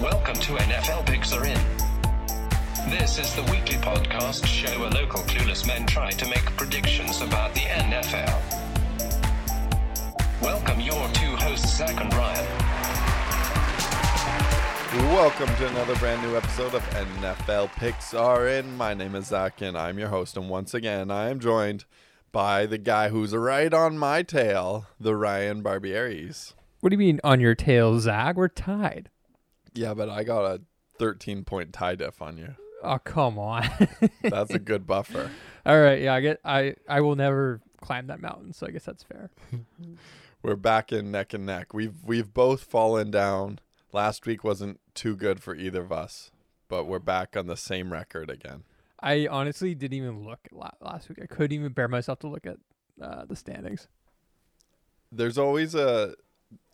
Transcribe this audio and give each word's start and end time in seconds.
Welcome 0.00 0.34
to 0.34 0.52
NFL 0.52 1.06
Picks 1.06 1.32
Are 1.32 1.44
In. 1.44 1.58
This 2.88 3.18
is 3.18 3.34
the 3.34 3.42
weekly 3.50 3.78
podcast 3.78 4.46
show 4.46 4.78
where 4.78 4.90
local 4.90 5.22
clueless 5.22 5.66
men 5.66 5.86
try 5.86 6.12
to 6.12 6.28
make 6.28 6.44
predictions 6.56 7.20
about 7.20 7.52
the 7.52 7.62
NFL. 7.62 8.40
Welcome 10.40 10.78
your 10.78 11.08
two 11.14 11.34
hosts, 11.34 11.76
Zach 11.76 12.00
and 12.00 12.14
Ryan. 12.14 12.46
Welcome 15.12 15.48
to 15.56 15.66
another 15.66 15.96
brand 15.96 16.22
new 16.22 16.36
episode 16.36 16.74
of 16.74 16.82
NFL 16.90 17.72
Picks 17.72 18.14
Are 18.14 18.46
In. 18.46 18.76
My 18.76 18.94
name 18.94 19.16
is 19.16 19.26
Zach 19.26 19.60
and 19.62 19.76
I'm 19.76 19.98
your 19.98 20.10
host. 20.10 20.36
And 20.36 20.48
once 20.48 20.74
again, 20.74 21.10
I 21.10 21.28
am 21.28 21.40
joined 21.40 21.86
by 22.30 22.66
the 22.66 22.78
guy 22.78 23.08
who's 23.08 23.34
right 23.34 23.74
on 23.74 23.98
my 23.98 24.22
tail, 24.22 24.86
the 25.00 25.16
Ryan 25.16 25.60
Barbieris. 25.60 26.52
What 26.78 26.90
do 26.90 26.94
you 26.94 26.98
mean 26.98 27.18
on 27.24 27.40
your 27.40 27.56
tail, 27.56 27.98
Zach? 27.98 28.36
We're 28.36 28.46
tied. 28.46 29.10
Yeah, 29.78 29.94
but 29.94 30.08
I 30.08 30.24
got 30.24 30.44
a 30.44 30.60
13 30.98 31.44
point 31.44 31.72
tie 31.72 31.94
diff 31.94 32.20
on 32.20 32.36
you. 32.36 32.56
Oh 32.82 32.98
come 32.98 33.38
on. 33.38 33.68
That's 34.22 34.52
a 34.52 34.58
good 34.58 34.86
buffer. 34.86 35.30
All 35.66 35.80
right, 35.80 36.00
yeah, 36.02 36.14
I 36.14 36.20
get 36.20 36.40
I 36.44 36.74
I 36.88 37.00
will 37.00 37.14
never 37.14 37.60
climb 37.80 38.08
that 38.08 38.20
mountain, 38.20 38.52
so 38.52 38.66
I 38.66 38.70
guess 38.70 38.84
that's 38.84 39.04
fair. 39.04 39.30
We're 40.42 40.56
back 40.56 40.92
in 40.92 41.10
neck 41.12 41.32
and 41.32 41.46
neck. 41.46 41.72
We've 41.72 41.94
we've 42.04 42.34
both 42.34 42.64
fallen 42.64 43.10
down. 43.12 43.60
Last 43.92 44.26
week 44.26 44.42
wasn't 44.42 44.80
too 44.94 45.14
good 45.16 45.40
for 45.40 45.54
either 45.54 45.82
of 45.82 45.92
us, 45.92 46.30
but 46.68 46.84
we're 46.84 46.98
back 46.98 47.36
on 47.36 47.46
the 47.46 47.56
same 47.56 47.90
record 47.90 48.28
again. 48.28 48.64
I 49.00 49.26
honestly 49.26 49.74
didn't 49.74 49.96
even 49.96 50.24
look 50.24 50.40
last 50.52 51.08
week. 51.08 51.20
I 51.22 51.26
couldn't 51.26 51.52
even 51.52 51.72
bear 51.72 51.88
myself 51.88 52.18
to 52.20 52.28
look 52.28 52.46
at 52.46 52.58
uh, 53.00 53.24
the 53.24 53.34
standings. 53.34 53.88
there's 55.10 55.38
always 55.38 55.74
a 55.74 56.14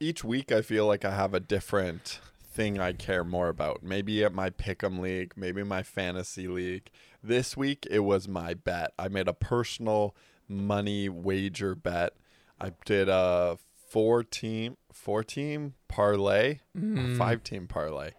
each 0.01 0.25
week 0.25 0.51
I 0.51 0.63
feel 0.63 0.87
like 0.87 1.05
I 1.05 1.15
have 1.15 1.35
a 1.35 1.41
different 1.41 2.19
thing 2.55 2.79
I 2.79 2.93
care 2.93 3.25
more 3.25 3.49
about. 3.49 3.83
Maybe 3.83 4.23
at 4.25 4.33
my 4.33 4.49
pick'em 4.49 5.01
league, 5.01 5.33
maybe 5.37 5.63
my 5.65 5.83
fantasy 5.83 6.47
league. 6.47 6.91
This 7.23 7.57
week 7.57 7.87
it 7.91 8.01
was 8.01 8.29
my 8.29 8.55
bet. 8.55 8.93
I 8.99 9.09
made 9.09 9.29
a 9.29 9.33
personal 9.35 10.15
money 10.49 11.09
wager 11.09 11.75
bet. 11.75 12.13
I 12.61 12.73
did 12.85 13.09
a 13.09 13.59
four 13.89 14.23
team 14.23 14.77
four 14.93 15.25
team 15.25 15.75
parlay, 15.89 16.61
Mm. 16.77 17.19
five 17.19 17.43
team 17.43 17.67
parlay. 17.67 18.13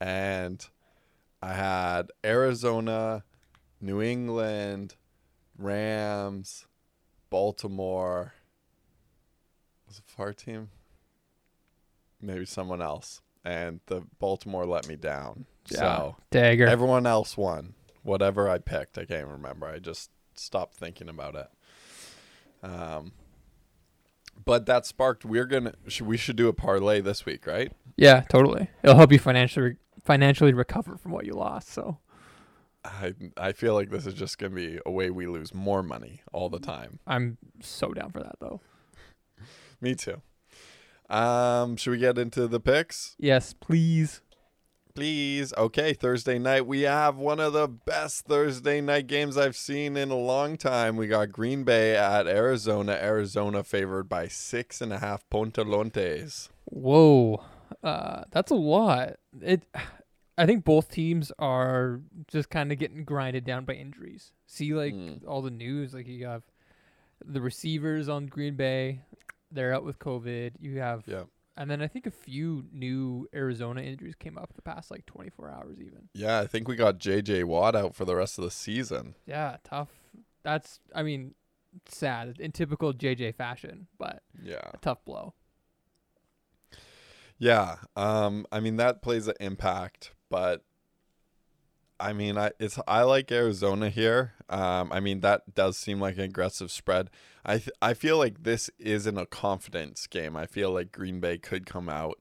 And 0.00 0.64
I 1.42 1.54
had 1.54 2.10
Arizona, 2.24 3.24
New 3.80 4.00
England, 4.00 4.94
Rams, 5.58 6.66
Baltimore, 7.30 8.34
was 9.88 9.98
it 9.98 10.04
far 10.06 10.32
team? 10.32 10.70
Maybe 12.20 12.46
someone 12.46 12.80
else. 12.80 13.20
And 13.44 13.80
the 13.86 14.02
Baltimore 14.18 14.64
let 14.64 14.88
me 14.88 14.96
down. 14.96 15.44
So 15.66 16.16
Dagger. 16.30 16.66
everyone 16.66 17.06
else 17.06 17.36
won. 17.36 17.74
Whatever 18.02 18.48
I 18.48 18.58
picked, 18.58 18.98
I 18.98 19.04
can't 19.04 19.28
remember. 19.28 19.66
I 19.66 19.78
just 19.78 20.10
stopped 20.34 20.76
thinking 20.76 21.08
about 21.08 21.34
it. 21.34 21.48
Um, 22.62 23.12
but 24.44 24.66
that 24.66 24.86
sparked. 24.86 25.24
We're 25.24 25.46
gonna. 25.46 25.74
Should, 25.88 26.06
we 26.06 26.16
should 26.16 26.36
do 26.36 26.48
a 26.48 26.52
parlay 26.52 27.00
this 27.00 27.24
week, 27.24 27.46
right? 27.46 27.72
yeah, 27.96 28.22
totally. 28.28 28.68
It'll 28.82 28.96
help 28.96 29.12
you 29.12 29.18
financially 29.18 29.76
financially 30.04 30.52
recover 30.52 30.96
from 30.96 31.12
what 31.12 31.24
you 31.24 31.34
lost. 31.34 31.68
So 31.68 31.98
I 32.84 33.14
I 33.36 33.52
feel 33.52 33.74
like 33.74 33.90
this 33.90 34.06
is 34.06 34.14
just 34.14 34.38
gonna 34.38 34.54
be 34.54 34.78
a 34.84 34.90
way 34.90 35.10
we 35.10 35.26
lose 35.26 35.54
more 35.54 35.82
money 35.82 36.22
all 36.32 36.48
the 36.48 36.58
time. 36.58 36.98
I'm 37.06 37.38
so 37.60 37.92
down 37.92 38.10
for 38.10 38.20
that 38.20 38.36
though. 38.40 38.60
Me 39.80 39.94
too. 39.94 40.20
Um, 41.10 41.76
should 41.76 41.90
we 41.90 41.98
get 41.98 42.18
into 42.18 42.46
the 42.48 42.60
picks? 42.60 43.14
Yes, 43.18 43.52
please. 43.52 44.20
Please. 44.94 45.52
Okay, 45.58 45.92
Thursday 45.92 46.38
night. 46.38 46.66
We 46.66 46.82
have 46.82 47.16
one 47.16 47.40
of 47.40 47.52
the 47.52 47.66
best 47.66 48.26
Thursday 48.26 48.80
night 48.80 49.08
games 49.08 49.36
I've 49.36 49.56
seen 49.56 49.96
in 49.96 50.10
a 50.12 50.16
long 50.16 50.56
time. 50.56 50.96
We 50.96 51.08
got 51.08 51.32
Green 51.32 51.64
Bay 51.64 51.96
at 51.96 52.28
Arizona. 52.28 52.92
Arizona 52.92 53.64
favored 53.64 54.08
by 54.08 54.28
six 54.28 54.80
and 54.80 54.92
a 54.92 55.00
half 55.00 55.28
Pontelontes. 55.30 56.48
Whoa, 56.66 57.42
uh, 57.82 58.22
that's 58.30 58.52
a 58.52 58.56
lot. 58.56 59.14
It. 59.42 59.64
I 60.38 60.46
think 60.46 60.64
both 60.64 60.90
teams 60.90 61.30
are 61.40 62.00
just 62.28 62.50
kind 62.50 62.70
of 62.72 62.78
getting 62.78 63.04
grinded 63.04 63.44
down 63.44 63.64
by 63.64 63.74
injuries. 63.74 64.32
See, 64.46 64.74
like 64.74 64.94
Mm. 64.94 65.26
all 65.26 65.42
the 65.42 65.50
news, 65.50 65.92
like 65.94 66.06
you 66.08 66.26
have 66.26 66.42
the 67.24 67.40
receivers 67.40 68.08
on 68.08 68.26
Green 68.26 68.54
Bay, 68.56 69.00
they're 69.50 69.72
out 69.74 69.84
with 69.84 69.98
COVID. 69.98 70.52
You 70.60 70.78
have, 70.80 71.04
Yeah. 71.06 71.24
and 71.56 71.70
then 71.70 71.80
I 71.82 71.86
think 71.88 72.06
a 72.06 72.10
few 72.10 72.66
new 72.72 73.28
Arizona 73.34 73.82
injuries 73.82 74.14
came 74.14 74.36
up 74.38 74.52
the 74.54 74.62
past 74.62 74.90
like 74.90 75.06
24 75.06 75.50
hours, 75.50 75.78
even. 75.80 76.08
Yeah, 76.14 76.40
I 76.40 76.46
think 76.46 76.68
we 76.68 76.76
got 76.76 76.98
JJ 76.98 77.44
Watt 77.44 77.74
out 77.76 77.94
for 77.94 78.04
the 78.04 78.16
rest 78.16 78.38
of 78.38 78.44
the 78.44 78.50
season. 78.50 79.14
Yeah, 79.26 79.56
tough. 79.64 79.90
That's, 80.42 80.80
I 80.94 81.02
mean, 81.02 81.34
sad 81.88 82.36
in 82.40 82.52
typical 82.52 82.92
JJ 82.92 83.32
fashion, 83.34 83.86
but 83.98 84.22
Yeah. 84.42 84.70
a 84.72 84.76
tough 84.78 85.04
blow. 85.04 85.34
Yeah. 87.38 87.76
Um, 87.96 88.46
I 88.52 88.60
mean 88.60 88.76
that 88.76 89.02
plays 89.02 89.26
an 89.26 89.34
impact, 89.40 90.12
but 90.30 90.64
I 92.00 92.12
mean 92.12 92.36
I 92.36 92.52
it's 92.58 92.78
I 92.86 93.02
like 93.02 93.30
Arizona 93.30 93.90
here. 93.90 94.34
Um, 94.48 94.92
I 94.92 95.00
mean 95.00 95.20
that 95.20 95.54
does 95.54 95.76
seem 95.76 96.00
like 96.00 96.16
an 96.16 96.22
aggressive 96.22 96.70
spread. 96.70 97.10
I 97.44 97.58
th- 97.58 97.76
I 97.80 97.94
feel 97.94 98.18
like 98.18 98.42
this 98.42 98.70
isn't 98.78 99.18
a 99.18 99.26
confidence 99.26 100.06
game. 100.06 100.36
I 100.36 100.46
feel 100.46 100.70
like 100.70 100.92
Green 100.92 101.20
Bay 101.20 101.38
could 101.38 101.66
come 101.66 101.88
out 101.88 102.18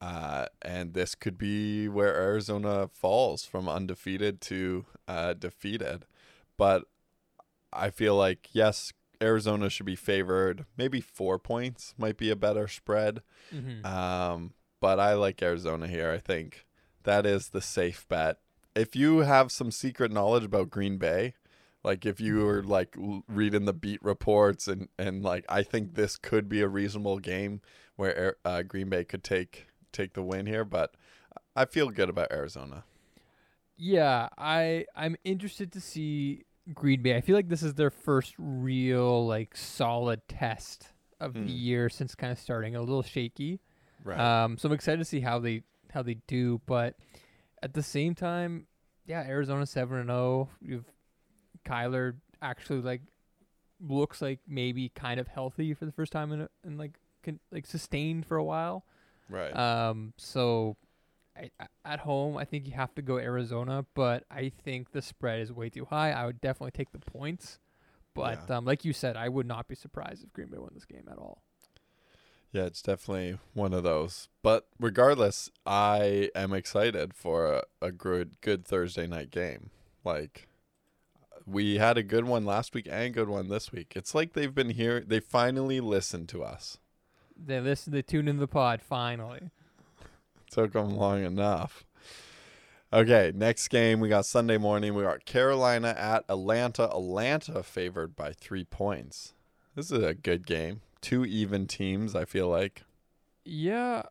uh, 0.00 0.46
and 0.60 0.92
this 0.92 1.14
could 1.14 1.38
be 1.38 1.88
where 1.88 2.14
Arizona 2.14 2.88
falls 2.92 3.46
from 3.46 3.68
undefeated 3.68 4.40
to 4.42 4.84
uh, 5.08 5.32
defeated. 5.32 6.04
But 6.58 6.84
I 7.72 7.90
feel 7.90 8.14
like 8.14 8.48
yes, 8.52 8.92
Arizona 9.22 9.70
should 9.70 9.86
be 9.86 9.96
favored. 9.96 10.66
Maybe 10.76 11.00
4 11.00 11.38
points 11.38 11.94
might 11.96 12.18
be 12.18 12.30
a 12.30 12.36
better 12.36 12.68
spread. 12.68 13.22
Mm-hmm. 13.54 13.86
Um, 13.86 14.52
but 14.80 15.00
I 15.00 15.14
like 15.14 15.42
Arizona 15.42 15.88
here. 15.88 16.10
I 16.10 16.18
think 16.18 16.66
that 17.04 17.24
is 17.24 17.48
the 17.48 17.62
safe 17.62 18.06
bet. 18.06 18.38
If 18.74 18.96
you 18.96 19.18
have 19.20 19.52
some 19.52 19.70
secret 19.70 20.10
knowledge 20.12 20.44
about 20.44 20.70
Green 20.70 20.96
Bay, 20.98 21.34
like 21.84 22.04
if 22.06 22.20
you 22.20 22.44
were 22.44 22.62
like 22.62 22.96
reading 23.28 23.66
the 23.66 23.72
beat 23.72 24.02
reports 24.02 24.66
and 24.68 24.88
and 24.98 25.22
like 25.22 25.44
I 25.48 25.62
think 25.62 25.94
this 25.94 26.16
could 26.16 26.48
be 26.48 26.60
a 26.60 26.68
reasonable 26.68 27.18
game 27.18 27.60
where 27.96 28.36
uh, 28.44 28.62
Green 28.62 28.88
Bay 28.88 29.04
could 29.04 29.22
take 29.22 29.66
take 29.92 30.14
the 30.14 30.22
win 30.22 30.46
here, 30.46 30.64
but 30.64 30.94
I 31.54 31.66
feel 31.66 31.90
good 31.90 32.08
about 32.08 32.32
Arizona. 32.32 32.84
Yeah, 33.76 34.28
I 34.38 34.86
I'm 34.94 35.16
interested 35.24 35.72
to 35.72 35.80
see 35.80 36.44
Green 36.72 37.02
Bay. 37.02 37.16
I 37.16 37.20
feel 37.20 37.36
like 37.36 37.48
this 37.48 37.62
is 37.62 37.74
their 37.74 37.90
first 37.90 38.34
real 38.38 39.26
like 39.26 39.56
solid 39.56 40.26
test 40.28 40.88
of 41.20 41.34
Hmm. 41.34 41.46
the 41.46 41.52
year 41.52 41.88
since 41.88 42.14
kind 42.14 42.32
of 42.32 42.38
starting 42.38 42.74
a 42.76 42.80
little 42.80 43.02
shaky. 43.02 43.60
Right. 44.02 44.18
Um, 44.18 44.58
so 44.58 44.68
I'm 44.68 44.72
excited 44.74 44.98
to 44.98 45.04
see 45.04 45.20
how 45.20 45.38
they 45.38 45.62
how 45.92 46.02
they 46.02 46.14
do. 46.26 46.60
But 46.66 46.96
at 47.64 47.72
the 47.74 47.82
same 47.82 48.14
time, 48.14 48.66
yeah, 49.06 49.22
Arizona 49.22 49.66
seven 49.66 49.98
and 49.98 50.08
zero. 50.08 50.48
You've 50.60 50.84
Kyler 51.64 52.14
actually 52.42 52.80
like 52.82 53.02
looks 53.80 54.20
like 54.22 54.40
maybe 54.46 54.90
kind 54.90 55.18
of 55.18 55.28
healthy 55.28 55.74
for 55.74 55.84
the 55.86 55.92
first 55.92 56.12
time 56.12 56.32
in 56.32 56.42
a, 56.42 56.48
in 56.64 56.76
like 56.78 56.98
can, 57.22 57.40
like 57.50 57.66
sustained 57.66 58.26
for 58.26 58.36
a 58.36 58.44
while. 58.44 58.84
right. 59.28 59.54
Um, 59.56 60.12
so 60.16 60.76
I, 61.36 61.50
I- 61.58 61.66
at 61.84 62.00
home, 62.00 62.36
I 62.36 62.44
think 62.44 62.66
you 62.66 62.72
have 62.74 62.94
to 62.94 63.02
go 63.02 63.18
Arizona, 63.18 63.84
but 63.94 64.24
I 64.30 64.50
think 64.64 64.92
the 64.92 65.02
spread 65.02 65.40
is 65.40 65.52
way 65.52 65.68
too 65.70 65.84
high. 65.86 66.12
I 66.12 66.26
would 66.26 66.40
definitely 66.40 66.70
take 66.72 66.92
the 66.92 66.98
points, 66.98 67.58
but 68.14 68.40
Yeah. 68.48 68.56
um, 68.58 68.64
like 68.64 68.84
you 68.84 68.92
said, 68.92 69.16
I 69.16 69.28
would 69.28 69.46
not 69.46 69.68
be 69.68 69.74
surprised 69.74 70.22
if 70.24 70.32
Green 70.32 70.48
Bay 70.48 70.58
won 70.58 70.70
this 70.74 70.84
game 70.86 71.08
at 71.10 71.18
all. 71.18 71.42
Yeah, 72.54 72.66
it's 72.66 72.82
definitely 72.82 73.36
one 73.52 73.74
of 73.74 73.82
those. 73.82 74.28
But 74.40 74.68
regardless, 74.78 75.50
I 75.66 76.30
am 76.36 76.52
excited 76.52 77.12
for 77.12 77.52
a, 77.52 77.62
a 77.82 77.90
good 77.90 78.40
good 78.40 78.64
Thursday 78.64 79.08
night 79.08 79.32
game. 79.32 79.70
Like 80.04 80.46
we 81.44 81.78
had 81.78 81.98
a 81.98 82.04
good 82.04 82.26
one 82.26 82.44
last 82.44 82.72
week 82.72 82.86
and 82.88 83.06
a 83.06 83.10
good 83.10 83.28
one 83.28 83.48
this 83.48 83.72
week. 83.72 83.94
It's 83.96 84.14
like 84.14 84.34
they've 84.34 84.54
been 84.54 84.70
here. 84.70 85.00
They 85.00 85.18
finally 85.18 85.80
listened 85.80 86.28
to 86.28 86.44
us. 86.44 86.78
They 87.36 87.58
listen, 87.58 87.92
they 87.92 88.02
tune 88.02 88.28
in 88.28 88.36
the 88.36 88.46
pod 88.46 88.80
finally. 88.80 89.50
Took 90.48 90.74
them 90.74 90.96
long 90.96 91.24
enough. 91.24 91.84
Okay, 92.92 93.32
next 93.34 93.66
game 93.66 93.98
we 93.98 94.08
got 94.08 94.26
Sunday 94.26 94.58
morning. 94.58 94.94
We 94.94 95.02
got 95.02 95.24
Carolina 95.24 95.88
at 95.98 96.24
Atlanta. 96.28 96.84
Atlanta 96.84 97.64
favored 97.64 98.14
by 98.14 98.32
three 98.32 98.64
points. 98.64 99.34
This 99.74 99.90
is 99.90 100.04
a 100.04 100.14
good 100.14 100.46
game. 100.46 100.82
Two 101.04 101.24
even 101.24 101.66
teams. 101.66 102.14
I 102.14 102.24
feel 102.24 102.48
like. 102.48 102.82
Yeah, 103.44 104.02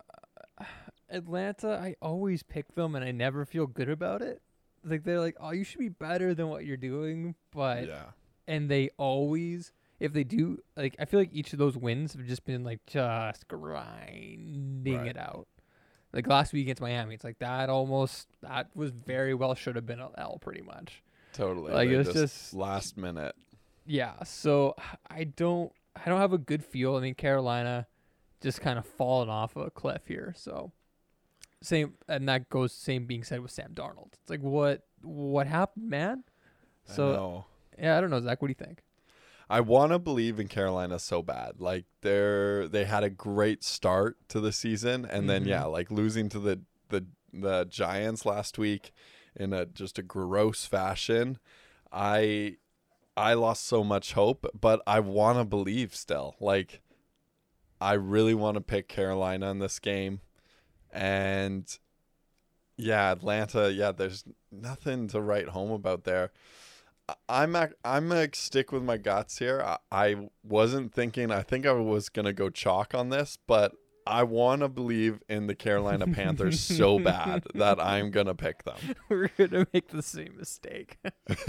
Atlanta. 1.10 1.80
I 1.82 1.96
always 2.02 2.44
pick 2.44 2.76
them, 2.76 2.96
and 2.96 3.04
I 3.04 3.12
never 3.12 3.46
feel 3.46 3.68
good 3.68 3.90
about 3.90 4.22
it. 4.22 4.42
Like 4.86 5.04
they're 5.04 5.20
like, 5.20 5.36
oh, 5.40 5.52
you 5.52 5.64
should 5.64 5.80
be 5.80 5.90
better 5.90 6.34
than 6.34 6.50
what 6.50 6.66
you're 6.66 6.78
doing, 6.78 7.36
but 7.52 7.88
yeah. 7.88 8.04
and 8.48 8.70
they 8.70 8.90
always 8.98 9.72
if 10.00 10.12
they 10.12 10.24
do 10.26 10.60
like 10.76 10.96
I 11.00 11.06
feel 11.06 11.20
like 11.22 11.30
each 11.32 11.54
of 11.54 11.60
those 11.60 11.78
wins 11.78 12.14
have 12.14 12.26
just 12.26 12.44
been 12.44 12.64
like 12.66 12.86
just 12.86 13.48
grinding 13.48 14.98
Right. 14.98 15.08
it 15.08 15.18
out. 15.18 15.48
Like 16.12 16.28
last 16.28 16.52
week 16.54 16.64
against 16.64 16.82
Miami, 16.82 17.16
it's 17.16 17.24
like 17.24 17.40
that 17.40 17.70
almost 17.70 18.28
that 18.42 18.68
was 18.76 18.92
very 18.92 19.34
well 19.34 19.56
should 19.56 19.76
have 19.78 19.86
been 19.86 20.00
a 20.02 20.10
L 20.18 20.38
pretty 20.42 20.62
much. 20.62 21.02
Totally. 21.32 21.72
Like, 21.72 21.90
They 21.90 21.96
it's 21.96 22.14
just- 22.14 22.54
last 22.54 22.98
minute. 22.98 23.36
Yeah, 23.86 24.24
so 24.24 24.76
I 25.10 25.24
don't 25.26 25.72
I 25.96 26.10
don't 26.10 26.20
have 26.20 26.34
a 26.34 26.38
good 26.38 26.64
feel. 26.64 26.96
I 26.96 27.02
mean 27.02 27.16
Carolina 27.16 27.88
just 28.42 28.62
kind 28.62 28.78
of 28.78 28.86
fallen 28.86 29.30
off 29.30 29.56
of 29.56 29.68
a 29.68 29.72
cliff 29.72 30.02
here. 30.08 30.34
So 30.38 30.72
same 31.62 31.94
and 32.08 32.28
that 32.28 32.50
goes 32.50 32.74
same 32.74 33.06
being 33.06 33.24
said 33.24 33.40
with 33.42 33.52
Sam 33.52 33.72
Darnold. 33.74 34.14
It's 34.22 34.30
like 34.30 34.42
what 34.42 34.84
what 35.02 35.48
happened, 35.48 35.90
man? 35.90 36.24
I 36.90 36.94
So 36.94 37.14
know. 37.14 37.46
yeah, 37.80 37.98
I 37.98 38.02
don't 38.02 38.10
know, 38.10 38.22
Zach. 38.22 38.42
What 38.42 38.48
do 38.48 38.56
you 38.58 38.66
think? 38.66 38.82
I 39.50 39.60
want 39.62 39.92
to 39.92 40.00
believe 40.00 40.40
in 40.40 40.48
Carolina 40.48 40.98
so 41.00 41.22
bad. 41.22 41.60
Like 41.60 41.86
they're 42.02 42.68
they 42.68 42.86
had 42.86 43.04
a 43.04 43.10
great 43.10 43.64
start 43.64 44.18
to 44.30 44.40
the 44.40 44.52
season, 44.52 45.06
and 45.06 45.30
then 45.30 45.44
Mhm. 45.46 45.50
yeah, 45.50 45.66
like 45.66 45.92
losing 45.92 46.28
to 46.30 46.40
the 46.40 46.62
the 46.90 47.06
the 47.32 47.66
Giants 47.66 48.26
last 48.26 48.58
week 48.58 48.92
in 49.36 49.54
a 49.54 49.66
just 49.66 50.00
a 50.00 50.04
gross 50.04 50.66
fashion. 50.66 51.38
I 51.92 52.58
I 53.16 53.34
lost 53.34 53.66
so 53.66 53.84
much 53.84 54.14
hope, 54.14 54.46
but 54.60 54.82
I 54.88 55.00
want 55.00 55.38
to 55.38 55.46
believe 55.46 55.96
still. 55.96 56.36
Like 56.40 56.82
I 57.80 57.94
really 57.94 58.34
want 58.34 58.56
to 58.56 58.62
pick 58.62 58.88
Carolina 58.88 59.52
in 59.52 59.60
this 59.60 59.80
game, 59.80 60.22
and 60.92 61.68
yeah, 62.78 63.12
Atlanta. 63.12 63.72
Yeah, 63.72 63.92
there's 63.92 64.24
nothing 64.52 65.08
to 65.10 65.22
write 65.22 65.50
home 65.50 65.72
about 65.72 66.04
there. 66.04 66.32
I'm 67.28 67.56
I'm 67.84 68.10
gonna 68.10 68.30
stick 68.34 68.72
with 68.72 68.84
my 68.84 68.98
guts 68.98 69.40
here. 69.40 69.62
I, 69.62 69.78
I 69.92 70.30
wasn't 70.44 70.94
thinking. 70.94 71.32
I 71.32 71.42
think 71.42 71.66
I 71.66 71.74
was 71.74 72.10
gonna 72.10 72.34
go 72.34 72.50
chalk 72.50 72.96
on 72.96 73.10
this, 73.10 73.38
but 73.46 73.74
I 74.06 74.24
want 74.24 74.62
to 74.62 74.70
believe 74.70 75.22
in 75.30 75.48
the 75.48 75.56
Carolina 75.56 76.08
Panthers 76.08 76.60
so 76.60 77.00
bad 77.00 77.44
that 77.56 77.80
I'm 77.80 78.12
gonna 78.12 78.36
pick 78.36 78.64
them. 78.64 78.78
We're 79.10 79.30
gonna 79.38 79.68
make 79.74 79.90
the 79.90 80.02
same 80.02 80.36
mistake. 80.38 80.98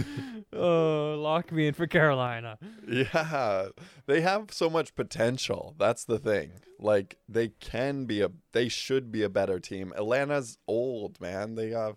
oh, 0.52 1.16
lock 1.18 1.52
me 1.52 1.66
in 1.66 1.74
for 1.74 1.86
Carolina. 1.86 2.58
Yeah, 2.88 3.68
they 4.06 4.20
have 4.20 4.52
so 4.52 4.70
much 4.70 4.94
potential. 4.94 5.74
That's 5.78 6.04
the 6.04 6.18
thing. 6.18 6.52
Like 6.78 7.18
they 7.28 7.48
can 7.48 8.04
be 8.04 8.20
a, 8.20 8.30
they 8.52 8.68
should 8.68 9.10
be 9.10 9.22
a 9.22 9.28
better 9.28 9.58
team. 9.58 9.92
Atlanta's 9.96 10.58
old, 10.68 11.20
man. 11.20 11.54
They 11.54 11.70
have 11.70 11.96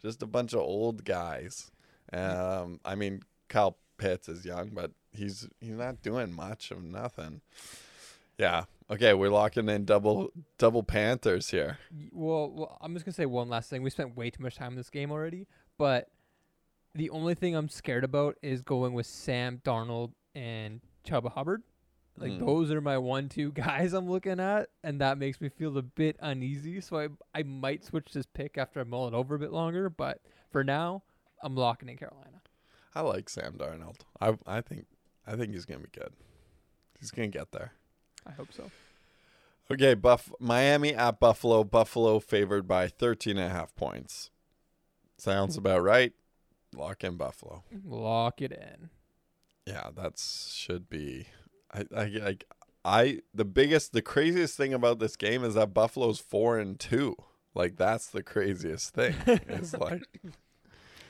just 0.00 0.22
a 0.22 0.26
bunch 0.26 0.52
of 0.52 0.60
old 0.60 1.04
guys. 1.04 1.70
Um, 2.12 2.80
I 2.84 2.94
mean, 2.94 3.22
Kyle 3.48 3.78
Pitts 3.98 4.28
is 4.28 4.44
young, 4.44 4.70
but 4.72 4.92
he's 5.12 5.48
he's 5.60 5.76
not 5.76 6.02
doing 6.02 6.32
much 6.32 6.70
of 6.70 6.82
nothing. 6.82 7.40
Yeah. 8.38 8.64
Okay, 8.90 9.14
we're 9.14 9.30
locking 9.30 9.68
in 9.68 9.84
double 9.84 10.30
double 10.58 10.82
Panthers 10.82 11.50
here. 11.50 11.78
Well, 12.12 12.50
well, 12.50 12.78
I'm 12.80 12.94
just 12.94 13.04
gonna 13.04 13.14
say 13.14 13.26
one 13.26 13.48
last 13.48 13.68
thing. 13.70 13.82
We 13.82 13.90
spent 13.90 14.16
way 14.16 14.30
too 14.30 14.42
much 14.42 14.56
time 14.56 14.72
in 14.72 14.76
this 14.76 14.90
game 14.90 15.10
already, 15.10 15.46
but 15.78 16.08
the 16.94 17.10
only 17.10 17.34
thing 17.34 17.54
I'm 17.56 17.68
scared 17.68 18.04
about 18.04 18.36
is 18.42 18.62
going 18.62 18.92
with 18.94 19.06
Sam 19.06 19.60
Darnold 19.64 20.12
and 20.34 20.80
Chuba 21.04 21.32
Hubbard. 21.32 21.62
Like 22.18 22.32
Mm. 22.32 22.38
those 22.46 22.70
are 22.70 22.80
my 22.80 22.96
one-two 22.96 23.52
guys 23.66 23.92
I'm 23.92 24.08
looking 24.08 24.38
at, 24.40 24.68
and 24.84 25.00
that 25.00 25.18
makes 25.18 25.40
me 25.40 25.48
feel 25.50 25.76
a 25.76 25.82
bit 25.82 26.16
uneasy. 26.20 26.80
So 26.80 26.98
I 26.98 27.08
I 27.34 27.42
might 27.42 27.84
switch 27.84 28.12
this 28.12 28.26
pick 28.26 28.56
after 28.56 28.80
I 28.80 28.84
mull 28.84 29.08
it 29.08 29.14
over 29.14 29.34
a 29.34 29.38
bit 29.38 29.52
longer, 29.52 29.90
but 29.90 30.20
for 30.50 30.62
now, 30.62 31.02
I'm 31.42 31.56
locking 31.56 31.88
in 31.88 31.96
Carolina. 31.96 32.40
I 32.94 33.00
like 33.00 33.28
Sam 33.28 33.54
Darnold. 33.58 34.00
I 34.20 34.38
I 34.46 34.60
think 34.60 34.86
I 35.26 35.34
think 35.34 35.52
he's 35.52 35.64
gonna 35.66 35.80
be 35.80 35.90
good. 35.92 36.12
He's 37.00 37.10
gonna 37.10 37.28
get 37.28 37.50
there. 37.50 37.72
I 38.26 38.32
hope 38.32 38.52
so. 38.52 38.70
Okay, 39.70 39.94
Buff 39.94 40.32
Miami 40.38 40.94
at 40.94 41.18
Buffalo. 41.18 41.64
Buffalo 41.64 42.18
favored 42.20 42.68
by 42.68 42.88
13 42.88 43.36
and 43.36 43.50
a 43.50 43.52
half 43.52 43.74
points. 43.74 44.30
Sounds 45.18 45.56
about 45.56 45.82
right. 45.82 46.12
Lock 46.74 47.02
in 47.04 47.16
Buffalo. 47.16 47.64
Lock 47.84 48.40
it 48.42 48.52
in. 48.52 48.90
Yeah, 49.66 49.88
that's 49.96 50.52
should 50.54 50.88
be 50.88 51.26
I 51.72 51.84
I 51.96 52.04
like 52.06 52.44
I 52.84 53.20
the 53.34 53.44
biggest 53.44 53.92
the 53.92 54.02
craziest 54.02 54.56
thing 54.56 54.72
about 54.72 54.98
this 55.00 55.16
game 55.16 55.42
is 55.42 55.54
that 55.54 55.74
Buffalo's 55.74 56.20
4 56.20 56.58
and 56.58 56.78
2. 56.78 57.16
Like 57.54 57.76
that's 57.76 58.06
the 58.08 58.22
craziest 58.22 58.94
thing. 58.94 59.14
It's 59.26 59.72
like 59.78 60.02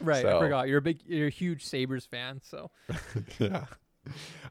Right, 0.00 0.22
So- 0.22 0.36
I 0.36 0.40
forgot. 0.40 0.68
You're 0.68 0.78
a 0.78 0.82
big, 0.82 1.00
you're 1.06 1.26
a 1.26 1.30
huge 1.30 1.64
Sabres 1.64 2.06
fan, 2.06 2.40
so 2.44 2.70
yeah. 3.38 3.64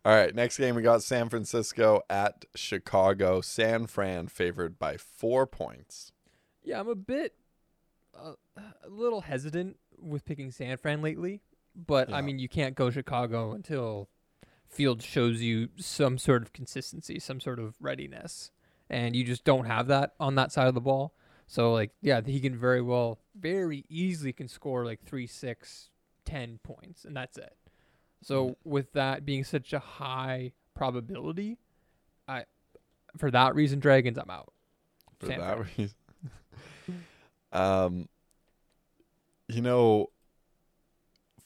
All 0.04 0.14
right, 0.14 0.34
next 0.36 0.58
game 0.58 0.76
we 0.76 0.82
got 0.82 1.02
San 1.04 1.30
Francisco 1.30 2.02
at 2.10 2.46
Chicago. 2.56 3.42
San 3.42 3.88
Fran 3.88 4.28
favored 4.28 4.78
by 4.78 4.98
4 4.98 5.48
points. 5.48 6.12
Yeah, 6.64 6.80
I'm 6.80 6.88
a 6.88 6.96
bit, 6.96 7.34
uh, 8.16 8.34
a 8.58 8.90
little 8.90 9.22
hesitant 9.22 9.78
with 10.00 10.26
picking 10.26 10.52
San 10.52 10.78
Fran 10.78 11.02
lately, 11.02 11.42
but 11.76 12.12
I 12.14 12.22
mean, 12.22 12.40
you 12.40 12.50
can't 12.50 12.76
go 12.76 12.90
Chicago 12.90 13.54
until 13.54 14.10
Field 14.68 15.02
shows 15.02 15.42
you 15.42 15.70
some 15.78 16.18
sort 16.18 16.42
of 16.42 16.54
consistency, 16.54 17.20
some 17.20 17.40
sort 17.40 17.60
of 17.60 17.76
readiness, 17.80 18.52
and 18.90 19.16
you 19.16 19.24
just 19.24 19.44
don't 19.44 19.66
have 19.66 19.88
that 19.88 20.14
on 20.20 20.36
that 20.36 20.52
side 20.52 20.68
of 20.68 20.74
the 20.74 20.82
ball. 20.82 21.14
So, 21.48 21.72
like, 21.72 21.92
yeah, 22.02 22.22
he 22.26 22.40
can 22.40 22.58
very 22.58 22.82
well, 22.82 23.20
very 23.40 23.86
easily 23.90 24.34
can 24.34 24.48
score 24.48 24.84
like 24.84 25.04
three, 25.04 25.28
six, 25.28 25.90
ten 26.26 26.60
points, 26.64 27.06
and 27.06 27.16
that's 27.16 27.38
it. 27.38 27.56
So, 28.26 28.58
with 28.64 28.92
that 28.94 29.24
being 29.24 29.44
such 29.44 29.72
a 29.72 29.78
high 29.78 30.54
probability, 30.74 31.60
I, 32.28 32.46
for 33.20 33.30
that 33.30 33.54
reason, 33.54 33.80
Dragons, 33.80 34.18
I'm 34.18 34.32
out. 34.32 34.52
for 35.20 35.28
that 35.28 35.60
reason. 35.78 35.96
um, 37.52 38.10
you 39.48 39.62
know, 39.62 40.10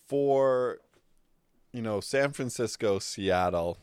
for 0.08 0.78
you 1.74 1.82
know 1.82 2.00
San 2.00 2.32
Francisco, 2.32 2.98
Seattle, 2.98 3.78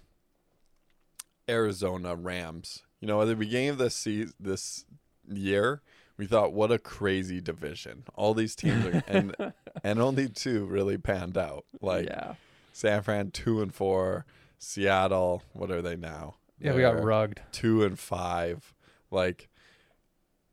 Arizona 1.47 2.17
Rams. 2.17 2.83
You 3.03 3.09
know, 3.09 3.21
at 3.21 3.27
the 3.27 3.37
beginning 3.37 3.69
of 3.69 3.79
this 3.79 3.95
se- 3.95 4.29
this 4.41 4.87
year, 5.31 5.83
we 6.17 6.25
thought, 6.25 6.55
what 6.55 6.73
a 6.73 6.79
crazy 6.79 7.43
division. 7.43 8.05
All 8.15 8.33
these 8.33 8.57
teams 8.57 8.87
are, 8.87 9.03
and 9.07 9.37
and 9.85 10.01
only 10.01 10.31
two 10.31 10.65
really 10.65 10.97
panned 10.97 11.37
out. 11.37 11.67
Like 11.83 12.07
yeah. 12.07 12.37
San 12.77 13.01
Fran, 13.01 13.31
two 13.31 13.63
and 13.63 13.75
four. 13.75 14.27
Seattle, 14.59 15.43
what 15.55 15.71
are 15.71 15.81
they 15.81 15.97
now? 15.97 16.35
Yeah, 16.61 16.75
we 16.75 16.83
got 16.83 17.03
rugged. 17.03 17.41
two 17.51 17.83
and 17.83 17.99
five. 17.99 18.75
Like 19.11 19.49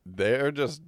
they're 0.06 0.52
just 0.52 0.82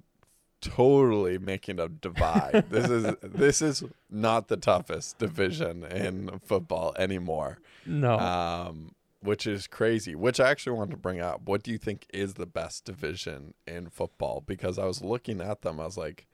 totally 0.62 1.36
making 1.36 1.78
a 1.78 1.88
divide. 1.88 2.64
this 2.70 2.88
is 2.88 3.14
this 3.22 3.60
is 3.60 3.84
not 4.08 4.48
the 4.48 4.56
toughest 4.56 5.18
division 5.18 5.84
in 5.84 6.40
football 6.42 6.94
anymore. 6.98 7.58
No. 7.84 8.18
Um 8.18 8.92
which 9.20 9.46
is 9.46 9.66
crazy. 9.66 10.14
Which 10.14 10.40
I 10.40 10.48
actually 10.48 10.78
want 10.78 10.90
to 10.92 10.96
bring 10.96 11.20
up. 11.20 11.42
What 11.44 11.62
do 11.62 11.70
you 11.70 11.78
think 11.78 12.06
is 12.14 12.34
the 12.34 12.46
best 12.46 12.86
division 12.86 13.52
in 13.66 13.90
football? 13.90 14.42
Because 14.46 14.78
I 14.78 14.86
was 14.86 15.02
looking 15.02 15.42
at 15.42 15.60
them, 15.60 15.80
I 15.80 15.84
was 15.84 15.98
like, 15.98 16.26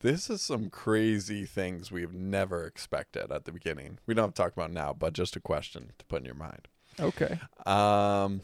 this 0.00 0.30
is 0.30 0.40
some 0.42 0.70
crazy 0.70 1.44
things 1.44 1.90
we've 1.90 2.12
never 2.14 2.64
expected 2.64 3.30
at 3.32 3.44
the 3.44 3.52
beginning. 3.52 3.98
We 4.06 4.14
don't 4.14 4.26
have 4.26 4.34
to 4.34 4.42
talk 4.42 4.52
about 4.52 4.70
now, 4.72 4.92
but 4.92 5.12
just 5.12 5.36
a 5.36 5.40
question 5.40 5.92
to 5.98 6.04
put 6.06 6.20
in 6.20 6.24
your 6.26 6.34
mind. 6.34 6.68
okay. 7.00 7.38
Um. 7.66 8.40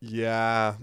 Yeah, 0.00 0.74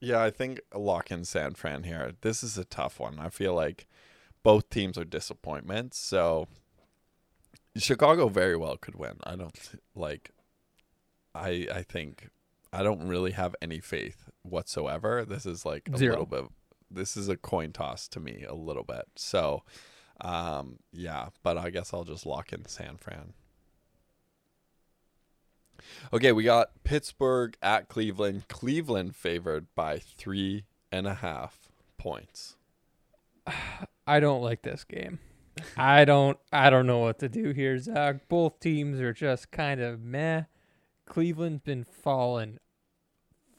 yeah. 0.00 0.22
I 0.22 0.30
think 0.30 0.60
lock 0.74 1.10
in 1.10 1.24
San 1.24 1.54
Fran 1.54 1.82
here. 1.82 2.12
This 2.22 2.42
is 2.42 2.56
a 2.56 2.64
tough 2.64 2.98
one. 2.98 3.18
I 3.18 3.28
feel 3.28 3.54
like 3.54 3.86
both 4.42 4.70
teams 4.70 4.96
are 4.96 5.04
disappointments. 5.04 5.98
So 5.98 6.48
Chicago 7.76 8.28
very 8.28 8.56
well 8.56 8.76
could 8.76 8.94
win. 8.94 9.18
I 9.24 9.36
don't 9.36 9.58
like. 9.94 10.30
I 11.34 11.66
I 11.72 11.82
think 11.82 12.30
I 12.72 12.82
don't 12.82 13.06
really 13.06 13.32
have 13.32 13.54
any 13.60 13.80
faith 13.80 14.30
whatsoever. 14.42 15.24
This 15.24 15.44
is 15.44 15.66
like 15.66 15.90
a 15.92 15.98
Zero. 15.98 16.12
little 16.20 16.26
bit. 16.26 16.50
This 16.94 17.16
is 17.16 17.28
a 17.28 17.36
coin 17.36 17.72
toss 17.72 18.08
to 18.08 18.20
me 18.20 18.44
a 18.48 18.54
little 18.54 18.84
bit. 18.84 19.06
So, 19.16 19.62
um, 20.20 20.78
yeah. 20.92 21.28
But 21.42 21.58
I 21.58 21.70
guess 21.70 21.92
I'll 21.92 22.04
just 22.04 22.26
lock 22.26 22.52
in 22.52 22.66
San 22.66 22.96
Fran. 22.96 23.34
Okay, 26.12 26.32
we 26.32 26.44
got 26.44 26.70
Pittsburgh 26.84 27.56
at 27.62 27.88
Cleveland. 27.88 28.48
Cleveland 28.48 29.16
favored 29.16 29.66
by 29.74 29.98
three 29.98 30.64
and 30.90 31.06
a 31.06 31.14
half 31.14 31.68
points. 31.98 32.56
I 34.06 34.20
don't 34.20 34.42
like 34.42 34.62
this 34.62 34.84
game. 34.84 35.18
I 35.76 36.04
don't 36.04 36.38
I 36.52 36.70
don't 36.70 36.86
know 36.86 36.98
what 36.98 37.18
to 37.20 37.28
do 37.28 37.50
here, 37.50 37.78
Zach. 37.78 38.28
Both 38.28 38.60
teams 38.60 39.00
are 39.00 39.12
just 39.12 39.50
kind 39.50 39.80
of 39.80 40.00
meh. 40.00 40.44
Cleveland's 41.06 41.62
been 41.62 41.84
falling 41.84 42.58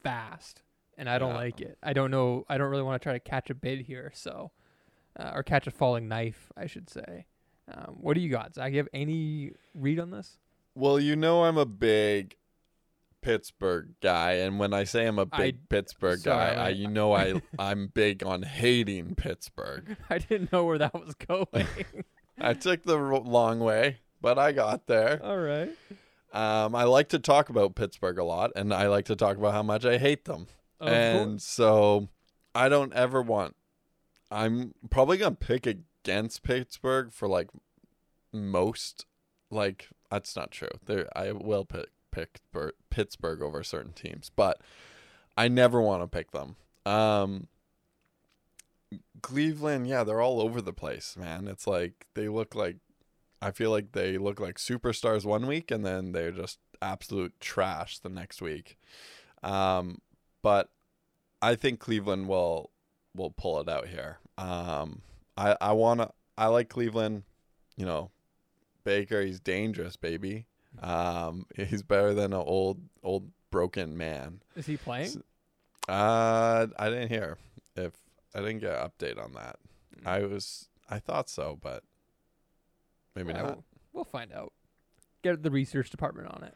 fast, 0.04 0.62
and 0.98 1.10
I 1.10 1.18
don't 1.20 1.32
Yeah. 1.32 1.38
like 1.38 1.62
it. 1.62 1.78
I 1.84 1.94
don't 1.94 2.12
know. 2.12 2.46
I 2.50 2.58
don't 2.58 2.70
really 2.70 2.84
want 2.84 3.02
to 3.02 3.04
try 3.04 3.14
to 3.14 3.20
catch 3.20 3.50
a 3.50 3.56
bid 3.56 3.82
here, 3.82 4.12
so 4.14 4.52
uh, 5.20 5.32
or 5.34 5.44
catch 5.44 5.68
a 5.68 5.72
falling 5.72 6.08
knife, 6.08 6.52
I 6.58 6.68
should 6.68 6.90
say. 6.90 7.25
Um, 7.74 7.96
what 8.00 8.14
do 8.16 8.22
you 8.22 8.30
got, 8.30 8.54
Zach? 8.56 8.72
You 8.72 8.78
have 8.80 8.88
any 8.94 9.52
read 9.74 10.00
on 10.00 10.12
this? 10.12 10.38
Well, 10.75 11.00
you 11.00 11.16
know 11.16 11.44
I'm 11.46 11.58
a 11.58 11.66
big 11.66 12.36
Pittsburgh 13.22 13.96
guy, 14.02 14.34
and 14.34 14.60
when 14.60 14.72
I 14.74 14.84
say 14.84 15.08
I'm 15.08 15.18
a 15.18 15.25
big 15.25 15.68
Pittsburgh 15.70 16.20
sorry, 16.20 16.54
guy, 16.56 16.62
I, 16.62 16.66
I- 16.68 16.70
you 16.70 16.88
know 16.88 17.14
I 17.14 17.42
I'm 17.60 17.88
big 17.88 18.24
on 18.24 18.44
hating 18.44 19.16
Pittsburgh. 19.16 19.98
I 20.10 20.20
didn't 20.20 20.52
know 20.52 20.64
where 20.66 20.78
that 20.78 20.94
was 20.94 21.16
going. 21.16 21.48
I 22.40 22.54
took 22.54 22.84
the 22.84 22.98
long 22.98 23.60
way, 23.62 24.00
but 24.22 24.38
I 24.38 24.52
got 24.52 24.86
there. 24.88 25.20
All 25.24 25.38
right. 25.40 25.72
Um, 26.34 26.75
I 26.75 26.84
like 26.84 27.10
to 27.10 27.20
talk 27.20 27.50
about 27.50 27.75
Pittsburgh 27.75 28.18
a 28.20 28.24
lot, 28.25 28.52
and 28.56 28.74
I 28.74 28.88
like 28.88 29.06
to 29.06 29.16
talk 29.16 29.38
about 29.38 29.54
how 29.54 29.64
much 29.64 29.86
I 29.86 29.98
hate 29.98 30.25
them. 30.25 30.48
Of 30.86 30.94
and 30.94 31.30
course. 31.32 31.44
so 31.44 32.10
I 32.54 32.70
don't 32.70 32.94
ever 32.94 33.22
want. 33.22 33.56
I'm 34.32 34.74
probably 34.89 35.18
gonna 35.18 35.36
pick 35.36 35.65
against 35.68 36.44
Pittsburgh 36.44 37.12
for 37.12 37.27
like 37.27 37.50
most. 38.32 39.06
Like 39.50 39.89
that's 40.10 40.36
not 40.36 40.51
true. 40.51 40.70
There, 40.86 41.08
I 41.15 41.32
will 41.32 41.65
pick 41.65 41.89
pick 42.12 42.39
Bur- 42.51 42.74
Pittsburgh 42.89 43.42
over 43.42 43.63
certain 43.63 43.94
teams, 43.94 44.32
but 44.36 44.62
I 45.38 45.48
never 45.48 45.82
want 45.82 46.01
to 46.01 46.08
pick 46.08 46.32
them. 46.32 46.56
Um, 46.86 47.48
Cleveland, 49.22 49.88
yeah, 49.88 50.04
they're 50.04 50.22
all 50.22 50.39
over 50.42 50.62
the 50.62 50.74
place, 50.74 51.18
man. 51.18 51.48
It's 51.48 51.68
like 51.68 52.06
they 52.13 52.30
look 52.30 52.56
like 52.56 52.77
I 53.42 53.51
feel 53.51 53.70
like 53.70 53.92
they 53.92 54.18
look 54.18 54.39
like 54.39 54.56
superstars 54.56 55.25
one 55.25 55.46
week 55.46 55.72
and 55.72 55.86
then 55.86 56.13
they're 56.13 56.32
just 56.32 56.60
absolute 56.82 57.39
trash 57.39 58.00
the 58.00 58.10
next 58.10 58.42
week. 58.42 58.77
Um, 59.44 60.00
but 60.42 60.70
I 61.42 61.56
think 61.56 61.80
Cleveland 61.80 62.27
will 62.27 62.72
will 63.15 63.32
pull 63.32 63.60
it 63.62 63.70
out 63.70 63.88
here. 63.88 64.18
Um, 64.38 65.01
I 65.38 65.56
I 65.62 65.72
want 65.74 66.01
to 66.01 66.10
I 66.38 66.48
like 66.48 66.70
Cleveland, 66.70 67.24
you 67.77 67.86
know, 67.86 68.12
Baker, 68.84 69.22
he's 69.22 69.39
dangerous, 69.39 69.96
baby. 69.96 70.46
Um, 70.82 71.46
he's 71.56 71.84
better 71.84 72.13
than 72.13 72.34
an 72.34 72.44
old 72.46 72.80
old 73.04 73.30
broken 73.51 73.98
man. 73.98 74.42
Is 74.56 74.65
he 74.65 74.77
playing? 74.77 75.06
S- 75.08 75.18
Uh, 75.88 76.68
I 76.80 76.89
didn't 76.89 77.10
hear 77.10 77.38
if 77.75 77.94
I 78.34 78.39
didn't 78.39 78.60
get 78.60 78.74
an 78.74 78.89
update 78.89 79.24
on 79.24 79.34
that. 79.34 79.58
I 80.06 80.22
was 80.25 80.68
I 80.89 81.00
thought 81.00 81.30
so, 81.30 81.58
but 81.62 81.84
maybe 83.15 83.32
Yeah, 83.32 83.42
not. 83.42 83.46
We'll, 83.46 83.63
we'll 83.94 84.04
find 84.04 84.32
out. 84.34 84.51
Get 85.24 85.42
the 85.42 85.51
research 85.51 85.89
department 85.89 86.27
on 86.27 86.44
it. 86.44 86.54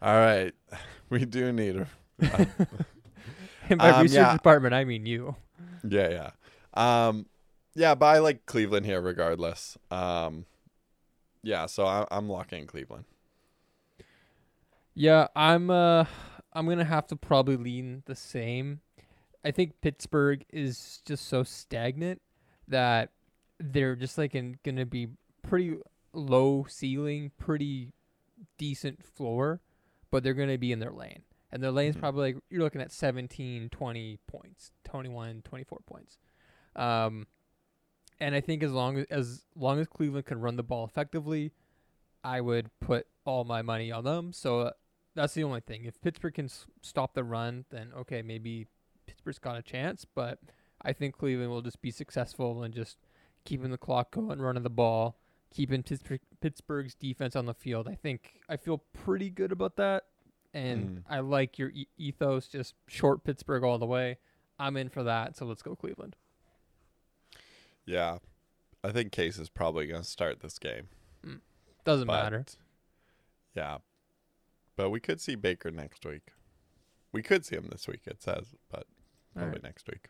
All 0.00 0.14
right, 0.14 0.54
we 1.10 1.24
do 1.24 1.52
need 1.52 1.76
a 1.76 1.86
And 3.70 3.80
by 3.80 3.90
Um, 3.90 4.02
research 4.02 4.14
yeah. 4.14 4.32
department, 4.32 4.74
I 4.74 4.84
mean 4.84 5.06
you. 5.06 5.36
yeah 5.88 6.08
yeah 6.08 6.30
um 6.74 7.26
yeah, 7.74 7.94
but 7.94 8.06
I 8.06 8.18
like 8.18 8.44
Cleveland 8.44 8.86
here 8.86 9.00
regardless. 9.00 9.78
Um, 9.92 10.46
yeah, 11.44 11.66
so 11.66 11.86
I, 11.86 12.06
I'm 12.10 12.28
locking 12.28 12.66
Cleveland. 12.66 13.04
Yeah, 14.94 15.28
I'm. 15.36 15.70
Uh, 15.70 16.04
I'm 16.52 16.66
gonna 16.68 16.84
have 16.84 17.06
to 17.08 17.16
probably 17.16 17.56
lean 17.56 18.02
the 18.06 18.16
same. 18.16 18.80
I 19.44 19.50
think 19.52 19.80
Pittsburgh 19.80 20.44
is 20.52 21.00
just 21.04 21.28
so 21.28 21.44
stagnant 21.44 22.20
that 22.66 23.10
they're 23.60 23.94
just 23.94 24.18
like 24.18 24.34
in, 24.34 24.58
gonna 24.64 24.86
be 24.86 25.08
pretty 25.42 25.76
low 26.12 26.66
ceiling, 26.68 27.30
pretty 27.38 27.92
decent 28.56 29.04
floor, 29.04 29.60
but 30.10 30.22
they're 30.24 30.34
gonna 30.34 30.58
be 30.58 30.72
in 30.72 30.80
their 30.80 30.90
lane. 30.92 31.22
And 31.50 31.62
their 31.62 31.70
lane's 31.70 31.96
Mhm. 31.96 32.00
probably 32.00 32.34
like 32.34 32.42
you're 32.50 32.62
looking 32.62 32.80
at 32.82 32.92
17, 32.92 33.70
20 33.70 34.18
points, 34.26 34.72
21, 34.84 35.42
24 35.42 35.80
points. 35.86 36.18
Um, 36.76 37.26
and 38.20 38.34
I 38.34 38.40
think 38.40 38.62
as 38.62 38.72
long 38.72 38.98
as 38.98 39.06
as 39.10 39.44
long 39.54 39.78
as 39.78 39.86
Cleveland 39.86 40.26
can 40.26 40.40
run 40.40 40.56
the 40.56 40.62
ball 40.62 40.84
effectively, 40.84 41.52
I 42.24 42.40
would 42.40 42.70
put 42.80 43.06
all 43.24 43.44
my 43.44 43.62
money 43.62 43.90
on 43.92 44.04
them. 44.04 44.32
So 44.32 44.60
uh, 44.60 44.70
that's 45.14 45.34
the 45.34 45.44
only 45.44 45.60
thing. 45.60 45.84
If 45.84 46.00
Pittsburgh 46.00 46.34
can 46.34 46.46
s- 46.46 46.66
stop 46.82 47.14
the 47.14 47.24
run, 47.24 47.64
then 47.70 47.92
okay, 47.96 48.22
maybe 48.22 48.66
Pittsburgh's 49.06 49.38
got 49.38 49.56
a 49.56 49.62
chance. 49.62 50.04
But 50.04 50.40
I 50.82 50.92
think 50.92 51.16
Cleveland 51.16 51.50
will 51.50 51.62
just 51.62 51.80
be 51.80 51.90
successful 51.90 52.62
in 52.64 52.72
just 52.72 52.98
keeping 53.44 53.70
the 53.70 53.78
clock 53.78 54.10
going, 54.10 54.40
running 54.40 54.64
the 54.64 54.70
ball, 54.70 55.16
keeping 55.50 55.82
Pittsburgh, 55.82 56.20
Pittsburgh's 56.40 56.94
defense 56.94 57.34
on 57.36 57.46
the 57.46 57.54
field. 57.54 57.88
I 57.88 57.94
think 57.94 58.40
I 58.48 58.56
feel 58.56 58.78
pretty 58.78 59.30
good 59.30 59.52
about 59.52 59.76
that, 59.76 60.04
and 60.58 60.98
Mm. 60.98 61.02
I 61.08 61.20
like 61.20 61.58
your 61.58 61.70
e- 61.70 61.88
ethos. 61.96 62.48
Just 62.48 62.74
short 62.86 63.24
Pittsburgh 63.24 63.62
all 63.64 63.78
the 63.78 63.86
way. 63.86 64.18
I'm 64.58 64.76
in 64.76 64.88
for 64.88 65.02
that. 65.04 65.36
So 65.36 65.46
let's 65.46 65.62
go 65.62 65.76
Cleveland. 65.76 66.16
Yeah, 67.86 68.18
I 68.84 68.92
think 68.92 69.12
Case 69.12 69.38
is 69.38 69.48
probably 69.48 69.86
gonna 69.86 70.04
start 70.04 70.40
this 70.40 70.58
game. 70.58 70.88
Doesn't 71.84 72.06
but 72.06 72.22
matter. 72.24 72.44
Yeah, 73.54 73.78
but 74.76 74.90
we 74.90 75.00
could 75.00 75.20
see 75.20 75.36
Baker 75.36 75.70
next 75.70 76.04
week. 76.04 76.32
We 77.12 77.22
could 77.22 77.46
see 77.46 77.56
him 77.56 77.68
this 77.70 77.88
week. 77.88 78.02
It 78.06 78.22
says, 78.22 78.54
but 78.70 78.86
probably 79.34 79.52
right. 79.52 79.62
next 79.62 79.86
week. 79.88 80.08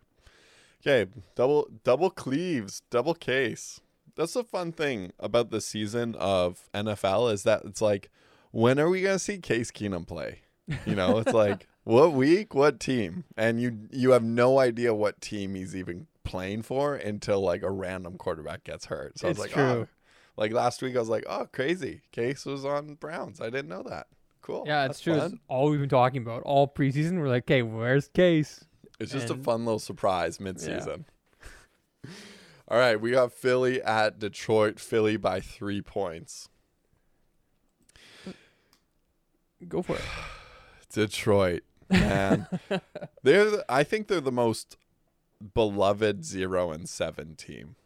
Okay, 0.80 1.08
double 1.36 1.68
double 1.84 2.10
cleaves, 2.10 2.82
double 2.90 3.14
case. 3.14 3.80
That's 4.16 4.32
the 4.34 4.42
fun 4.42 4.72
thing 4.72 5.12
about 5.20 5.50
the 5.50 5.60
season 5.60 6.16
of 6.16 6.68
NFL 6.74 7.32
is 7.32 7.44
that 7.44 7.62
it's 7.64 7.80
like, 7.80 8.10
when 8.58 8.80
are 8.80 8.88
we 8.88 9.02
gonna 9.02 9.18
see 9.18 9.38
Case 9.38 9.70
Keenum 9.70 10.06
play? 10.06 10.40
You 10.84 10.94
know, 10.94 11.18
it's 11.18 11.32
like 11.32 11.66
what 11.84 12.12
week, 12.12 12.54
what 12.54 12.80
team, 12.80 13.24
and 13.36 13.60
you 13.60 13.88
you 13.90 14.10
have 14.12 14.22
no 14.24 14.58
idea 14.58 14.92
what 14.94 15.20
team 15.20 15.54
he's 15.54 15.76
even 15.76 16.06
playing 16.24 16.62
for 16.62 16.94
until 16.94 17.40
like 17.40 17.62
a 17.62 17.70
random 17.70 18.18
quarterback 18.18 18.64
gets 18.64 18.86
hurt. 18.86 19.18
So 19.18 19.28
I 19.28 19.30
It's 19.30 19.38
was 19.38 19.46
like, 19.46 19.54
true. 19.54 19.62
oh, 19.62 19.88
like 20.36 20.52
last 20.52 20.82
week 20.82 20.96
I 20.96 20.98
was 20.98 21.08
like, 21.08 21.24
oh, 21.28 21.46
crazy, 21.52 22.02
Case 22.12 22.44
was 22.44 22.64
on 22.64 22.94
Browns. 22.94 23.40
I 23.40 23.44
didn't 23.50 23.68
know 23.68 23.82
that. 23.84 24.08
Cool. 24.42 24.64
Yeah, 24.66 24.82
That's 24.86 24.98
it's 24.98 25.04
true. 25.04 25.14
It's 25.14 25.34
all 25.48 25.70
we've 25.70 25.80
been 25.80 25.88
talking 25.88 26.22
about 26.22 26.42
all 26.42 26.66
preseason. 26.66 27.18
We're 27.18 27.28
like, 27.28 27.44
okay, 27.44 27.62
where's 27.62 28.08
Case? 28.08 28.64
It's 28.98 29.12
just 29.12 29.30
a 29.30 29.34
fun 29.36 29.64
little 29.64 29.78
surprise 29.78 30.40
mid-season. 30.40 31.04
All 32.70 32.78
right, 32.78 33.00
we 33.00 33.12
got 33.12 33.32
Philly 33.32 33.80
at 33.80 34.18
Detroit. 34.18 34.80
Philly 34.80 35.16
by 35.16 35.40
three 35.40 35.80
points. 35.80 36.48
Go 39.66 39.82
for 39.82 39.96
it. 39.96 40.02
Detroit, 40.92 41.62
man, 41.90 42.46
they're. 43.22 43.50
The, 43.50 43.64
I 43.68 43.82
think 43.82 44.08
they're 44.08 44.20
the 44.20 44.32
most 44.32 44.76
beloved 45.54 46.24
zero 46.24 46.70
and 46.70 46.88
seven 46.88 47.34
team 47.34 47.76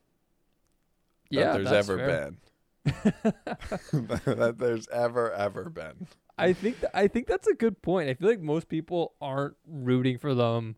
that 1.30 1.38
yeah, 1.38 1.52
there's 1.52 1.72
ever 1.72 1.96
fair. 1.98 2.06
been. 2.06 2.36
that 2.84 4.56
there's 4.58 4.88
ever 4.88 5.32
ever 5.32 5.70
been. 5.70 6.06
I 6.38 6.52
think 6.52 6.80
th- 6.80 6.92
I 6.94 7.08
think 7.08 7.26
that's 7.26 7.46
a 7.46 7.54
good 7.54 7.82
point. 7.82 8.08
I 8.08 8.14
feel 8.14 8.28
like 8.28 8.40
most 8.40 8.68
people 8.68 9.14
aren't 9.20 9.56
rooting 9.66 10.18
for 10.18 10.34
them 10.34 10.76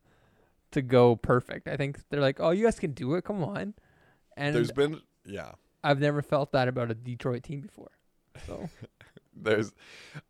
to 0.72 0.82
go 0.82 1.16
perfect. 1.16 1.68
I 1.68 1.76
think 1.76 1.98
they're 2.10 2.20
like, 2.20 2.40
"Oh, 2.40 2.50
you 2.50 2.64
guys 2.64 2.78
can 2.78 2.92
do 2.92 3.14
it. 3.14 3.24
Come 3.24 3.42
on." 3.42 3.74
And 4.36 4.54
There's 4.54 4.72
been 4.72 5.00
yeah. 5.24 5.52
I've 5.82 6.00
never 6.00 6.22
felt 6.22 6.52
that 6.52 6.68
about 6.68 6.90
a 6.90 6.94
Detroit 6.94 7.42
team 7.42 7.60
before. 7.60 7.90
So 8.46 8.68
There's, 9.36 9.72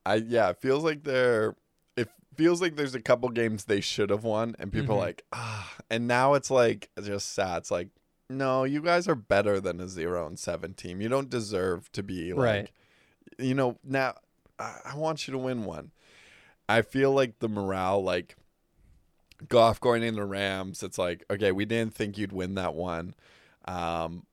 I 0.07 0.17
yeah. 0.17 0.51
It 0.51 0.59
feels 0.59 0.85
like 0.85 1.05
they're. 1.05 1.55
It 1.97 2.09
feels 2.37 2.61
like 2.61 2.77
there's 2.77 2.95
a 2.95 3.01
couple 3.01 3.29
games 3.29 3.65
they 3.65 3.81
should 3.81 4.11
have 4.11 4.25
won, 4.25 4.57
and 4.59 4.73
people 4.73 4.97
are 4.97 4.99
Mhm. 4.99 5.07
like 5.07 5.25
ah. 5.33 5.73
And 5.91 6.07
now 6.09 6.35
it's 6.35 6.51
like 6.51 6.91
it's 6.97 7.07
just 7.07 7.33
sad. 7.33 7.59
It's 7.59 7.71
like 7.71 7.89
no, 8.31 8.65
you 8.65 8.81
guys 8.81 9.07
are 9.07 9.15
better 9.15 9.61
than 9.61 9.81
a 9.81 9.87
zero 9.89 10.27
and 10.27 10.39
seven 10.39 10.75
team. 10.75 11.01
You 11.01 11.09
don't 11.09 11.29
deserve 11.31 11.93
to 11.93 12.03
be 12.03 12.33
like, 12.33 12.45
Right. 12.45 12.71
you 13.39 13.55
know. 13.55 13.79
Now 13.85 14.15
I, 14.59 14.79
I 14.93 14.97
want 14.97 15.29
you 15.29 15.33
to 15.33 15.39
win 15.39 15.65
one. 15.65 15.93
I 16.69 16.81
feel 16.83 17.13
like 17.13 17.39
the 17.41 17.49
morale, 17.49 18.03
like 18.03 18.37
Goff 19.49 19.79
going 19.81 20.03
into 20.03 20.25
Rams, 20.25 20.83
it's 20.83 20.97
like 20.99 21.25
okay, 21.31 21.53
we 21.53 21.65
didn't 21.67 21.95
think 21.95 22.17
you'd 22.17 22.33
win 22.33 22.55
that 22.55 22.75
one. 22.75 23.15
Um, 23.67 24.27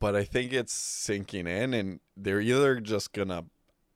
but 0.00 0.14
I 0.16 0.24
think 0.24 0.52
it's 0.52 0.72
sinking 0.72 1.46
in, 1.46 1.74
and 1.74 2.00
they're 2.16 2.40
either 2.40 2.80
just 2.80 3.12
gonna 3.12 3.44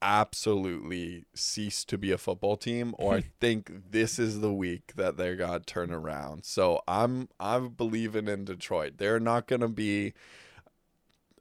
absolutely 0.02 1.24
cease 1.34 1.84
to 1.86 1.96
be 1.96 2.10
a 2.10 2.18
football 2.18 2.56
team, 2.56 2.94
or 2.98 3.14
I 3.14 3.20
think 3.40 3.90
this 3.90 4.18
is 4.18 4.40
the 4.40 4.52
week 4.52 4.92
that 4.96 5.16
they're 5.16 5.36
gonna 5.36 5.60
turn 5.60 5.92
around. 5.92 6.44
So 6.44 6.82
I'm 6.86 7.28
I'm 7.40 7.70
believing 7.70 8.28
in 8.28 8.44
Detroit. 8.44 8.94
They're 8.98 9.20
not 9.20 9.46
gonna 9.46 9.68
be 9.68 10.12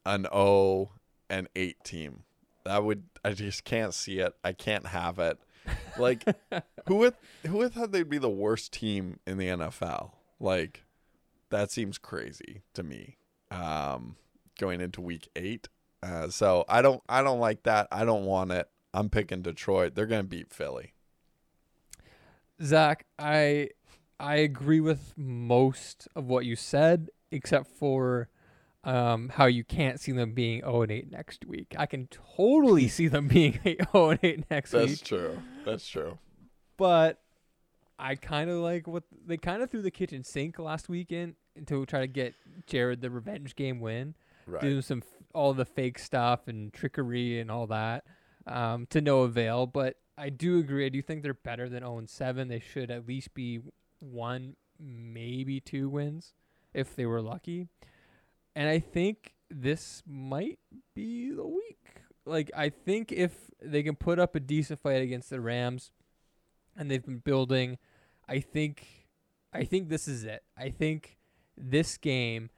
an 0.06 0.28
O 0.32 0.92
and 1.30 1.50
eight 1.56 1.84
team. 1.84 2.24
That 2.64 2.84
would 2.84 3.04
I 3.26 3.34
just 3.34 3.64
can't 3.64 3.94
see 3.94 4.20
it. 4.20 4.34
I 4.44 4.54
can't 4.54 4.88
have 4.88 5.20
it. 5.20 5.38
Like 5.98 6.24
who 6.88 6.96
would 6.98 7.16
who 7.46 7.58
would 7.58 7.74
thought 7.74 7.92
they'd 7.92 8.10
be 8.10 8.18
the 8.18 8.30
worst 8.30 8.72
team 8.72 9.20
in 9.26 9.38
the 9.38 9.48
NFL? 9.48 10.12
Like 10.40 10.86
that 11.50 11.72
seems 11.72 11.98
crazy 11.98 12.62
to 12.74 12.84
me. 12.84 13.18
Um, 13.50 14.16
going 14.58 14.80
into 14.80 15.02
week 15.02 15.28
eight. 15.36 15.68
Uh, 16.04 16.30
so 16.30 16.66
I 16.68 16.82
don't 16.82 17.02
I 17.08 17.22
don't 17.22 17.40
like 17.40 17.64
that. 17.64 17.88
I 17.92 18.06
don't 18.06 18.26
want 18.26 18.52
it. 18.52 18.68
I'm 18.94 19.10
picking 19.10 19.42
Detroit. 19.42 19.96
They're 19.96 20.08
gonna 20.08 20.24
beat 20.24 20.52
Philly. 20.52 20.94
Zach, 22.64 23.06
I 23.18 23.70
I 24.20 24.36
agree 24.36 24.80
with 24.80 25.14
most 25.18 26.08
of 26.16 26.26
what 26.26 26.46
you 26.46 26.56
said, 26.56 27.10
except 27.32 27.68
for 27.68 28.30
um, 28.84 29.30
how 29.30 29.46
you 29.46 29.64
can't 29.64 30.00
see 30.00 30.12
them 30.12 30.34
being 30.34 30.62
0 30.62 30.84
and 30.84 30.92
8 30.92 31.12
next 31.12 31.46
week. 31.46 31.76
I 31.78 31.86
can 31.86 32.08
totally 32.08 32.88
see 32.88 33.08
them 33.08 33.28
being 33.28 33.60
0 33.94 34.10
and 34.12 34.20
8 34.24 34.52
next 34.52 34.72
That's 34.72 34.86
week. 34.88 34.98
That's 35.00 35.08
true. 35.08 35.42
That's 35.66 35.88
true. 35.88 36.18
but 36.78 37.20
I 38.00 38.16
kind 38.16 38.50
of 38.50 38.58
like 38.58 38.88
what 38.88 39.04
they 39.28 39.38
kind 39.38 39.62
of 39.62 39.70
threw 39.70 39.84
the 39.84 39.92
kitchen 39.92 40.24
sink 40.24 40.58
last 40.58 40.90
weekend 40.90 41.36
to 41.68 41.86
try 41.86 42.00
to 42.00 42.08
get 42.08 42.34
Jared 42.66 43.02
the 43.02 43.12
revenge 43.12 43.56
game 43.56 43.80
win, 43.80 44.16
Right. 44.48 44.62
doing 44.62 44.82
some 44.82 45.04
all 45.34 45.54
the 45.54 45.66
fake 45.66 46.00
stuff 46.00 46.48
and 46.48 46.74
trickery 46.74 47.40
and 47.40 47.52
all 47.52 47.68
that 47.68 48.06
um, 48.48 48.86
to 48.88 49.02
no 49.02 49.22
avail. 49.22 49.68
But 49.68 49.98
I 50.18 50.30
do 50.30 50.60
agree. 50.60 50.86
I 50.86 50.90
do 50.90 51.02
think 51.02 51.24
they're 51.24 51.34
better 51.34 51.70
than 51.70 51.82
0 51.82 52.04
7. 52.06 52.48
They 52.48 52.60
should 52.60 52.92
at 52.92 53.08
least 53.08 53.34
be 53.34 53.60
one, 54.00 54.56
maybe 54.80 55.60
two 55.60 55.90
wins 55.90 56.34
if 56.74 56.96
they 56.96 57.06
were 57.06 57.22
lucky. 57.22 57.68
And 58.56 58.70
I 58.70 58.80
think 58.80 59.34
this 59.50 60.04
might 60.06 60.60
be 60.96 61.32
the 61.32 61.48
week. 61.48 61.78
Like 62.26 62.52
I 62.56 62.70
think 62.70 63.12
if 63.12 63.34
they 63.62 63.84
can 63.84 63.96
put 63.96 64.20
up 64.20 64.36
a 64.36 64.40
decent 64.40 64.80
fight 64.80 65.02
against 65.02 65.30
the 65.30 65.42
Rams, 65.42 65.92
and 66.76 66.90
they've 66.90 67.04
been 67.04 67.20
building, 67.20 67.78
I 68.28 68.40
think, 68.40 69.08
I 69.54 69.64
think 69.64 69.90
this 69.90 70.08
is 70.08 70.24
it. 70.24 70.44
I 70.58 70.70
think 70.70 71.18
this 71.58 71.98
game 71.98 72.50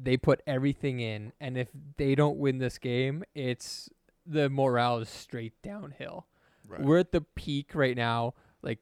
they 0.00 0.16
put 0.16 0.42
everything 0.46 1.00
in, 1.00 1.32
and 1.40 1.56
if 1.56 1.68
they 1.96 2.14
don't 2.14 2.36
win 2.38 2.58
this 2.58 2.78
game, 2.78 3.24
it's 3.34 3.88
the 4.26 4.48
morale 4.50 4.98
is 4.98 5.08
straight 5.08 5.54
downhill. 5.62 6.26
Right. 6.68 6.80
We're 6.82 6.98
at 6.98 7.12
the 7.12 7.20
peak 7.20 7.74
right 7.74 7.96
now, 7.96 8.34
like 8.62 8.78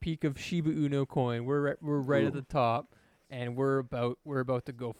peak 0.00 0.24
of 0.24 0.38
Shiba 0.38 0.70
Inu 0.72 1.08
coin. 1.08 1.44
We're 1.44 1.60
right, 1.62 1.76
we're 1.82 2.00
right 2.00 2.24
at 2.24 2.34
the 2.34 2.42
top, 2.42 2.94
and 3.30 3.56
we're 3.56 3.78
about 3.78 4.18
we're 4.24 4.40
about 4.40 4.66
to 4.66 4.72
go 4.72 4.90
f- 4.90 4.96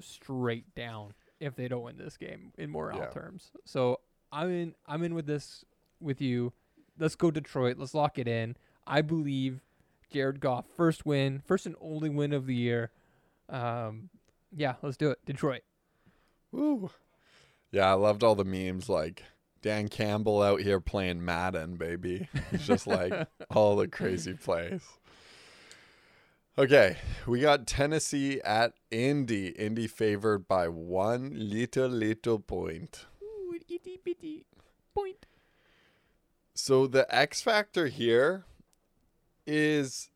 straight 0.00 0.74
down 0.74 1.12
if 1.40 1.56
they 1.56 1.68
don't 1.68 1.82
win 1.82 1.98
this 1.98 2.16
game 2.16 2.52
in 2.56 2.70
morale 2.70 2.98
Yeah. 2.98 3.10
terms. 3.10 3.50
So 3.64 4.00
I'm 4.32 4.50
in 4.50 4.74
I'm 4.86 5.02
in 5.02 5.14
with 5.14 5.26
this 5.26 5.64
with 6.00 6.20
you. 6.20 6.52
Let's 6.98 7.16
go 7.16 7.30
Detroit. 7.30 7.76
Let's 7.78 7.94
lock 7.94 8.18
it 8.18 8.28
in. 8.28 8.56
I 8.86 9.02
believe 9.02 9.60
Jared 10.10 10.38
Goff 10.40 10.64
first 10.76 11.04
win, 11.04 11.42
first 11.44 11.66
and 11.66 11.74
only 11.80 12.08
win 12.08 12.32
of 12.32 12.46
the 12.46 12.54
year. 12.54 12.92
Um, 13.48 14.08
yeah, 14.54 14.74
let's 14.82 14.96
do 14.96 15.10
it. 15.10 15.18
Detroit. 15.24 15.62
Woo. 16.52 16.90
Yeah, 17.70 17.90
I 17.90 17.94
loved 17.94 18.22
all 18.22 18.34
the 18.34 18.44
memes 18.44 18.88
like 18.88 19.22
Dan 19.62 19.88
Campbell 19.88 20.42
out 20.42 20.60
here 20.60 20.80
playing 20.80 21.24
Madden, 21.24 21.76
baby. 21.76 22.28
It's 22.52 22.66
just 22.66 22.86
like 22.86 23.12
all 23.50 23.76
the 23.76 23.88
crazy 23.88 24.34
plays. 24.34 24.82
Okay, 26.58 26.96
we 27.26 27.40
got 27.40 27.66
Tennessee 27.66 28.40
at 28.40 28.72
Indy. 28.90 29.48
Indy 29.48 29.86
favored 29.86 30.48
by 30.48 30.68
one 30.68 31.32
little 31.34 31.88
little 31.88 32.38
point. 32.38 33.04
Ooh, 33.22 33.52
itty 33.68 34.00
bitty 34.02 34.46
point. 34.94 35.26
So 36.54 36.86
the 36.86 37.06
X 37.14 37.42
factor 37.42 37.88
here 37.88 38.46
is 39.46 40.08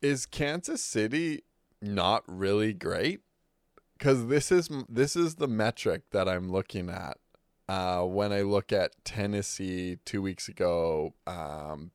is 0.00 0.24
Kansas 0.24 0.84
City 0.84 1.42
not 1.80 2.22
really 2.26 2.72
great? 2.72 3.20
Cuz 3.98 4.26
this 4.26 4.52
is 4.52 4.68
this 4.88 5.16
is 5.16 5.36
the 5.36 5.48
metric 5.48 6.02
that 6.10 6.28
I'm 6.28 6.50
looking 6.50 6.88
at 6.88 7.18
uh, 7.68 8.02
when 8.04 8.32
I 8.32 8.42
look 8.42 8.72
at 8.72 8.92
Tennessee 9.04 9.98
2 10.04 10.22
weeks 10.22 10.48
ago 10.48 11.14
um, 11.26 11.90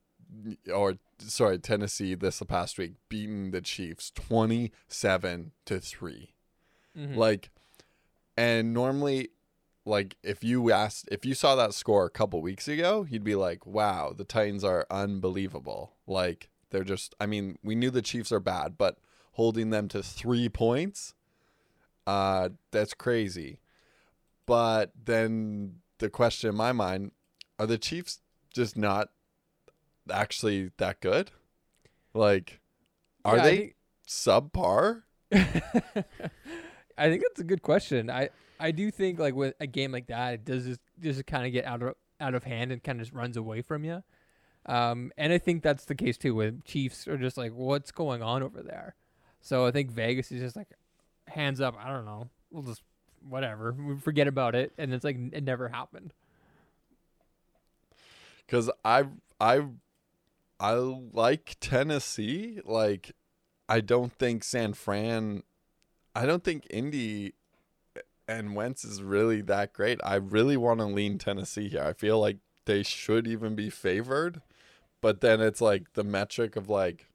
or 0.72 0.96
sorry, 1.20 1.60
Tennessee 1.60 2.14
this 2.16 2.42
past 2.48 2.78
week 2.78 2.94
beating 3.10 3.52
the 3.52 3.62
Chiefs 3.62 4.12
27 4.12 5.52
to 5.66 5.80
3 5.80 6.34
Mhm. 6.98 7.16
like 7.16 7.50
and 8.38 8.74
normally 8.74 9.30
like 9.86 10.16
if 10.24 10.44
you 10.44 10.72
asked 10.72 11.08
if 11.12 11.26
you 11.26 11.34
saw 11.34 11.56
that 11.56 11.74
score 11.74 12.06
a 12.06 12.10
couple 12.10 12.40
weeks 12.42 12.68
ago 12.68 13.06
you'd 13.10 13.24
be 13.24 13.34
like 13.36 13.66
wow 13.66 14.14
the 14.16 14.24
titans 14.24 14.64
are 14.64 14.86
unbelievable 14.92 15.94
like 16.06 16.50
they're 16.70 16.84
just 16.84 17.16
i 17.20 17.26
mean 17.26 17.58
we 17.64 17.74
knew 17.74 17.90
the 17.90 18.02
chiefs 18.02 18.32
are 18.32 18.40
bad 18.40 18.78
but 18.78 18.98
holding 19.34 19.70
them 19.70 19.88
to 19.88 20.02
three 20.02 20.48
points 20.50 21.14
uh 22.08 22.50
that's 22.72 22.94
crazy 22.94 23.60
but 24.46 24.92
then 25.06 25.76
the 26.00 26.10
question 26.10 26.50
in 26.50 26.56
my 26.56 26.72
mind 26.72 27.12
are 27.60 27.66
the 27.68 27.78
chiefs 27.78 28.20
just 28.54 28.76
not 28.78 29.10
actually 30.12 30.72
that 30.78 31.00
good 31.00 31.32
like 32.14 32.60
are 33.26 33.38
Yeah, 33.38 33.44
they 33.44 33.58
think- 33.58 33.76
subpar 34.08 35.04
I 36.98 37.10
think 37.10 37.24
that's 37.24 37.40
a 37.40 37.44
good 37.44 37.64
question. 37.64 38.10
I 38.12 38.30
I 38.60 38.70
do 38.72 38.92
think 38.92 39.18
like 39.18 39.34
with 39.34 39.56
a 39.60 39.66
game 39.66 39.92
like 39.92 40.08
that, 40.08 40.34
it 40.36 40.46
does 40.46 40.66
just 40.66 40.80
just 41.00 41.26
kind 41.26 41.46
of 41.48 41.52
get 41.52 41.66
out 41.66 41.82
of 41.82 41.96
out 42.20 42.36
of 42.36 42.44
hand 42.44 42.72
and 42.72 42.84
kind 42.84 43.00
of 43.00 43.06
just 43.08 43.16
runs 43.16 43.36
away 43.36 43.62
from 43.64 43.84
you. 43.84 44.04
Um, 44.68 45.12
and 45.18 45.34
I 45.34 45.40
think 45.40 45.64
that's 45.64 45.86
the 45.86 45.96
case 45.96 46.18
too 46.18 46.36
with 46.36 46.64
Chiefs 46.66 47.08
are 47.08 47.18
just 47.18 47.36
like, 47.36 47.52
what's 47.52 47.92
going 47.92 48.22
on 48.22 48.44
over 48.44 48.62
there? 48.62 48.96
So 49.44 49.68
I 49.68 49.72
think 49.72 49.92
Vegas 49.92 50.32
is 50.32 50.42
just 50.42 50.56
like, 50.56 50.70
hands 51.28 51.62
up. 51.62 51.76
I 51.80 51.90
don't 51.90 52.06
know. 52.06 52.30
We'll 52.50 52.64
just 52.64 52.82
whatever. 53.30 53.76
We 53.78 54.00
forget 54.00 54.28
about 54.28 54.56
it, 54.56 54.72
and 54.80 54.94
it's 54.94 55.04
like 55.04 55.18
it 55.32 55.44
never 55.44 55.70
happened. 55.70 56.14
because 58.46 58.70
I 58.86 59.06
I 59.40 59.66
I 60.60 60.74
like 60.74 61.58
Tennessee. 61.60 62.60
Like 62.64 63.14
I 63.68 63.82
don't 63.82 64.14
think 64.14 64.44
San 64.44 64.74
Fran. 64.74 65.44
I 66.16 66.26
don't 66.26 66.44
think 66.44 66.68
Indy 66.70 67.34
eh, 67.98 68.02
and 68.28 68.56
Wentz 68.56 68.86
is 68.86 69.02
really 69.02 69.42
that 69.42 69.74
great. 69.74 70.00
I 70.04 70.16
really 70.16 70.58
want 70.58 70.80
to 70.80 70.86
lean 70.86 71.18
Tennessee 71.18 71.70
here. 71.70 71.84
I 71.84 71.94
feel 71.94 72.20
like 72.20 72.38
they 72.66 72.84
should 72.84 73.28
even 73.28 73.56
be 73.56 73.70
favored, 73.70 74.42
but 75.02 75.22
then 75.22 75.42
it's 75.42 75.62
like 75.62 75.94
the 75.94 76.04
metric 76.04 76.56
of 76.56 76.70
like, 76.70 77.08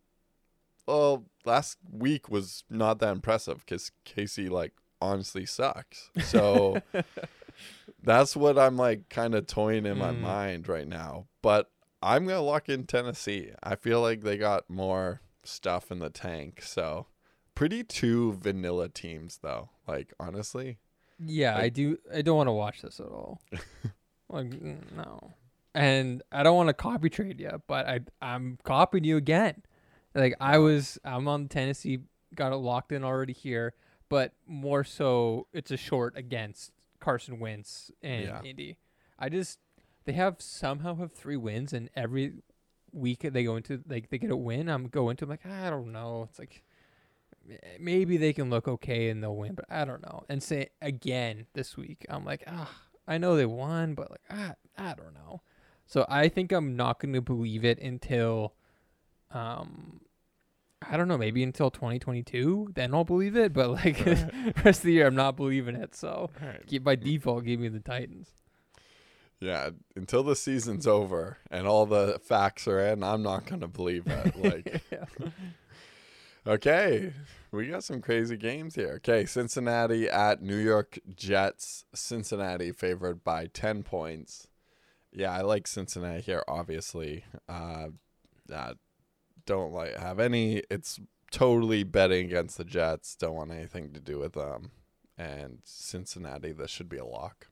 well, 0.88 1.24
last 1.44 1.76
week 1.92 2.28
was 2.30 2.64
not 2.70 2.98
that 3.00 3.12
impressive 3.12 3.58
because 3.64 3.92
Casey 4.04 4.48
like 4.48 4.72
honestly 5.00 5.46
sucks. 5.46 6.10
So 6.24 6.82
that's 8.02 8.34
what 8.36 8.58
I'm 8.58 8.76
like 8.76 9.08
kind 9.08 9.34
of 9.34 9.46
toying 9.46 9.86
in 9.86 9.98
my 9.98 10.12
Mm. 10.12 10.20
mind 10.20 10.68
right 10.68 10.88
now. 10.88 11.26
But 11.42 11.70
I'm 12.02 12.26
gonna 12.26 12.40
lock 12.40 12.68
in 12.68 12.84
Tennessee. 12.86 13.50
I 13.62 13.76
feel 13.76 14.00
like 14.00 14.22
they 14.22 14.36
got 14.36 14.68
more 14.70 15.20
stuff 15.44 15.90
in 15.90 15.98
the 15.98 16.10
tank. 16.10 16.62
So 16.62 17.06
pretty 17.54 17.82
two 17.84 18.32
vanilla 18.34 18.88
teams 18.88 19.38
though. 19.42 19.70
Like 19.86 20.12
honestly, 20.18 20.78
Yeah, 21.18 21.56
I 21.56 21.68
do. 21.68 21.98
I 22.14 22.22
don't 22.22 22.36
want 22.36 22.48
to 22.48 22.52
watch 22.52 22.82
this 22.82 23.00
at 23.00 23.06
all. 23.06 23.40
like 24.28 24.46
no, 24.96 25.34
and 25.74 26.22
I 26.32 26.42
don't 26.42 26.56
want 26.56 26.68
to 26.68 26.74
copy 26.74 27.08
trade 27.10 27.40
you, 27.40 27.62
but 27.66 27.86
I 27.88 28.00
I'm 28.22 28.58
copying 28.64 29.04
you 29.04 29.16
again. 29.16 29.62
Like 30.18 30.34
I 30.40 30.58
was, 30.58 30.98
I'm 31.04 31.28
on 31.28 31.48
Tennessee, 31.48 32.00
got 32.34 32.52
it 32.52 32.56
locked 32.56 32.92
in 32.92 33.04
already 33.04 33.32
here, 33.32 33.74
but 34.08 34.32
more 34.46 34.82
so, 34.82 35.46
it's 35.52 35.70
a 35.70 35.76
short 35.76 36.16
against 36.16 36.72
Carson 36.98 37.38
Wentz 37.38 37.90
and 38.02 38.24
Yeah. 38.24 38.42
Indy. 38.42 38.78
I 39.18 39.28
just 39.28 39.58
they 40.04 40.12
have 40.12 40.36
somehow 40.40 40.96
have 40.96 41.12
three 41.12 41.36
wins, 41.36 41.72
and 41.72 41.88
every 41.94 42.34
week 42.92 43.20
they 43.20 43.44
go 43.44 43.56
into 43.56 43.82
like 43.88 44.10
they 44.10 44.18
get 44.18 44.30
a 44.30 44.36
win. 44.36 44.68
I'm 44.68 44.88
going 44.88 45.16
to 45.18 45.24
I'm 45.24 45.30
like 45.30 45.46
I 45.46 45.70
don't 45.70 45.92
know. 45.92 46.26
It's 46.28 46.38
like 46.38 46.64
maybe 47.78 48.16
they 48.16 48.32
can 48.32 48.50
look 48.50 48.68
okay 48.68 49.08
and 49.10 49.22
they'll 49.22 49.36
win, 49.36 49.54
but 49.54 49.64
I 49.70 49.84
don't 49.84 50.02
know. 50.02 50.24
And 50.28 50.42
say 50.42 50.70
again 50.82 51.46
this 51.54 51.76
week, 51.76 52.04
I'm 52.08 52.24
like, 52.24 52.42
ah, 52.46 52.70
I 53.06 53.18
know 53.18 53.36
they 53.36 53.46
won, 53.46 53.94
but 53.94 54.10
like, 54.10 54.20
ah, 54.30 54.54
I 54.76 54.94
don't 54.94 55.14
know. 55.14 55.42
So 55.86 56.04
I 56.08 56.28
think 56.28 56.52
I'm 56.52 56.76
not 56.76 57.00
going 57.00 57.14
to 57.14 57.22
believe 57.22 57.64
it 57.64 57.78
until, 57.80 58.52
um, 59.30 60.00
I 60.80 60.96
don't 60.96 61.08
know, 61.08 61.18
maybe 61.18 61.42
until 61.42 61.70
2022. 61.70 62.70
Then 62.74 62.94
I'll 62.94 63.04
believe 63.04 63.36
it. 63.36 63.52
But 63.52 63.70
like 63.70 63.98
the 64.04 64.54
rest 64.64 64.80
of 64.80 64.84
the 64.84 64.92
year, 64.92 65.06
I'm 65.06 65.14
not 65.16 65.36
believing 65.36 65.74
it. 65.76 65.94
So 65.94 66.30
keep 66.66 66.84
by 66.84 66.94
default, 66.96 67.44
give 67.44 67.60
me 67.60 67.68
the 67.68 67.80
Titans. 67.80 68.28
yeah. 69.40 69.70
Until 69.96 70.22
the 70.22 70.36
season's 70.36 70.86
over 70.86 71.38
and 71.50 71.66
all 71.66 71.84
the 71.86 72.20
facts 72.24 72.66
are 72.68 72.80
in, 72.80 73.02
I'm 73.02 73.22
not 73.22 73.46
gonna 73.46 73.68
believe 73.68 74.06
it. 74.06 74.34
Like 74.36 74.82
yeah. 74.90 75.30
Okay, 76.46 77.12
we 77.50 77.66
got 77.66 77.84
some 77.84 78.00
crazy 78.00 78.36
games 78.38 78.74
here. 78.74 78.94
Okay, 78.96 79.26
Cincinnati 79.26 80.08
at 80.08 80.40
New 80.40 80.56
York 80.56 80.98
Jets. 81.14 81.84
Cincinnati 81.94 82.72
favored 82.72 83.22
by 83.22 83.48
10 83.48 83.82
points. 83.82 84.48
Yeah, 85.12 85.32
I 85.32 85.42
like 85.42 85.66
Cincinnati 85.66 86.22
here, 86.22 86.42
obviously. 86.48 87.24
Uh, 87.50 87.88
uh, 88.50 88.74
don't 89.48 89.72
like 89.72 89.96
have 89.96 90.20
any. 90.20 90.62
It's 90.70 91.00
totally 91.30 91.82
betting 91.82 92.26
against 92.26 92.58
the 92.58 92.64
Jets. 92.64 93.16
Don't 93.16 93.34
want 93.34 93.50
anything 93.50 93.92
to 93.94 94.00
do 94.00 94.18
with 94.18 94.34
them. 94.34 94.70
And 95.16 95.58
Cincinnati, 95.64 96.52
this 96.52 96.70
should 96.70 96.88
be 96.88 96.98
a 96.98 97.04
lock. 97.04 97.48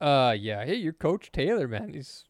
Uh, 0.00 0.36
yeah. 0.38 0.64
Hey, 0.64 0.76
your 0.76 0.92
coach 0.92 1.32
Taylor, 1.32 1.66
man, 1.66 1.92
he's 1.94 2.24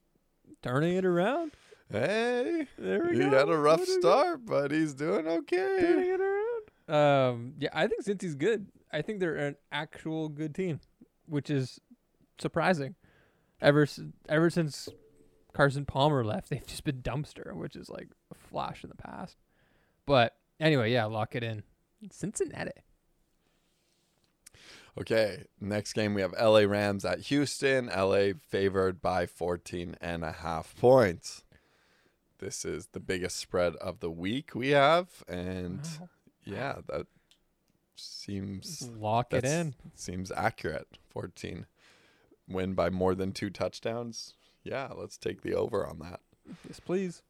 turning 0.61 0.95
it 0.95 1.05
around. 1.05 1.51
Hey, 1.91 2.67
There 2.77 3.03
we 3.09 3.17
he 3.17 3.19
go. 3.23 3.29
had 3.29 3.49
a 3.49 3.57
rough 3.57 3.85
There 3.85 3.95
we 3.97 4.01
go. 4.01 4.09
start, 4.09 4.45
but 4.45 4.71
he's 4.71 4.93
doing 4.93 5.27
okay. 5.27 5.77
turning 5.79 6.09
it 6.11 6.21
around. 6.21 7.29
Um, 7.33 7.53
yeah, 7.59 7.69
I 7.73 7.87
think 7.87 8.03
Cincy's 8.03 8.35
good. 8.35 8.67
I 8.91 9.01
think 9.01 9.19
they're 9.19 9.35
an 9.35 9.55
actual 9.71 10.29
good 10.29 10.55
team, 10.55 10.79
which 11.27 11.49
is 11.49 11.79
surprising. 12.39 12.95
Ever 13.61 13.87
ever 14.27 14.49
since 14.49 14.89
Carson 15.53 15.85
Palmer 15.85 16.23
left, 16.25 16.49
they've 16.49 16.65
just 16.65 16.83
been 16.83 17.01
dumpster, 17.01 17.53
which 17.53 17.75
is 17.75 17.89
like 17.89 18.09
a 18.31 18.35
flash 18.35 18.83
in 18.83 18.89
the 18.89 18.95
past. 18.95 19.37
But 20.05 20.35
anyway, 20.59 20.91
yeah, 20.91 21.05
lock 21.05 21.35
it 21.35 21.43
in. 21.43 21.63
Cincinnati. 22.11 22.71
Okay, 24.99 25.45
next 25.59 25.93
game 25.93 26.13
we 26.13 26.21
have 26.21 26.33
LA 26.39 26.59
Rams 26.59 27.03
at 27.03 27.21
Houston. 27.21 27.87
LA 27.87 28.33
favored 28.47 29.01
by 29.01 29.25
14 29.25 29.95
and 30.01 30.23
a 30.23 30.31
half 30.31 30.75
points. 30.77 31.43
This 32.37 32.63
is 32.65 32.87
the 32.91 32.99
biggest 32.99 33.37
spread 33.37 33.75
of 33.77 34.01
the 34.01 34.11
week 34.11 34.53
we 34.53 34.69
have 34.69 35.23
and 35.27 35.79
Wow. 35.99 36.09
yeah, 36.43 36.75
that 36.87 37.07
seems 37.95 38.87
Lock 38.95 39.33
it 39.33 39.45
in. 39.45 39.73
seems 39.95 40.31
accurate. 40.31 40.97
14 41.09 41.65
win 42.47 42.73
by 42.73 42.89
more 42.89 43.15
than 43.15 43.31
two 43.31 43.49
touchdowns. 43.49 44.33
Yeah, 44.63 44.89
let's 44.95 45.17
take 45.17 45.41
the 45.41 45.55
over 45.55 45.85
on 45.85 45.99
that. 45.99 46.19
Yes, 46.67 46.79
please. 46.79 47.21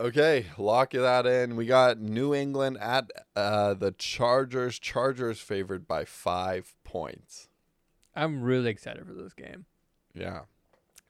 Okay, 0.00 0.46
lock 0.56 0.92
that 0.92 1.26
in. 1.26 1.56
We 1.56 1.66
got 1.66 1.98
New 1.98 2.32
England 2.32 2.78
at 2.80 3.10
uh, 3.34 3.74
the 3.74 3.92
Chargers. 3.92 4.78
Chargers 4.78 5.40
favored 5.40 5.88
by 5.88 6.04
five 6.04 6.74
points. 6.84 7.48
I'm 8.14 8.42
really 8.42 8.70
excited 8.70 9.06
for 9.06 9.12
this 9.12 9.34
game. 9.34 9.64
Yeah. 10.14 10.42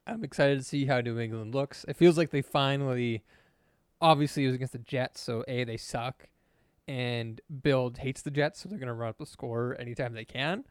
I'm 0.06 0.24
excited 0.24 0.58
to 0.58 0.64
see 0.64 0.86
how 0.86 1.00
New 1.00 1.18
England 1.18 1.54
looks. 1.54 1.84
It 1.86 1.96
feels 1.96 2.16
like 2.16 2.30
they 2.30 2.40
finally, 2.40 3.24
obviously, 4.00 4.44
it 4.44 4.46
was 4.46 4.54
against 4.54 4.72
the 4.72 4.78
Jets, 4.78 5.20
so 5.20 5.44
A, 5.48 5.64
they 5.64 5.76
suck, 5.76 6.28
and 6.86 7.40
Bill 7.62 7.92
hates 7.98 8.22
the 8.22 8.30
Jets, 8.30 8.60
so 8.60 8.70
they're 8.70 8.78
going 8.78 8.86
to 8.88 8.94
run 8.94 9.10
up 9.10 9.18
the 9.18 9.26
score 9.26 9.76
anytime 9.78 10.14
they 10.14 10.24
can. 10.24 10.64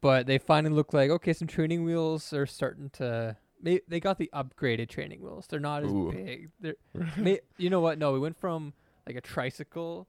But 0.00 0.26
they 0.26 0.38
finally 0.38 0.74
look 0.74 0.94
like, 0.94 1.10
okay, 1.10 1.34
some 1.34 1.48
training 1.48 1.84
wheels 1.84 2.32
are 2.32 2.46
starting 2.46 2.88
to. 2.94 3.36
They, 3.62 3.80
they 3.88 4.00
got 4.00 4.18
the 4.18 4.30
upgraded 4.34 4.88
training 4.88 5.22
wheels. 5.22 5.46
They're 5.48 5.60
not 5.60 5.82
as 5.84 5.90
Ooh. 5.92 6.12
big. 6.12 6.50
They're, 6.60 6.76
may, 7.16 7.40
you 7.56 7.70
know 7.70 7.80
what? 7.80 7.98
No, 7.98 8.12
we 8.12 8.18
went 8.18 8.36
from 8.36 8.72
like 9.06 9.16
a 9.16 9.20
tricycle 9.20 10.06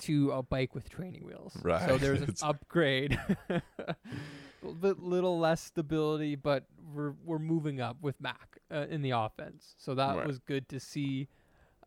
to 0.00 0.30
a 0.32 0.42
bike 0.42 0.74
with 0.74 0.88
training 0.88 1.24
wheels. 1.24 1.56
Right. 1.62 1.82
So 1.86 1.98
there's 1.98 2.20
an 2.28 2.34
upgrade. 2.42 3.18
a 3.48 4.72
bit 4.80 4.98
little 5.00 5.38
less 5.38 5.62
stability, 5.62 6.36
but 6.36 6.64
we're 6.94 7.14
we're 7.24 7.38
moving 7.38 7.80
up 7.80 7.96
with 8.02 8.20
Mac 8.20 8.58
uh, 8.72 8.86
in 8.90 9.02
the 9.02 9.10
offense. 9.10 9.74
So 9.78 9.94
that 9.94 10.16
Right. 10.16 10.26
was 10.26 10.38
good 10.38 10.68
to 10.70 10.80
see. 10.80 11.28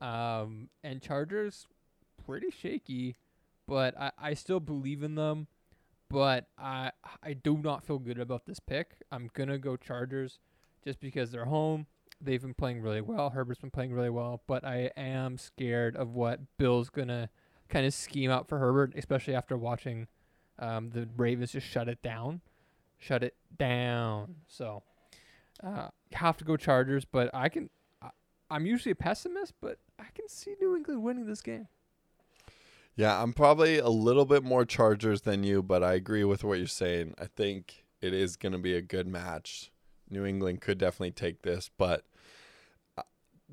Um, 0.02 0.70
and 0.84 1.02
Chargers 1.02 1.68
pretty 2.26 2.50
shaky, 2.52 3.16
but 3.68 3.98
I, 4.00 4.12
I 4.18 4.34
still 4.34 4.60
believe 4.60 5.04
in 5.04 5.16
them. 5.16 5.48
But 6.10 6.48
I 6.58 6.92
I 7.24 7.34
do 7.34 7.58
not 7.58 7.84
feel 7.84 8.00
good 8.00 8.20
about 8.20 8.46
this 8.46 8.60
pick. 8.60 8.98
I'm 9.12 9.30
gonna 9.34 9.58
go 9.58 9.76
Chargers 9.76 10.40
just 10.84 11.00
because 11.00 11.32
they're 11.32 11.46
home. 11.46 11.88
They've 12.22 12.42
been 12.42 12.54
playing 12.54 12.82
really 12.82 13.02
well. 13.02 13.32
Herbert's 13.32 13.60
been 13.60 13.72
playing 13.72 13.94
really 13.94 14.10
well, 14.10 14.42
but 14.48 14.64
I 14.64 14.92
am 14.96 15.38
scared 15.38 15.96
of 15.96 16.14
what 16.14 16.40
Bill's 16.58 16.90
gonna 16.90 17.30
kind 17.70 17.86
of 17.86 17.94
scheme 17.94 18.30
out 18.30 18.48
for 18.48 18.60
Herbert, 18.60 18.94
especially 18.96 19.36
after 19.36 19.58
watching 19.58 20.08
um, 20.60 20.90
the 20.92 21.10
Ravens 21.18 21.52
just 21.52 21.68
shut 21.68 21.90
it 21.90 22.02
down, 22.02 22.42
shut 23.00 23.24
it 23.24 23.36
down. 23.58 24.36
So 24.48 24.84
uh, 25.64 25.90
have 26.14 26.38
to 26.38 26.46
go 26.46 26.58
Chargers, 26.58 27.06
but 27.06 27.30
I 27.34 27.50
can. 27.50 27.70
I, 28.02 28.10
I'm 28.50 28.66
usually 28.66 28.92
a 28.92 28.96
pessimist, 28.96 29.54
but 29.62 29.80
I 30.00 30.06
can 30.14 30.28
see 30.30 30.56
New 30.62 30.76
England 30.76 31.04
winning 31.04 31.26
this 31.26 31.42
game. 31.42 31.68
Yeah, 32.96 33.22
I'm 33.22 33.34
probably 33.34 33.80
a 33.80 33.90
little 33.90 34.26
bit 34.26 34.44
more 34.44 34.66
Chargers 34.66 35.22
than 35.22 35.44
you, 35.44 35.64
but 35.64 35.84
I 35.84 35.94
agree 35.94 36.24
with 36.24 36.44
what 36.44 36.60
you're 36.60 36.68
saying. 36.68 37.16
I 37.20 37.26
think 37.26 37.86
it 38.02 38.14
is 38.14 38.36
going 38.36 38.52
to 38.52 38.60
be 38.60 38.76
a 38.76 38.82
good 38.82 39.08
match. 39.08 39.72
New 40.14 40.26
England 40.26 40.62
could 40.62 40.78
definitely 40.78 41.12
take 41.12 41.42
this, 41.42 41.70
but 41.78 42.06
uh, 42.98 43.02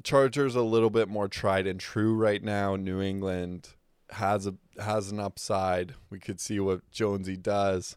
Chargers 0.05 0.55
a 0.55 0.63
little 0.63 0.91
bit 0.91 1.09
more 1.09 1.29
tried 1.29 1.67
and 1.67 1.81
true 1.81 2.15
right 2.15 2.43
now. 2.43 2.77
New 2.77 3.01
England 3.01 3.71
has 4.11 4.47
a 4.47 4.55
has 4.81 5.11
an 5.11 5.21
upside. 5.21 5.95
We 6.11 6.19
could 6.19 6.41
see 6.41 6.61
what 6.61 6.89
Jonesy 6.91 7.37
does. 7.37 7.97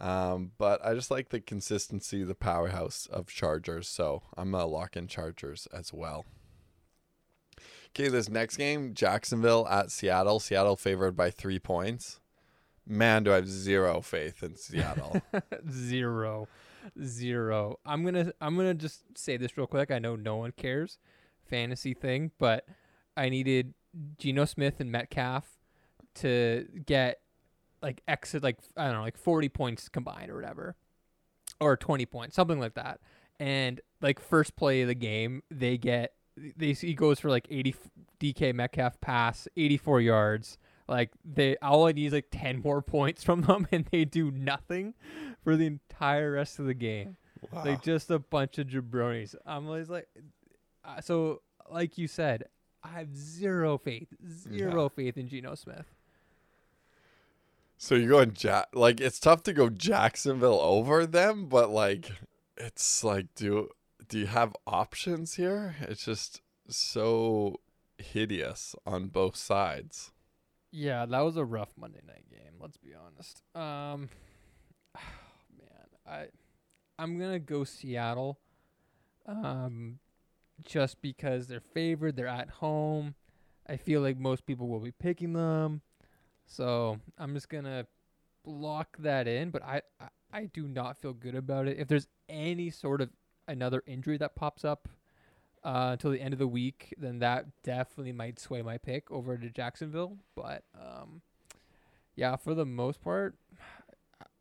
Um, 0.00 0.52
but 0.56 0.84
I 0.84 0.94
just 0.94 1.10
like 1.10 1.28
the 1.28 1.40
consistency, 1.40 2.24
the 2.24 2.34
powerhouse 2.34 3.06
of 3.10 3.28
Chargers. 3.28 3.86
So 3.88 4.22
I'm 4.36 4.52
gonna 4.52 4.66
lock 4.66 4.96
in 4.96 5.06
Chargers 5.06 5.68
as 5.72 5.92
well. 5.92 6.24
Okay, 7.94 8.08
this 8.08 8.28
next 8.28 8.56
game, 8.56 8.94
Jacksonville 8.94 9.66
at 9.68 9.90
Seattle. 9.90 10.40
Seattle 10.40 10.76
favored 10.76 11.16
by 11.16 11.30
three 11.30 11.58
points. 11.58 12.20
Man, 12.86 13.24
do 13.24 13.32
I 13.32 13.36
have 13.36 13.48
zero 13.48 14.00
faith 14.00 14.42
in 14.42 14.56
Seattle. 14.56 15.20
zero, 15.70 16.48
zero. 17.02 17.78
I'm 17.84 18.04
gonna 18.04 18.32
I'm 18.40 18.56
gonna 18.56 18.74
just 18.74 19.02
say 19.16 19.36
this 19.36 19.56
real 19.56 19.66
quick. 19.66 19.90
I 19.90 19.98
know 19.98 20.16
no 20.16 20.36
one 20.36 20.52
cares, 20.52 20.98
fantasy 21.48 21.94
thing, 21.94 22.30
but 22.38 22.66
I 23.16 23.28
needed 23.28 23.74
Geno 24.18 24.44
Smith 24.44 24.80
and 24.80 24.90
Metcalf 24.90 25.58
to 26.16 26.66
get 26.86 27.20
like 27.82 28.02
exit 28.08 28.42
like 28.42 28.58
I 28.76 28.86
don't 28.86 28.94
know 28.94 29.02
like 29.02 29.16
40 29.16 29.48
points 29.48 29.88
combined 29.88 30.30
or 30.30 30.36
whatever, 30.36 30.76
or 31.60 31.76
20 31.76 32.06
points, 32.06 32.36
something 32.36 32.60
like 32.60 32.74
that. 32.74 33.00
And 33.38 33.80
like 34.00 34.20
first 34.20 34.56
play 34.56 34.82
of 34.82 34.88
the 34.88 34.94
game, 34.94 35.42
they 35.50 35.78
get 35.78 36.14
they 36.56 36.72
he 36.72 36.94
goes 36.94 37.20
for 37.20 37.30
like 37.30 37.46
80 37.50 37.74
DK 38.20 38.54
Metcalf 38.54 39.00
pass, 39.00 39.48
84 39.56 40.00
yards. 40.00 40.58
Like 40.90 41.10
they 41.24 41.56
all 41.58 41.86
I 41.86 41.92
need 41.92 42.06
is 42.06 42.12
like 42.12 42.26
10 42.32 42.60
more 42.62 42.82
points 42.96 43.22
from 43.22 43.42
them 43.42 43.66
and 43.70 43.86
they 43.92 44.04
do 44.04 44.30
nothing 44.32 44.94
for 45.44 45.56
the 45.56 45.66
entire 45.66 46.32
rest 46.32 46.58
of 46.58 46.66
the 46.66 46.74
game. 46.74 47.16
wow. 47.52 47.64
Like 47.64 47.82
just 47.82 48.10
a 48.10 48.18
bunch 48.18 48.58
of 48.58 48.66
jabronis. 48.66 49.36
I'm 49.46 49.66
always 49.66 49.88
like 49.88 50.08
uh, 50.84 51.00
so 51.00 51.42
like 51.70 51.96
you 51.96 52.08
said, 52.08 52.44
I 52.82 52.88
have 52.88 53.14
zero 53.16 53.78
faith, 53.78 54.08
zero 54.28 54.88
faith 54.88 55.16
in 55.16 55.28
Geno 55.28 55.54
Smith. 55.54 55.86
So 57.78 57.94
you're 57.94 58.08
going 58.10 58.36
ja- 58.38 58.64
like 58.74 59.00
it's 59.00 59.20
tough 59.20 59.44
to 59.44 59.52
go 59.52 59.70
Jacksonville 59.70 60.60
over 60.60 61.06
them, 61.06 61.46
but 61.46 61.70
like 61.70 62.10
it's 62.56 63.04
like 63.04 63.26
do 63.36 63.68
do 64.08 64.18
you 64.18 64.26
have 64.26 64.56
options 64.66 65.34
here? 65.34 65.76
It's 65.82 66.04
just 66.04 66.42
so 66.68 67.60
hideous 67.96 68.74
on 68.84 69.06
both 69.08 69.36
sides. 69.36 70.10
Yeah, 70.72 71.06
that 71.06 71.20
was 71.20 71.36
a 71.36 71.44
rough 71.44 71.72
Monday 71.76 72.00
night 72.06 72.24
game. 72.30 72.52
Let's 72.60 72.76
be 72.76 72.90
honest. 72.94 73.42
Um, 73.54 74.08
man, 75.58 75.86
I 76.06 76.26
I'm 76.98 77.18
gonna 77.18 77.38
go 77.38 77.64
Seattle. 77.64 78.38
Um, 79.26 79.98
just 80.64 81.00
because 81.02 81.46
they're 81.46 81.60
favored, 81.60 82.16
they're 82.16 82.26
at 82.26 82.50
home. 82.50 83.14
I 83.68 83.76
feel 83.76 84.00
like 84.00 84.18
most 84.18 84.46
people 84.46 84.68
will 84.68 84.80
be 84.80 84.92
picking 84.92 85.32
them, 85.32 85.82
so 86.46 86.98
I'm 87.18 87.34
just 87.34 87.48
gonna 87.48 87.86
lock 88.44 88.96
that 88.98 89.26
in. 89.26 89.50
But 89.50 89.62
I 89.64 89.82
I, 90.00 90.08
I 90.32 90.44
do 90.44 90.68
not 90.68 90.98
feel 90.98 91.12
good 91.12 91.34
about 91.34 91.66
it. 91.66 91.78
If 91.78 91.88
there's 91.88 92.06
any 92.28 92.70
sort 92.70 93.00
of 93.00 93.10
another 93.48 93.82
injury 93.86 94.16
that 94.18 94.36
pops 94.36 94.64
up 94.64 94.88
uh, 95.64 95.90
until 95.92 96.10
the 96.10 96.20
end 96.20 96.32
of 96.32 96.38
the 96.38 96.48
week, 96.48 96.94
then 96.98 97.18
that 97.18 97.46
definitely 97.62 98.12
might 98.12 98.38
sway 98.38 98.62
my 98.62 98.78
pick 98.78 99.10
over 99.10 99.36
to 99.36 99.50
Jacksonville. 99.50 100.16
But 100.34 100.64
um, 100.74 101.22
yeah, 102.14 102.36
for 102.36 102.54
the 102.54 102.66
most 102.66 103.02
part, 103.02 103.34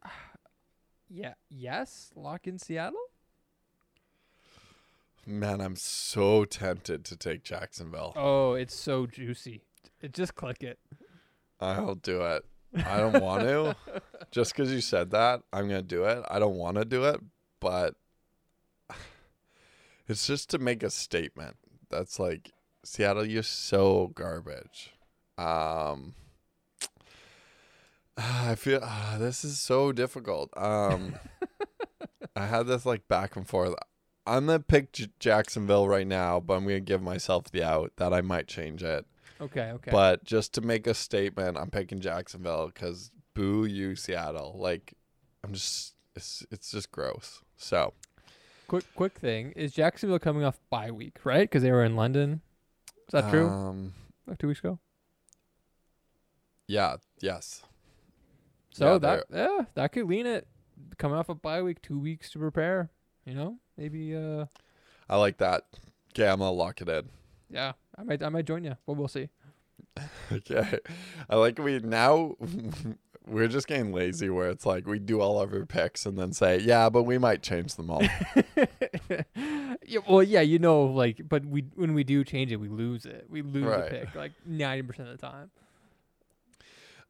yeah, 1.09 1.33
yes, 1.49 2.11
lock 2.15 2.47
in 2.47 2.59
Seattle. 2.59 2.99
Man, 5.25 5.61
I'm 5.61 5.75
so 5.75 6.45
tempted 6.45 7.05
to 7.05 7.15
take 7.15 7.43
Jacksonville. 7.43 8.13
Oh, 8.15 8.53
it's 8.53 8.73
so 8.73 9.05
juicy. 9.05 9.61
It 10.01 10.13
just 10.13 10.33
click 10.33 10.63
it. 10.63 10.79
I'll 11.59 11.95
do 11.95 12.21
it. 12.21 12.45
I 12.75 12.97
don't 12.97 13.21
want 13.21 13.43
to. 13.43 13.75
Just 14.31 14.53
because 14.53 14.71
you 14.71 14.81
said 14.81 15.11
that, 15.11 15.41
I'm 15.51 15.67
going 15.67 15.81
to 15.81 15.87
do 15.87 16.05
it. 16.05 16.23
I 16.29 16.39
don't 16.39 16.55
want 16.55 16.77
to 16.77 16.85
do 16.85 17.03
it, 17.05 17.19
but 17.59 17.95
it's 20.09 20.27
just 20.27 20.49
to 20.49 20.57
make 20.59 20.83
a 20.83 20.89
statement. 20.89 21.55
That's 21.89 22.19
like, 22.19 22.51
Seattle, 22.83 23.25
you're 23.25 23.43
so 23.43 24.11
garbage. 24.15 24.91
Um, 25.37 26.15
I 28.17 28.55
feel 28.55 28.81
ah, 28.83 29.15
this 29.19 29.45
is 29.45 29.59
so 29.59 29.91
difficult. 29.91 30.49
Um, 30.57 31.15
I 32.35 32.45
had 32.47 32.67
this 32.67 32.85
like 32.85 33.07
back 33.07 33.35
and 33.35 33.47
forth. 33.47 33.75
I'm 34.25 34.47
gonna 34.47 34.59
pick 34.59 34.91
J- 34.91 35.07
Jacksonville 35.19 35.87
right 35.87 36.07
now, 36.07 36.39
but 36.39 36.55
I'm 36.55 36.63
gonna 36.63 36.79
give 36.79 37.01
myself 37.01 37.49
the 37.51 37.63
out 37.63 37.93
that 37.97 38.13
I 38.13 38.21
might 38.21 38.47
change 38.47 38.83
it. 38.83 39.05
Okay, 39.41 39.71
okay. 39.71 39.91
But 39.91 40.25
just 40.25 40.53
to 40.55 40.61
make 40.61 40.85
a 40.85 40.93
statement, 40.93 41.57
I'm 41.57 41.69
picking 41.69 42.01
Jacksonville 42.01 42.67
because 42.73 43.11
boo 43.33 43.65
you, 43.65 43.95
Seattle. 43.95 44.55
Like, 44.57 44.93
I'm 45.43 45.53
just, 45.53 45.95
it's, 46.15 46.45
it's 46.51 46.71
just 46.71 46.91
gross. 46.91 47.41
So, 47.55 47.93
quick, 48.69 48.85
quick 48.95 49.17
thing 49.17 49.51
is 49.55 49.73
Jacksonville 49.73 50.19
coming 50.19 50.43
off 50.43 50.59
bye 50.69 50.91
week, 50.91 51.17
right? 51.25 51.41
Because 51.41 51.63
they 51.63 51.71
were 51.71 51.83
in 51.83 51.95
London. 51.95 52.41
Is 53.07 53.11
that 53.11 53.29
true? 53.29 53.47
Um, 53.47 53.93
Like 54.27 54.37
two 54.37 54.47
weeks 54.47 54.59
ago. 54.59 54.79
yeah, 56.67 56.97
yes. 57.21 57.63
So 58.69 58.93
Yeah, 58.93 58.97
that 58.99 59.23
yeah, 59.33 59.59
that 59.73 59.91
could 59.91 60.05
lean 60.07 60.25
it. 60.27 60.47
Coming 60.97 61.17
off 61.17 61.27
a 61.29 61.35
bye 61.35 61.61
week, 61.61 61.81
two 61.81 61.99
weeks 61.99 62.29
to 62.31 62.39
prepare. 62.39 62.89
You 63.25 63.33
know, 63.33 63.57
maybe 63.77 64.15
uh, 64.15 64.45
I 65.09 65.17
like 65.17 65.37
that. 65.39 65.63
Okay, 66.13 66.27
I'm 66.27 66.39
gonna 66.39 66.51
lock 66.51 66.81
it 66.81 66.87
in. 66.89 67.09
Yeah, 67.49 67.73
I 67.97 68.03
might 68.03 68.23
I 68.23 68.29
might 68.29 68.45
join 68.45 68.63
you, 68.63 68.77
but 68.85 68.93
we'll 68.93 69.07
see. 69.07 69.29
Okay, 70.31 70.79
I 71.29 71.35
like 71.35 71.57
we 71.57 71.79
now 71.79 72.35
we're 73.27 73.47
just 73.47 73.67
getting 73.67 73.93
lazy 73.93 74.29
where 74.29 74.49
it's 74.49 74.65
like 74.65 74.87
we 74.87 74.97
do 74.99 75.21
all 75.21 75.39
of 75.39 75.53
our 75.53 75.65
picks 75.65 76.05
and 76.05 76.17
then 76.17 76.33
say 76.33 76.57
yeah, 76.59 76.89
but 76.89 77.03
we 77.03 77.17
might 77.17 77.43
change 77.43 77.75
them 77.75 77.89
all. 77.91 78.01
yeah, 79.85 79.99
well, 80.07 80.23
yeah, 80.23 80.41
you 80.41 80.59
know, 80.59 80.83
like, 80.83 81.21
but 81.27 81.45
we 81.45 81.65
when 81.75 81.93
we 81.93 82.03
do 82.03 82.23
change 82.23 82.51
it, 82.51 82.57
we 82.57 82.67
lose 82.69 83.05
it. 83.05 83.27
We 83.29 83.41
lose 83.41 83.65
Right. 83.65 83.89
the 83.89 83.97
pick 83.99 84.15
like 84.15 84.31
ninety 84.45 84.83
percent 84.83 85.09
of 85.09 85.19
the 85.19 85.25
time. 85.27 85.51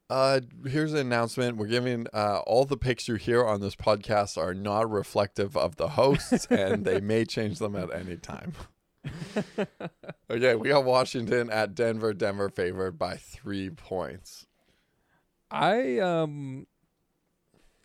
Uh, 0.08 0.40
here's 0.66 0.92
an 0.92 0.98
announcement. 0.98 1.56
We're 1.56 1.68
giving 1.68 2.08
uh, 2.12 2.40
all 2.40 2.64
the 2.64 2.76
picks 2.76 3.06
you 3.06 3.14
hear 3.14 3.46
on 3.46 3.60
this 3.60 3.76
podcast 3.76 4.36
are 4.36 4.54
not 4.54 4.90
reflective 4.90 5.56
of 5.56 5.76
the 5.76 5.90
hosts, 5.90 6.46
and 6.50 6.84
they 6.84 7.00
may 7.00 7.24
change 7.24 7.60
them 7.60 7.76
at 7.76 7.94
any 7.94 8.16
time. 8.16 8.52
okay, 10.28 10.56
we 10.56 10.68
got 10.68 10.84
Washington 10.84 11.48
at 11.48 11.76
Denver. 11.76 12.12
Denver 12.12 12.48
favored 12.48 12.98
by 12.98 13.16
three 13.16 13.70
points. 13.70 14.46
I 15.50 15.98
um, 15.98 16.66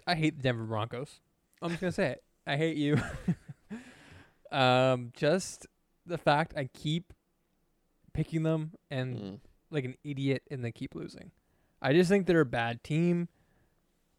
I 0.08 0.16
hate 0.16 0.38
the 0.38 0.44
Denver 0.44 0.66
Broncos. 0.66 1.20
I'm 1.62 1.70
just 1.70 1.82
gonna 1.82 1.92
say 1.92 2.08
it. 2.12 2.24
I 2.46 2.58
hate 2.58 2.78
you. 2.78 3.00
um, 4.52 5.12
just 5.16 5.68
the 6.06 6.18
fact 6.18 6.54
I 6.56 6.66
keep 6.66 7.14
picking 8.14 8.44
them 8.44 8.72
and 8.92 9.18
Mm. 9.18 9.40
like 9.72 9.86
an 9.86 9.96
idiot 10.04 10.44
and 10.52 10.64
they 10.64 10.72
keep 10.72 10.96
losing. 10.96 11.32
I 11.82 11.94
just 11.94 12.10
think 12.10 12.26
they're 12.28 12.42
a 12.42 12.46
bad 12.46 12.84
team, 12.84 13.28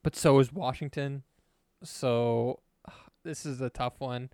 but 0.03 0.17
so 0.17 0.39
is 0.41 0.53
Washington. 0.53 1.23
So 1.83 2.61
this 3.25 3.47
is 3.47 3.61
a 3.61 3.71
tough 3.71 4.01
one. 4.01 4.31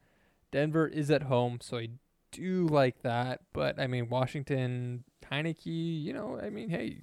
Denver 0.50 0.86
is 0.86 1.10
at 1.10 1.24
home, 1.24 1.58
so 1.60 1.78
I 1.78 1.88
do 2.30 2.66
like 2.66 3.02
that. 3.02 3.40
But 3.52 3.78
I 3.78 3.86
mean, 3.86 4.08
Washington, 4.08 5.04
Heinicke, 5.30 5.66
you 6.02 6.12
know, 6.12 6.38
I 6.42 6.50
mean, 6.50 6.68
hey, 6.70 7.02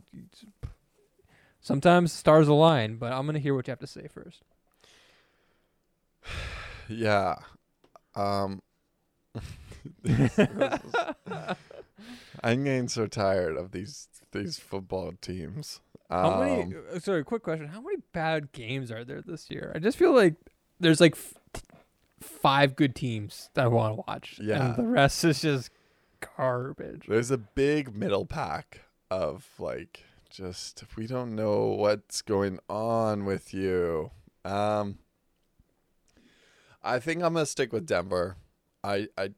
sometimes 1.62 2.12
stars 2.14 2.48
align. 2.48 2.98
But 2.98 3.12
I'm 3.14 3.26
gonna 3.26 3.40
hear 3.40 3.56
what 3.56 3.68
you 3.68 3.72
have 3.72 3.80
to 3.80 3.88
say 3.88 4.08
first. 4.08 4.44
Yeah. 6.92 7.36
Um. 8.16 8.64
I'm 12.44 12.64
getting 12.64 12.88
so 12.88 13.06
tired 13.08 13.58
of 13.58 13.72
these 13.72 14.08
these 14.32 14.58
football 14.58 15.14
teams. 15.22 15.82
How 16.10 16.40
many? 16.40 16.64
Um, 16.64 16.84
uh, 16.96 17.00
Sorry, 17.00 17.24
quick 17.24 17.44
question. 17.44 17.68
How 17.68 17.82
many 17.82 17.98
bad 18.14 18.52
games 18.52 18.92
are 18.92 19.04
there 19.04 19.22
this 19.22 19.52
year? 19.52 19.72
I 19.76 19.80
just 19.80 19.98
feel 19.98 20.14
like 20.16 20.36
there's 20.80 21.00
like 21.00 21.14
f- 21.14 21.36
five 22.22 22.76
good 22.76 22.96
teams 22.96 23.50
that 23.54 23.66
I 23.66 23.68
want 23.68 23.96
to 23.98 24.04
watch. 24.08 24.40
Yeah. 24.42 24.70
and 24.70 24.76
the 24.76 24.88
rest 24.88 25.24
is 25.24 25.42
just 25.42 25.70
garbage. 26.38 27.06
There's 27.08 27.30
a 27.32 27.38
big 27.38 27.96
middle 27.96 28.26
pack 28.26 28.82
of 29.12 29.48
like 29.60 30.06
just 30.30 30.84
we 30.96 31.08
don't 31.08 31.36
know 31.36 31.68
what's 31.68 32.22
going 32.22 32.60
on 32.70 33.26
with 33.26 33.54
you. 33.54 34.12
Um 34.46 35.00
I 36.84 37.00
think 37.00 37.22
I'm 37.22 37.34
gonna 37.34 37.46
stick 37.46 37.74
with 37.74 37.86
Denver. 37.86 38.38
I 38.84 39.08
I 39.18 39.32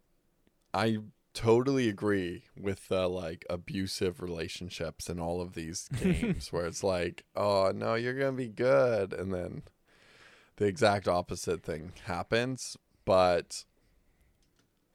I 0.74 0.98
totally 1.34 1.88
agree 1.88 2.44
with 2.60 2.88
the 2.90 3.08
like 3.08 3.46
abusive 3.50 4.22
relationships 4.22 5.10
in 5.10 5.20
all 5.20 5.42
of 5.42 5.54
these 5.54 5.88
games 6.02 6.52
where 6.52 6.66
it's 6.66 6.84
like, 6.84 7.24
oh 7.36 7.72
no, 7.74 7.96
you're 7.96 8.18
gonna 8.18 8.34
be 8.34 8.50
good 8.50 9.14
and 9.14 9.34
then 9.34 9.64
the 10.58 10.66
exact 10.66 11.08
opposite 11.08 11.64
thing 11.64 11.94
happens. 12.04 12.78
But 13.06 13.66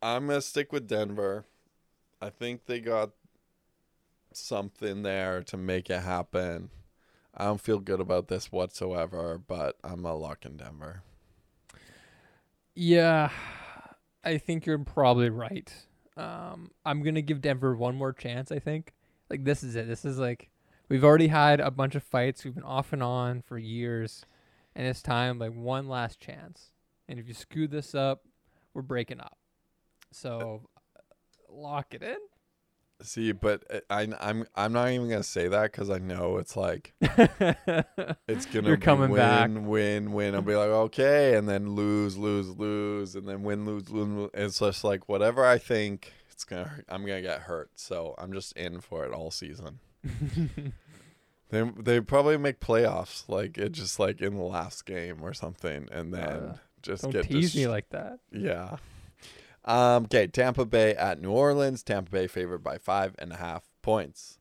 I'm 0.03 0.27
gonna 0.27 0.41
stick 0.41 0.73
with 0.73 0.87
Denver. 0.87 1.47
I 2.21 2.31
think 2.31 2.67
they 2.67 2.81
got 2.81 3.11
something 4.37 5.03
there 5.03 5.43
to 5.43 5.57
make 5.57 5.91
it 5.91 6.01
happen. 6.01 6.71
I 7.35 7.45
don't 7.45 7.61
feel 7.61 7.81
good 7.81 8.01
about 8.01 8.29
this 8.29 8.51
whatsoever, 8.51 9.39
but 9.39 9.77
I'm 9.85 10.05
a 10.05 10.15
lock 10.15 10.47
in 10.47 10.57
Denver. 10.57 11.03
Yeah, 12.75 13.31
I 14.25 14.39
think 14.39 14.67
you're 14.67 14.79
probably 14.79 15.31
right. 15.31 15.73
Um, 16.17 16.71
I'm 16.85 17.03
gonna 17.03 17.23
give 17.23 17.41
Denver 17.41 17.77
one 17.77 17.97
more 17.97 18.13
chance. 18.13 18.51
I 18.51 18.59
think 18.59 18.95
like 19.31 19.45
this 19.45 19.63
is 19.63 19.77
it. 19.77 19.87
This 19.87 20.05
is 20.05 20.19
like 20.19 20.51
we've 20.89 21.05
already 21.05 21.29
had 21.29 21.61
a 21.61 21.71
bunch 21.71 21.95
of 21.95 22.03
fights. 22.03 22.45
We've 22.45 22.55
been 22.55 22.65
off 22.65 22.93
and 22.93 23.03
on 23.03 23.43
for 23.43 23.59
years, 23.59 24.25
and 24.75 24.87
it's 24.87 25.03
time 25.03 25.39
like 25.39 25.53
one 25.53 25.89
last 25.89 26.21
chance. 26.21 26.71
And 27.09 27.19
if 27.19 27.29
you 27.29 27.35
screw 27.35 27.69
this 27.69 27.95
up, 27.95 28.25
we're 28.73 28.83
breaking 28.83 29.21
up. 29.21 29.39
So 30.11 30.69
lock 31.51 31.95
it 31.95 32.03
in. 32.03 32.19
See, 33.03 33.33
but 33.33 33.63
uh, 33.71 33.81
I, 33.91 34.09
I'm 34.21 34.47
I'm 34.55 34.73
not 34.73 34.91
even 34.91 35.09
gonna 35.09 35.23
say 35.23 35.49
that 35.49 35.71
because 35.71 35.91
I 35.91 35.99
know 35.99 36.39
it's 36.39 36.57
like 36.57 36.95
it's 37.01 38.47
gonna 38.47 38.69
You're 38.69 38.77
coming 38.79 39.11
win, 39.11 39.21
back. 39.21 39.51
win, 39.55 40.13
win. 40.13 40.35
I'll 40.35 40.43
be 40.43 40.55
like 40.57 40.71
okay, 40.71 41.37
and 41.37 41.49
then 41.49 41.75
lose, 41.75 42.17
lose, 42.17 42.49
lose, 42.57 43.15
and 43.15 43.29
then 43.29 43.43
win, 43.43 43.65
lose, 43.67 43.91
lose. 43.91 44.09
lose. 44.09 44.31
It's 44.35 44.59
just 44.61 44.83
like 44.83 45.09
whatever 45.09 45.45
I 45.45 45.59
think 45.59 46.13
it's 46.31 46.45
gonna. 46.45 46.65
Hurt, 46.65 46.87
I'm 46.89 47.03
gonna 47.05 47.21
get 47.23 47.41
hurt, 47.43 47.71
so 47.75 48.15
I'm 48.17 48.33
just 48.33 48.57
in 48.57 48.81
for 48.81 49.05
it 49.05 49.13
all 49.13 49.31
season. 49.31 49.81
They 51.51 51.63
they 51.79 52.01
probably 52.01 52.39
make 52.39 52.59
playoffs 52.59 53.29
like 53.29 53.57
it 53.57 53.71
just 53.71 54.01
like 54.01 54.21
in 54.21 54.35
the 54.37 54.43
last 54.43 54.85
game 54.85 55.19
or 55.23 55.33
something, 55.33 55.87
and 55.93 56.13
then 56.13 56.23
Uh, 56.25 56.57
just 56.83 57.03
Don't 57.05 57.13
get 57.13 57.27
tease 57.29 57.55
me 57.55 57.69
like 57.69 57.89
that. 57.91 58.19
yeah. 58.33 58.79
Um. 59.67 60.05
Okay. 60.05 60.27
Tampa 60.27 60.65
Bay 60.65 60.95
at 60.95 61.21
New 61.21 61.31
Orleans. 61.31 61.83
Tampa 61.83 62.11
Bay 62.11 62.27
favored 62.27 62.63
by 62.63 62.79
five 62.79 63.15
and 63.19 63.33
a 63.33 63.37
half 63.37 63.65
points. 63.83 64.39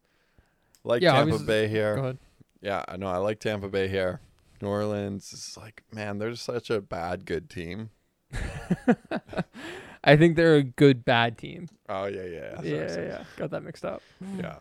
Like 0.83 1.01
Yeah, 1.01 1.13
Tampa 1.13 1.39
Bay 1.39 1.65
Go 1.67 1.71
here. 1.73 1.93
ahead. 1.95 2.17
Yeah, 2.61 2.83
I 2.87 2.97
know. 2.97 3.07
I 3.07 3.17
like 3.17 3.39
Tampa 3.39 3.67
Bay 3.69 3.87
here. 3.87 4.21
New 4.61 4.67
Orleans 4.69 5.33
is 5.33 5.57
like, 5.57 5.83
man, 5.91 6.17
they're 6.19 6.35
such 6.35 6.69
a 6.69 6.79
bad 6.81 7.25
good 7.25 7.49
team. 7.49 7.89
I 10.03 10.15
think 10.15 10.35
they're 10.35 10.55
a 10.55 10.63
good 10.63 11.03
bad 11.03 11.37
team. 11.37 11.67
Oh 11.89 12.05
yeah, 12.05 12.23
yeah, 12.23 12.61
Yeah, 12.61 12.75
yeah, 12.75 12.87
sorry, 12.87 13.07
yeah. 13.07 13.23
Got 13.37 13.51
that 13.51 13.63
mixed 13.63 13.85
up. 13.85 14.01
yeah. 14.37 14.57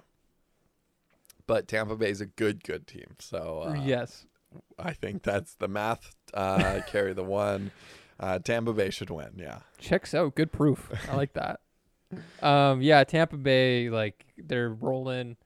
But 1.47 1.69
Tampa 1.69 1.97
Bay 1.97 2.09
is 2.11 2.21
a 2.23 2.27
good 2.27 2.65
good 2.65 2.87
team, 2.87 3.17
so 3.19 3.65
uh, 3.67 3.75
yes. 3.85 4.25
I 4.79 4.93
think 4.95 5.23
that's 5.23 5.55
the 5.55 5.69
math. 5.69 6.15
Uh, 6.33 6.81
carry 6.87 7.13
the 7.13 7.25
one. 7.25 7.71
Uh, 8.19 8.39
Tampa 8.39 8.73
Bay 8.73 8.91
should 8.91 9.11
win. 9.11 9.33
Yeah. 9.37 9.61
Checks 9.79 10.15
out. 10.15 10.35
Good 10.35 10.53
proof. 10.53 10.91
I 11.11 11.17
like 11.17 11.35
that. 11.35 11.61
Um, 12.43 12.81
yeah, 12.81 13.03
Tampa 13.03 13.37
Bay, 13.37 13.91
like 13.91 14.25
they're 14.39 14.69
rolling, 14.69 15.37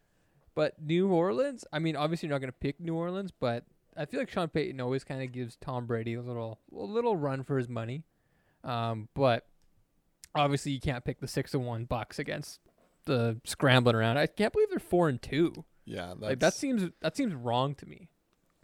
but 0.54 0.74
New 0.78 1.08
Orleans. 1.08 1.64
I 1.72 1.78
mean, 1.78 1.96
obviously 1.96 2.28
you're 2.28 2.34
not 2.34 2.40
gonna 2.42 2.52
pick 2.52 2.78
New 2.78 2.94
Orleans, 2.94 3.30
but 3.30 3.64
I 3.96 4.04
feel 4.04 4.20
like 4.20 4.28
Sean 4.28 4.48
Payton 4.48 4.78
always 4.78 5.02
kind 5.02 5.22
of 5.22 5.32
gives 5.32 5.56
Tom 5.56 5.86
Brady 5.86 6.12
a 6.12 6.20
little, 6.20 6.58
a 6.70 6.76
little 6.76 7.16
run 7.16 7.42
for 7.42 7.56
his 7.56 7.70
money. 7.70 8.02
Um, 8.64 9.08
but 9.14 9.46
obviously 10.34 10.72
you 10.72 10.80
can't 10.80 11.04
pick 11.04 11.20
the 11.20 11.28
six 11.28 11.54
and 11.54 11.64
one 11.64 11.84
Bucks 11.86 12.18
against 12.18 12.60
the 13.06 13.40
scrambling 13.44 13.96
around. 13.96 14.18
I 14.18 14.26
can't 14.26 14.52
believe 14.52 14.68
they're 14.68 14.78
four 14.78 15.08
and 15.08 15.22
two. 15.22 15.64
Yeah. 15.86 16.08
That's, 16.08 16.20
like 16.20 16.40
that 16.40 16.54
seems 16.54 16.90
that 17.00 17.16
seems 17.16 17.34
wrong 17.34 17.74
to 17.76 17.86
me. 17.86 18.08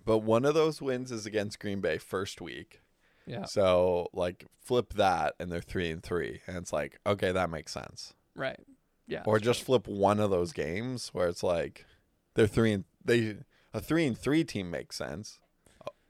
But 0.04 0.18
one 0.18 0.44
of 0.44 0.52
those 0.54 0.82
wins 0.82 1.10
is 1.10 1.24
against 1.24 1.58
Green 1.58 1.80
Bay 1.80 1.96
first 1.96 2.42
week. 2.42 2.80
Yeah. 3.26 3.44
So 3.46 4.08
like 4.12 4.46
flip 4.60 4.94
that 4.94 5.34
and 5.40 5.50
they're 5.50 5.60
three 5.60 5.90
and 5.90 6.02
three. 6.02 6.40
And 6.46 6.56
it's 6.56 6.72
like, 6.72 6.98
okay, 7.06 7.32
that 7.32 7.50
makes 7.50 7.72
sense. 7.72 8.14
Right. 8.34 8.60
Yeah. 9.06 9.22
or 9.26 9.38
just 9.38 9.62
flip 9.62 9.86
one 9.86 10.18
of 10.18 10.30
those 10.30 10.52
games 10.52 11.08
where 11.12 11.28
it's 11.28 11.42
like 11.42 11.84
they're 12.34 12.46
three 12.46 12.72
and 12.72 12.84
they 13.04 13.36
a 13.74 13.80
three 13.80 14.06
and 14.06 14.16
three 14.16 14.44
team 14.44 14.70
makes 14.70 14.96
sense. 14.96 15.38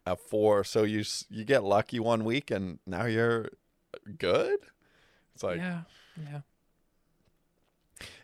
A- 0.06 0.12
A 0.12 0.16
four, 0.16 0.62
so 0.64 0.82
you 0.84 1.02
you 1.28 1.44
get 1.44 1.64
lucky 1.64 1.98
one 1.98 2.24
week 2.24 2.50
and 2.52 2.78
now 2.86 3.04
you're 3.06 3.48
good. 4.18 4.58
It's 5.34 5.42
like 5.42 5.58
yeah. 5.58 5.80
Yeah. 6.16 6.40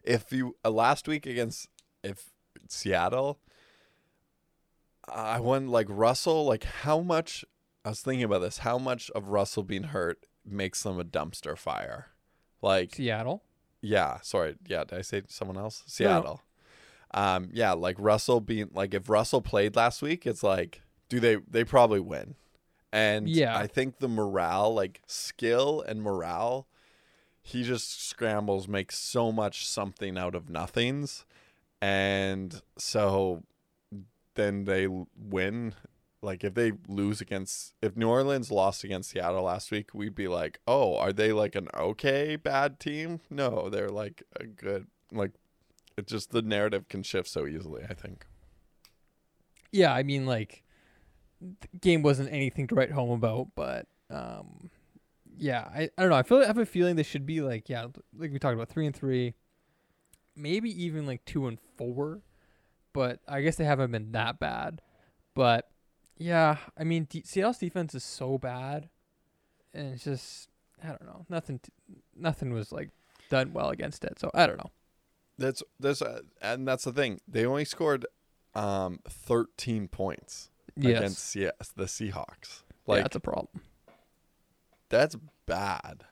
if 0.05 0.33
you 0.33 0.57
uh, 0.65 0.71
last 0.71 1.09
week 1.09 1.27
against 1.27 1.69
if 2.05 2.31
Seattle, 2.69 3.41
I 5.09 5.41
won 5.41 5.69
like 5.69 5.87
Russell. 5.89 6.45
Like 6.45 6.65
how 6.65 7.01
much? 7.01 7.45
I 7.85 7.91
was 7.91 8.01
thinking 8.01 8.25
about 8.25 8.41
this. 8.41 8.59
How 8.59 8.79
much 8.79 9.11
of 9.13 9.29
Russell 9.29 9.63
being 9.63 9.85
hurt 9.85 10.27
makes 10.45 10.83
them 10.83 10.99
a 11.01 11.05
dumpster 11.05 11.57
fire? 11.57 12.09
Like 12.63 12.95
Seattle. 12.95 13.43
yeah, 13.81 14.19
sorry. 14.23 14.57
Yeah, 14.67 14.85
did 14.85 14.99
I 14.99 15.03
say 15.03 15.23
someone 15.29 15.57
else? 15.57 15.83
No. 15.87 15.91
Seattle. 15.91 16.43
Um, 17.13 17.49
yeah, 17.53 17.73
like 17.73 17.97
Russell 17.99 18.41
being 18.41 18.69
like 18.73 18.95
if 18.95 19.09
Russell 19.09 19.41
played 19.43 19.75
last 19.77 20.03
week, 20.03 20.27
it's 20.27 20.43
like 20.43 20.83
do 21.09 21.19
they 21.21 21.37
they 21.49 21.65
probably 21.65 22.01
win. 22.01 22.35
And 22.93 23.29
Yeah. 23.29 23.57
I 23.57 23.67
think 23.67 23.99
the 23.99 24.09
morale, 24.09 24.75
like 24.75 25.01
skill 25.07 25.81
and 25.81 26.03
morale, 26.03 26.67
he 27.43 27.63
just 27.63 28.05
scrambles, 28.07 28.69
makes 28.69 28.99
so 28.99 29.33
much 29.33 29.67
something 29.67 30.19
out 30.19 30.35
of 30.35 30.51
nothings. 30.51 31.25
And 31.81 32.61
so 32.77 33.45
then 34.35 34.65
they 34.65 34.87
win 35.17 35.75
like 36.23 36.45
if 36.45 36.55
they 36.55 36.73
lose 36.87 37.21
against 37.21 37.75
if 37.81 37.97
New 37.97 38.09
Orleans 38.09 38.51
lost 38.51 38.85
against 38.85 39.11
Seattle 39.11 39.43
last 39.43 39.71
week, 39.71 39.95
we'd 39.95 40.15
be 40.15 40.29
like, 40.29 40.61
"Oh, 40.67 40.97
are 40.97 41.13
they 41.13 41.33
like 41.33 41.55
an 41.55 41.69
okay 41.75 42.37
bad 42.37 42.79
team?" 42.79 43.21
No, 43.31 43.69
they're 43.71 43.89
like 43.89 44.23
a 44.39 44.47
good 44.47 44.87
like 45.13 45.33
it's 45.97 46.13
just 46.13 46.31
the 46.31 46.43
narrative 46.43 46.89
can 46.89 47.03
shift 47.03 47.29
so 47.29 47.47
easily, 47.47 47.85
I 47.89 47.95
think. 47.95 48.27
Yeah, 49.73 49.93
I 49.93 50.03
mean, 50.03 50.27
like, 50.27 50.65
the 51.41 51.69
game 51.81 52.03
wasn't 52.03 52.33
anything 52.33 52.67
to 52.69 52.75
write 52.75 52.91
home 52.91 53.11
about, 53.11 53.49
but 53.55 53.87
um, 54.11 54.71
yeah, 55.39 55.69
I, 55.73 55.83
I 55.97 56.03
don't 56.03 56.11
know. 56.11 56.17
I 56.17 56.23
feel 56.23 56.39
I 56.39 56.47
have 56.47 56.59
a 56.59 56.67
feeling 56.67 56.97
they 56.97 57.03
should 57.03 57.27
be 57.27 57.41
like 57.41 57.69
yeah, 57.69 57.87
like 58.17 58.33
we 58.33 58.39
talked 58.39 58.55
about 58.55 58.69
three 58.69 58.87
and 58.87 58.95
three, 58.95 59.35
maybe 60.37 60.71
even 60.85 61.07
like 61.07 61.25
two 61.25 61.47
and 61.47 61.59
four, 61.77 62.21
but 62.93 63.21
I 63.27 63.41
guess 63.41 63.57
they 63.57 63.65
haven't 63.65 63.93
been 63.93 64.13
that 64.13 64.39
bad. 64.39 64.83
But 65.35 65.71
yeah, 66.21 66.59
I 66.79 66.85
mean, 66.85 67.05
D- 67.05 67.23
Seattle's 67.25 67.59
defense 67.59 67.95
is 67.95 68.05
so 68.05 68.37
bad, 68.39 68.89
and 69.75 69.95
it's 69.95 70.05
just 70.05 70.49
I 70.85 70.89
don't 70.89 71.05
know. 71.07 71.25
Nothing, 71.29 71.59
t- 71.59 71.73
nothing 72.15 72.53
was 72.53 72.71
like 72.73 72.91
done 73.31 73.53
well 73.53 73.71
against 73.71 74.05
it. 74.05 74.19
So 74.21 74.31
I 74.35 74.47
don't 74.47 74.59
know. 74.59 74.71
That's 75.39 75.63
that's 75.81 76.03
uh, 76.03 76.21
and 76.43 76.69
that's 76.69 76.85
the 76.85 76.93
thing. 76.93 77.21
They 77.27 77.45
only 77.47 77.65
scored 77.65 78.05
um 78.55 79.01
13 79.09 79.89
points 79.89 80.51
against 80.77 81.35
Yes, 81.37 81.73
the 81.77 81.85
Seahawks. 81.85 82.63
yeah, 82.63 82.75
Like 82.87 83.03
that's 83.05 83.17
a 83.17 83.21
problem. 83.21 83.63
that's 84.91 85.17
bad. 85.47 86.05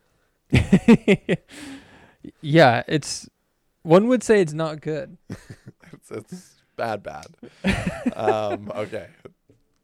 yeah, 2.40 2.82
it's 2.88 3.28
one 3.82 4.08
would 4.08 4.22
say 4.22 4.40
it's 4.40 4.52
not 4.54 4.80
good. 4.80 5.18
It's, 5.90 6.10
it's 6.10 6.54
bad, 6.76 7.02
bad. 7.02 7.26
um, 8.14 8.70
okay. 8.74 9.06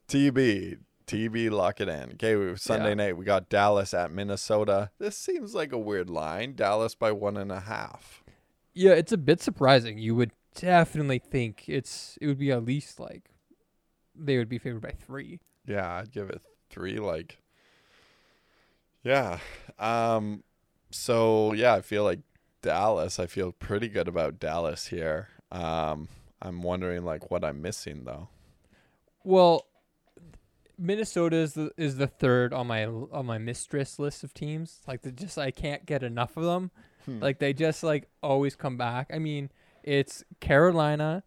TB. 0.08 0.78
TB, 1.06 1.50
lock 1.50 1.80
it 1.80 1.88
in. 1.88 2.12
Okay, 2.12 2.34
we 2.34 2.56
Sunday 2.56 2.88
Yeah. 2.90 2.94
night 2.94 3.16
we 3.16 3.24
got 3.26 3.48
Dallas 3.50 3.92
at 3.92 4.10
Minnesota. 4.10 4.90
This 4.98 5.16
seems 5.16 5.54
like 5.54 5.72
a 5.72 5.78
weird 5.78 6.08
line. 6.08 6.54
Dallas 6.54 6.94
by 6.94 7.12
one 7.12 7.36
and 7.36 7.52
a 7.52 7.60
half. 7.60 8.22
Yeah, 8.72 8.92
it's 8.92 9.12
a 9.12 9.18
bit 9.18 9.40
surprising. 9.42 9.98
You 9.98 10.14
would 10.14 10.32
definitely 10.54 11.18
think 11.18 11.68
it's 11.68 12.16
it 12.20 12.26
would 12.26 12.38
be 12.38 12.50
at 12.52 12.64
least 12.64 12.98
like 12.98 13.30
they 14.14 14.38
would 14.38 14.48
be 14.48 14.58
favored 14.58 14.80
by 14.82 14.92
three. 14.92 15.40
Yeah, 15.66 15.96
I'd 15.96 16.10
give 16.10 16.30
it 16.30 16.40
three. 16.70 16.98
Like, 16.98 17.38
yeah. 19.02 19.38
Um. 19.78 20.42
So 20.90 21.52
yeah, 21.52 21.74
I 21.74 21.82
feel 21.82 22.04
like 22.04 22.20
Dallas. 22.62 23.18
I 23.18 23.26
feel 23.26 23.52
pretty 23.52 23.88
good 23.88 24.08
about 24.08 24.38
Dallas 24.40 24.86
here. 24.88 25.28
Um. 25.52 26.08
I'm 26.40 26.62
wondering 26.62 27.04
like 27.04 27.30
what 27.30 27.44
I'm 27.44 27.62
missing 27.62 28.04
though. 28.04 28.28
Well, 29.22 29.66
Minnesota 30.78 31.36
is 31.36 31.54
the 31.54 31.70
is 31.76 31.96
the 31.96 32.06
third 32.06 32.52
on 32.52 32.66
my 32.66 32.84
on 32.86 33.26
my 33.26 33.38
mistress 33.38 33.98
list 33.98 34.24
of 34.24 34.34
teams. 34.34 34.80
Like 34.86 35.02
they 35.02 35.10
just 35.10 35.38
I 35.38 35.50
can't 35.50 35.86
get 35.86 36.02
enough 36.02 36.36
of 36.36 36.44
them. 36.44 36.70
Hmm. 37.04 37.20
Like 37.20 37.38
they 37.38 37.52
just 37.52 37.82
like 37.82 38.08
always 38.22 38.56
come 38.56 38.76
back. 38.76 39.10
I 39.12 39.18
mean, 39.18 39.50
it's 39.82 40.24
Carolina 40.40 41.22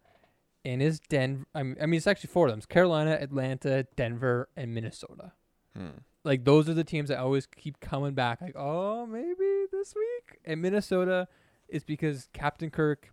and 0.64 0.82
is 0.82 1.00
Denver. 1.00 1.46
I 1.54 1.62
mean, 1.62 1.76
I 1.80 1.86
mean 1.86 1.98
it's 1.98 2.06
actually 2.06 2.28
four 2.28 2.46
of 2.46 2.52
them. 2.52 2.58
It's 2.58 2.66
Carolina, 2.66 3.12
Atlanta, 3.12 3.86
Denver, 3.96 4.48
and 4.56 4.74
Minnesota. 4.74 5.32
Hmm. 5.76 5.98
like 6.24 6.44
those 6.44 6.68
are 6.68 6.74
the 6.74 6.82
teams 6.82 7.08
that 7.08 7.18
always 7.18 7.46
keep 7.46 7.78
coming 7.78 8.14
back. 8.14 8.40
Like, 8.40 8.56
oh, 8.56 9.06
maybe 9.06 9.66
this 9.70 9.94
week. 9.94 10.40
And 10.44 10.60
Minnesota 10.60 11.28
is 11.68 11.84
because 11.84 12.28
Captain 12.32 12.70
Kirk, 12.70 13.12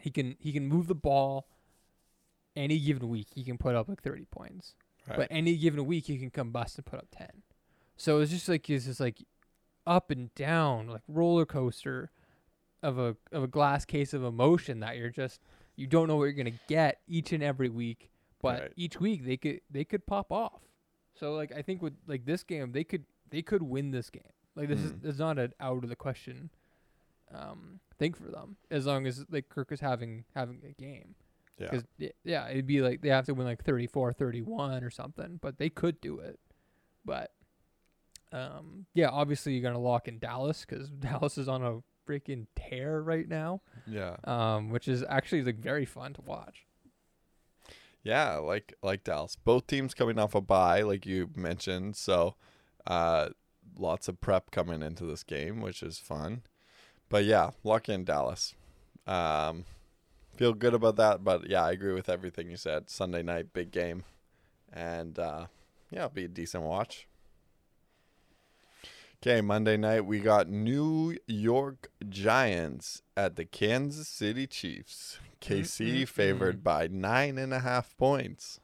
he 0.00 0.10
can 0.10 0.36
he 0.38 0.52
can 0.52 0.66
move 0.66 0.86
the 0.86 0.94
ball. 0.94 1.48
Any 2.56 2.78
given 2.78 3.08
week, 3.08 3.28
he 3.34 3.42
can 3.42 3.58
put 3.58 3.74
up 3.74 3.88
like 3.88 4.02
thirty 4.02 4.26
points. 4.26 4.74
Right. 5.08 5.18
But 5.18 5.28
any 5.30 5.56
given 5.56 5.84
week, 5.86 6.06
he 6.06 6.18
can 6.18 6.30
come 6.30 6.50
bust 6.50 6.76
and 6.78 6.86
put 6.86 6.98
up 6.98 7.08
ten. 7.10 7.42
So 7.96 8.20
it's 8.20 8.30
just 8.30 8.48
like 8.48 8.68
it's 8.70 8.86
just 8.86 9.00
like 9.00 9.18
up 9.86 10.10
and 10.10 10.34
down, 10.34 10.88
like 10.88 11.02
roller 11.08 11.44
coaster 11.46 12.10
of 12.82 12.98
a 12.98 13.16
of 13.32 13.42
a 13.42 13.46
glass 13.48 13.84
case 13.84 14.12
of 14.14 14.22
emotion 14.24 14.80
that 14.80 14.96
you're 14.96 15.10
just 15.10 15.40
you 15.76 15.86
don't 15.86 16.08
know 16.08 16.16
what 16.16 16.24
you're 16.24 16.32
gonna 16.32 16.52
get 16.68 17.00
each 17.06 17.32
and 17.32 17.42
every 17.42 17.68
week. 17.68 18.10
But 18.42 18.60
Right. 18.60 18.72
each 18.76 19.00
week 19.00 19.24
they 19.24 19.36
could 19.36 19.60
they 19.70 19.84
could 19.84 20.06
pop 20.06 20.30
off. 20.32 20.60
So 21.18 21.34
like 21.34 21.52
I 21.52 21.62
think 21.62 21.82
with 21.82 21.94
like 22.06 22.24
this 22.24 22.42
game 22.42 22.72
they 22.72 22.84
could 22.84 23.04
they 23.30 23.42
could 23.42 23.62
win 23.62 23.90
this 23.90 24.10
game. 24.10 24.22
Like 24.56 24.68
this 24.68 24.80
is 24.80 24.92
Mm. 24.92 25.04
is 25.04 25.18
not 25.18 25.38
an 25.38 25.52
out 25.60 25.82
of 25.82 25.88
the 25.88 25.96
question 25.96 26.50
um 27.34 27.80
thing 27.98 28.12
for 28.12 28.30
them 28.30 28.56
as 28.70 28.86
long 28.86 29.06
as 29.06 29.24
like 29.30 29.48
Kirk 29.48 29.72
is 29.72 29.80
having 29.80 30.24
having 30.34 30.60
a 30.68 30.72
game. 30.72 31.14
Yeah. 31.58 31.68
Cuz 31.68 31.84
yeah, 32.24 32.48
it'd 32.48 32.66
be 32.66 32.80
like 32.80 33.00
they 33.00 33.08
have 33.08 33.26
to 33.26 33.34
win 33.34 33.46
like 33.46 33.62
34 33.62 34.12
31 34.12 34.82
or 34.84 34.90
something, 34.90 35.38
but 35.40 35.58
they 35.58 35.70
could 35.70 36.00
do 36.00 36.18
it. 36.18 36.38
But 37.04 37.32
um 38.32 38.86
yeah, 38.94 39.08
obviously 39.08 39.52
you're 39.52 39.62
going 39.62 39.74
to 39.74 39.80
lock 39.80 40.08
in 40.08 40.18
Dallas 40.18 40.64
cuz 40.64 40.88
Dallas 40.98 41.38
is 41.38 41.48
on 41.48 41.62
a 41.62 41.80
freaking 42.08 42.46
tear 42.56 43.02
right 43.02 43.28
now. 43.28 43.62
Yeah. 43.86 44.16
Um 44.24 44.70
which 44.70 44.88
is 44.88 45.04
actually 45.08 45.42
like 45.42 45.58
very 45.58 45.84
fun 45.84 46.14
to 46.14 46.22
watch. 46.22 46.66
Yeah, 48.04 48.36
like 48.36 48.74
like 48.82 49.02
Dallas. 49.02 49.34
Both 49.34 49.66
teams 49.66 49.94
coming 49.94 50.18
off 50.18 50.34
a 50.34 50.40
bye, 50.42 50.82
like 50.82 51.06
you 51.06 51.30
mentioned. 51.34 51.96
So, 51.96 52.36
uh, 52.86 53.30
lots 53.78 54.08
of 54.08 54.20
prep 54.20 54.50
coming 54.50 54.82
into 54.82 55.06
this 55.06 55.22
game, 55.22 55.62
which 55.62 55.82
is 55.82 55.98
fun. 55.98 56.42
But 57.08 57.24
yeah, 57.24 57.50
lock 57.64 57.88
in 57.88 58.04
Dallas. 58.04 58.54
Um, 59.06 59.64
feel 60.36 60.52
good 60.54 60.74
about 60.74 60.96
that. 60.96 61.24
But 61.24 61.48
yeah, 61.48 61.64
I 61.64 61.72
agree 61.72 61.92
with 61.92 62.08
everything 62.08 62.50
you 62.50 62.56
said. 62.56 62.90
Sunday 62.90 63.22
night, 63.22 63.52
big 63.52 63.70
game, 63.70 64.04
and 64.72 65.18
uh, 65.18 65.46
yeah, 65.90 66.00
it'll 66.04 66.10
be 66.10 66.24
a 66.24 66.28
decent 66.28 66.64
watch. 66.64 67.06
Okay, 69.22 69.40
Monday 69.40 69.78
night 69.78 70.04
we 70.04 70.20
got 70.20 70.48
New 70.50 71.16
York 71.26 71.90
Giants 72.08 73.00
at 73.16 73.36
the 73.36 73.46
Kansas 73.46 74.06
City 74.08 74.46
Chiefs. 74.46 75.18
KC 75.40 76.02
Mm-mm-mm. 76.02 76.08
favored 76.08 76.62
by 76.64 76.88
nine 76.88 77.38
and 77.38 77.52
a 77.54 77.60
half 77.60 77.96
points. 77.96 78.60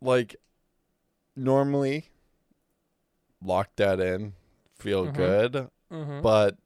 Like, 0.00 0.36
normally, 1.36 2.10
lock 3.42 3.70
that 3.76 4.00
in, 4.00 4.34
feel 4.78 5.06
Mhm. 5.06 5.12
good, 5.14 5.70
Mhm. 5.90 6.22
but 6.22 6.58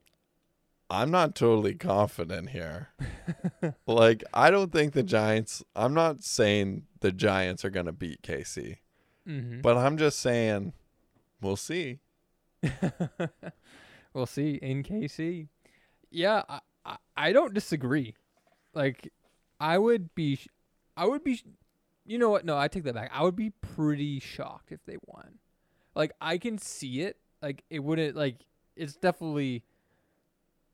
I'm 0.88 1.10
not 1.10 1.34
totally 1.34 1.74
confident 1.74 2.50
here. 2.50 2.88
like, 3.86 4.22
I 4.32 4.50
don't 4.50 4.72
think 4.72 4.92
the 4.92 5.02
Giants, 5.02 5.64
I'm 5.74 5.94
not 5.94 6.22
saying 6.22 6.84
the 7.00 7.10
Giants 7.12 7.64
are 7.64 7.70
going 7.70 7.86
to 7.86 7.92
beat 7.92 8.22
KC, 8.22 8.76
Mhm. 9.26 9.62
but 9.62 9.76
I'm 9.76 9.96
just 9.96 10.20
saying 10.20 10.72
we'll 11.40 11.56
see. 11.56 11.98
we'll 14.12 14.26
see 14.26 14.54
in 14.54 14.82
KC. 14.82 15.48
Yeah, 16.10 16.42
I, 16.48 16.60
I, 16.84 16.96
I 17.16 17.32
don't 17.32 17.54
disagree. 17.54 18.14
Like, 18.74 19.12
I 19.60 19.78
would 19.78 20.14
be, 20.14 20.36
sh- 20.36 20.48
I 20.96 21.06
would 21.06 21.24
be, 21.24 21.36
sh- 21.36 21.44
you 22.04 22.18
know 22.18 22.30
what? 22.30 22.44
No, 22.44 22.56
I 22.56 22.68
take 22.68 22.84
that 22.84 22.94
back. 22.94 23.10
I 23.12 23.22
would 23.22 23.36
be 23.36 23.50
pretty 23.50 24.20
shocked 24.20 24.70
if 24.72 24.84
they 24.86 24.96
won. 25.06 25.38
Like, 25.94 26.12
I 26.20 26.38
can 26.38 26.58
see 26.58 27.00
it. 27.02 27.16
Like, 27.42 27.64
it 27.70 27.80
wouldn't, 27.80 28.16
like, 28.16 28.36
it's 28.76 28.94
definitely, 28.96 29.64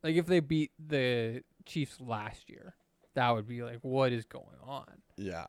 like, 0.02 0.16
if 0.16 0.26
they 0.26 0.40
beat 0.40 0.72
the 0.78 1.42
Chiefs 1.66 2.00
last 2.00 2.48
year, 2.50 2.74
that 3.14 3.30
would 3.30 3.46
be 3.46 3.62
like, 3.62 3.78
what 3.82 4.12
is 4.12 4.24
going 4.24 4.58
on? 4.64 4.86
Yeah. 5.16 5.46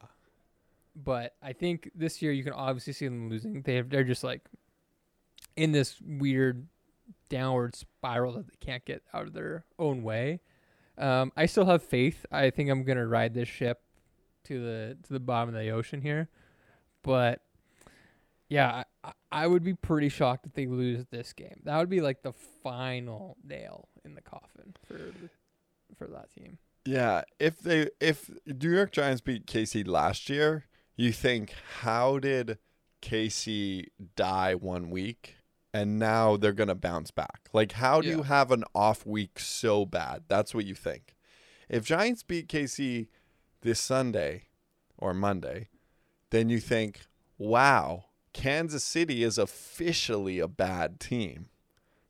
but 0.96 1.36
I 1.42 1.54
think 1.54 1.90
this 1.96 2.22
year 2.22 2.32
you 2.32 2.44
can 2.44 2.54
obviously 2.54 2.94
see 2.94 3.06
them 3.08 3.30
losing. 3.30 3.62
They 3.64 3.76
have, 3.76 3.90
they're 3.90 4.04
just 4.04 4.24
like 4.24 4.42
in 5.56 5.72
this 5.72 5.96
weird 6.06 6.68
downward 7.30 7.76
spiral 7.76 8.34
that 8.34 8.48
they 8.48 8.56
can't 8.60 8.86
get 8.86 9.02
out 9.14 9.26
of 9.28 9.34
their 9.34 9.66
own 9.80 10.04
way. 10.04 10.42
Um, 10.98 11.32
I 11.36 11.48
still 11.48 11.66
have 11.66 11.82
faith. 11.82 12.26
I 12.32 12.52
think 12.52 12.70
I'm 12.70 12.84
gonna 12.84 13.08
ride 13.08 13.34
this 13.34 13.48
ship 13.50 13.82
to 14.46 14.60
the 14.64 14.98
to 15.08 15.14
the 15.14 15.20
bottom 15.20 15.56
of 15.56 15.60
the 15.60 15.70
ocean 15.72 16.02
here, 16.02 16.30
but 17.02 17.42
yeah, 18.50 18.83
I, 19.32 19.48
would 19.48 19.64
be 19.64 19.74
pretty 19.74 20.10
shocked 20.10 20.46
if 20.46 20.54
they 20.54 20.66
lose 20.66 21.06
this 21.12 21.34
game. 21.34 21.62
That 21.64 21.78
would 21.78 21.90
be 21.90 22.02
like 22.02 22.22
the 22.22 22.34
final 22.64 23.38
nail 23.44 23.90
in 24.06 24.16
the 24.16 24.22
coffin 24.22 24.76
for 24.88 24.94
the, 24.94 25.30
for 25.98 26.08
that 26.08 26.34
team. 26.34 26.58
Yeah, 26.86 27.24
if 27.40 27.60
they 27.60 27.90
if 28.00 28.30
New 28.46 28.72
York 28.72 28.92
Giants 28.92 29.22
beat 29.22 29.46
KC 29.46 29.88
last 29.88 30.30
year, 30.30 30.66
you 30.96 31.12
think 31.12 31.54
how 31.82 32.20
did 32.20 32.58
KC 33.02 33.88
die 34.16 34.56
one 34.56 34.90
week 34.90 35.38
and 35.74 35.98
now 35.98 36.38
they're 36.38 36.52
going 36.52 36.68
to 36.68 36.76
bounce 36.76 37.12
back? 37.12 37.50
Like 37.54 37.74
how 37.74 38.02
do 38.02 38.10
you 38.10 38.24
have 38.24 38.52
an 38.52 38.66
off 38.76 39.06
week 39.06 39.40
so 39.40 39.86
bad? 39.86 40.24
That's 40.28 40.54
what 40.54 40.66
you 40.66 40.76
think. 40.76 41.16
If 41.70 41.86
Giants 41.86 42.24
beat 42.24 42.48
KC 42.48 43.08
this 43.62 43.80
Sunday 43.80 44.44
or 44.98 45.14
Monday, 45.14 45.70
then 46.32 46.50
you 46.50 46.60
think, 46.60 47.02
"Wow, 47.38 48.06
Kansas 48.34 48.84
City 48.84 49.24
is 49.24 49.38
officially 49.38 50.40
a 50.40 50.48
bad 50.48 51.00
team. 51.00 51.48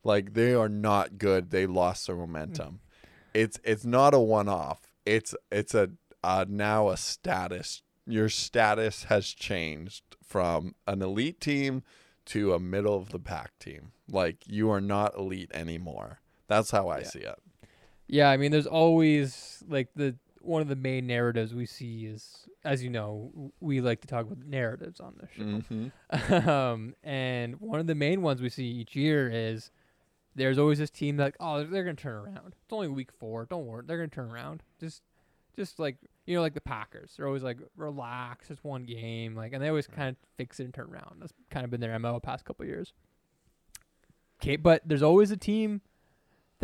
Like 0.02 0.34
they 0.34 0.54
are 0.54 0.68
not 0.68 1.18
good. 1.18 1.50
They 1.50 1.66
lost 1.66 2.06
their 2.06 2.16
momentum." 2.16 2.80
it's 3.32 3.58
it's 3.64 3.84
not 3.84 4.14
a 4.14 4.18
one 4.20 4.48
off. 4.48 4.92
It's 5.04 5.34
it's 5.50 5.74
a 5.74 5.90
uh, 6.22 6.44
now 6.48 6.88
a 6.88 6.96
status. 6.96 7.82
Your 8.06 8.28
status 8.28 9.04
has 9.04 9.28
changed 9.28 10.04
from 10.22 10.74
an 10.86 11.02
elite 11.02 11.40
team 11.40 11.82
to 12.26 12.54
a 12.54 12.58
middle 12.60 12.96
of 12.96 13.10
the 13.10 13.18
pack 13.18 13.58
team. 13.58 13.92
Like 14.10 14.46
you 14.46 14.70
are 14.70 14.80
not 14.80 15.16
elite 15.16 15.50
anymore. 15.52 16.20
That's 16.48 16.70
how 16.70 16.88
I 16.88 17.00
Yeah. 17.00 17.04
see 17.04 17.18
it. 17.20 17.38
Yeah, 18.06 18.30
I 18.30 18.36
mean, 18.36 18.52
there's 18.52 18.66
always 18.66 19.62
like 19.66 19.88
the 19.96 20.16
one 20.44 20.62
of 20.62 20.68
the 20.68 20.76
main 20.76 21.06
narratives 21.06 21.54
we 21.54 21.66
see 21.66 22.06
is, 22.06 22.48
as 22.64 22.82
you 22.82 22.90
know, 22.90 23.52
we 23.60 23.80
like 23.80 24.00
to 24.02 24.06
talk 24.06 24.26
about 24.26 24.44
narratives 24.46 25.00
on 25.00 25.14
this 25.20 25.30
show. 25.36 25.42
Mm-hmm. 25.42 26.48
um, 26.48 26.94
and 27.02 27.60
one 27.60 27.80
of 27.80 27.86
the 27.86 27.94
main 27.94 28.22
ones 28.22 28.40
we 28.40 28.48
see 28.48 28.66
each 28.66 28.94
year 28.94 29.30
is 29.30 29.70
there's 30.34 30.58
always 30.58 30.78
this 30.78 30.90
team 30.90 31.16
that 31.18 31.34
oh 31.40 31.64
they're 31.64 31.84
gonna 31.84 31.94
turn 31.94 32.14
around. 32.14 32.54
It's 32.62 32.72
only 32.72 32.88
week 32.88 33.10
four. 33.18 33.46
Don't 33.46 33.66
worry, 33.66 33.84
they're 33.86 33.96
gonna 33.96 34.08
turn 34.08 34.30
around. 34.30 34.62
Just, 34.80 35.02
just 35.56 35.78
like 35.78 35.96
you 36.26 36.34
know, 36.34 36.40
like 36.40 36.54
the 36.54 36.60
Packers. 36.60 37.14
They're 37.16 37.26
always 37.26 37.42
like 37.42 37.58
relax. 37.76 38.50
It's 38.50 38.64
one 38.64 38.84
game. 38.84 39.34
Like, 39.34 39.52
and 39.52 39.62
they 39.62 39.68
always 39.68 39.86
kind 39.86 40.10
of 40.10 40.16
fix 40.36 40.60
it 40.60 40.64
and 40.64 40.74
turn 40.74 40.90
around. 40.90 41.16
That's 41.20 41.32
kind 41.50 41.64
of 41.64 41.70
been 41.70 41.80
their 41.80 41.98
mo 41.98 42.14
the 42.14 42.20
past 42.20 42.44
couple 42.44 42.64
of 42.64 42.68
years. 42.68 42.92
Okay, 44.42 44.56
but 44.56 44.82
there's 44.84 45.02
always 45.02 45.30
a 45.30 45.36
team 45.36 45.80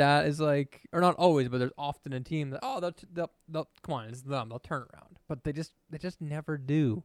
that 0.01 0.26
is 0.26 0.40
like, 0.40 0.80
or 0.92 1.01
not 1.01 1.16
always, 1.16 1.48
but 1.48 1.59
there's 1.59 1.72
often 1.78 2.12
a 2.12 2.20
team 2.20 2.51
that 2.51 2.61
oh 2.62 2.80
they'll, 2.80 2.92
t- 2.92 3.07
they'll, 3.12 3.30
they'll 3.48 3.68
come 3.82 3.94
on, 3.94 4.09
it's 4.09 4.22
them. 4.22 4.48
They'll 4.48 4.59
turn 4.59 4.82
around, 4.92 5.18
but 5.28 5.44
they 5.44 5.53
just 5.53 5.72
they 5.90 5.98
just 5.98 6.20
never 6.20 6.59
do. 6.59 7.05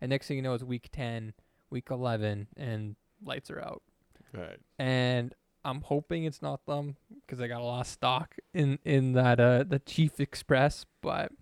And 0.00 0.10
next 0.10 0.28
thing 0.28 0.36
you 0.36 0.42
know, 0.42 0.54
it's 0.54 0.64
week 0.64 0.88
ten, 0.92 1.34
week 1.70 1.88
eleven, 1.90 2.48
and 2.56 2.96
lights 3.24 3.50
are 3.50 3.60
out. 3.60 3.82
Right. 4.32 4.58
And 4.78 5.34
I'm 5.64 5.82
hoping 5.82 6.24
it's 6.24 6.40
not 6.40 6.64
them 6.66 6.96
because 7.26 7.40
I 7.40 7.48
got 7.48 7.60
a 7.60 7.64
lot 7.64 7.80
of 7.82 7.86
stock 7.86 8.36
in 8.54 8.78
in 8.84 9.12
that 9.12 9.38
uh 9.38 9.64
the 9.64 9.78
Chief 9.78 10.18
Express, 10.18 10.86
but 11.02 11.32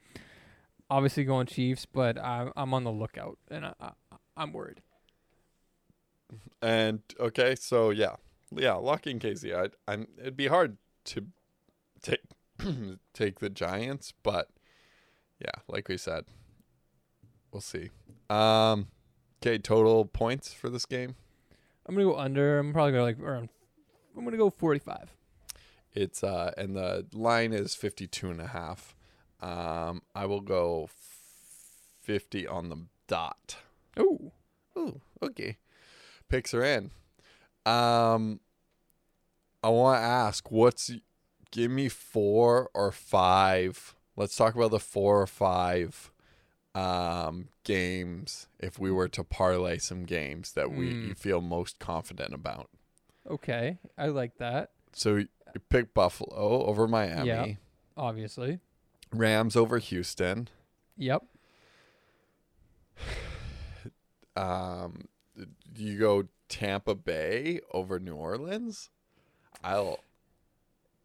obviously 0.91 1.25
going 1.25 1.47
Chiefs. 1.47 1.87
But 1.87 2.19
I'm 2.23 2.53
I'm 2.57 2.75
on 2.75 2.85
the 2.85 2.93
lookout, 2.93 3.39
and 3.51 3.67
I, 3.67 3.73
I 3.81 3.91
I'm 4.37 4.53
worried. 4.53 4.81
And 6.61 7.01
okay, 7.19 7.55
so 7.55 7.91
yeah, 7.91 8.17
yeah, 8.55 8.75
locking 8.75 9.19
KC. 9.19 9.55
I, 9.55 9.93
I 9.93 10.07
it'd 10.19 10.37
be 10.37 10.49
hard 10.49 10.77
to 11.09 11.27
take 12.03 12.21
take 13.15 13.41
the 13.41 13.51
Giants, 13.51 14.13
but 14.23 14.49
yeah, 15.41 15.63
like 15.69 15.89
we 15.89 15.97
said, 15.97 16.25
we'll 17.53 17.61
see. 17.61 17.91
Um, 18.29 18.89
okay, 19.41 19.59
total 19.59 20.05
points 20.05 20.53
for 20.53 20.69
this 20.69 20.87
game. 20.87 21.15
I'm 21.87 21.95
gonna 21.95 22.07
go 22.07 22.19
under. 22.19 22.59
I'm 22.59 22.73
probably 22.73 22.93
gonna 22.93 23.05
like 23.05 23.21
around. 23.21 23.49
I'm 24.17 24.25
gonna 24.25 24.37
go 24.37 24.51
45. 24.51 25.15
It's 25.95 26.23
uh, 26.23 26.53
and 26.57 26.77
the 26.77 27.07
line 27.13 27.53
is 27.53 27.75
52 27.75 28.31
and 28.31 28.41
a 28.41 28.49
half. 28.49 28.95
Um, 29.41 30.03
I 30.15 30.27
will 30.27 30.41
go 30.41 30.89
50 32.03 32.47
on 32.47 32.69
the 32.69 32.87
dot. 33.07 33.57
Oh, 33.97 34.33
Ooh, 34.79 35.01
okay. 35.23 35.57
Picks 36.29 36.55
are 36.55 36.63
in. 36.63 36.91
Um, 37.67 38.41
I 39.63 39.69
want 39.71 39.99
to 40.01 40.05
ask, 40.05 40.51
what's 40.51 40.91
give 41.51 41.71
me 41.71 41.89
four 41.89 42.71
or 42.75 42.93
five? 42.93 43.95
Let's 44.17 44.37
talk 44.37 44.55
about 44.55 44.71
the 44.71 44.79
four 44.81 45.21
or 45.21 45.27
five 45.27 46.13
um 46.75 47.49
games 47.65 48.47
if 48.61 48.79
we 48.79 48.91
were 48.91 49.09
to 49.09 49.25
parlay 49.25 49.79
some 49.79 50.05
games 50.05 50.53
that 50.53 50.71
we 50.71 50.91
Mm. 50.93 51.09
you 51.09 51.15
feel 51.15 51.41
most 51.41 51.79
confident 51.79 52.33
about. 52.35 52.69
okay. 53.29 53.79
I 53.97 54.07
like 54.07 54.37
that. 54.39 54.71
So 54.93 55.17
you 55.17 55.29
pick 55.71 55.93
Buffalo 55.95 56.65
over 56.67 56.87
Miami, 56.87 57.27
Yeah. 57.27 57.47
Obviously. 57.97 58.61
Rams 59.13 59.57
over 59.57 59.79
Houston. 59.79 60.49
Yep. 60.97 61.25
Um, 64.37 65.09
you 65.75 65.99
go 65.99 66.29
Tampa 66.49 66.95
Bay 66.95 67.59
over 67.73 67.99
New 67.99 68.15
Orleans. 68.15 68.89
I'll 69.63 70.01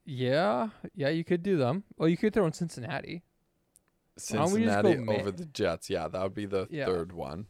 Yeah. 0.06 0.70
Yeah. 0.96 1.10
You 1.10 1.24
could 1.24 1.44
do 1.44 1.58
them. 1.58 1.84
Well, 1.98 2.10
you 2.10 2.18
could 2.18 2.34
throw 2.34 2.46
in 2.46 2.54
Cincinnati. 2.54 3.24
Why 4.30 4.38
don't 4.38 4.52
we 4.54 4.64
just 4.66 4.82
go 4.84 4.90
Cincinnati 4.92 5.20
over 5.22 5.32
the 5.32 5.46
Jets. 5.46 5.90
Yeah, 5.90 6.08
that 6.08 6.22
would 6.22 6.36
be 6.36 6.46
the 6.46 6.68
Yeah. 6.70 6.86
third 6.86 7.12
one. 7.14 7.48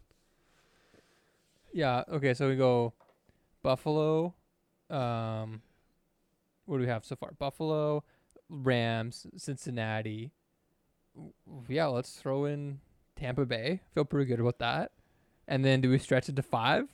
Yeah. 1.74 2.04
Okay. 2.08 2.34
So 2.34 2.48
we 2.50 2.56
go 2.56 2.94
Buffalo. 3.62 4.34
Um, 4.90 5.62
what 6.66 6.78
do 6.78 6.84
we 6.84 6.88
have 6.90 7.04
so 7.06 7.16
far? 7.16 7.32
Buffalo, 7.34 8.04
Rams, 8.50 9.28
Cincinnati. 9.36 10.32
Yeah. 11.68 11.88
Let's 11.88 12.16
throw 12.16 12.46
in 12.46 12.80
Tampa 13.16 13.46
Bay. 13.46 13.82
Feel 13.94 14.06
pretty 14.06 14.26
good 14.28 14.40
about 14.40 14.60
that. 14.60 14.92
And 15.48 15.66
then 15.66 15.82
do 15.82 15.90
we 15.90 15.98
stretch 15.98 16.30
it 16.30 16.36
to 16.38 16.42
five? 16.44 16.88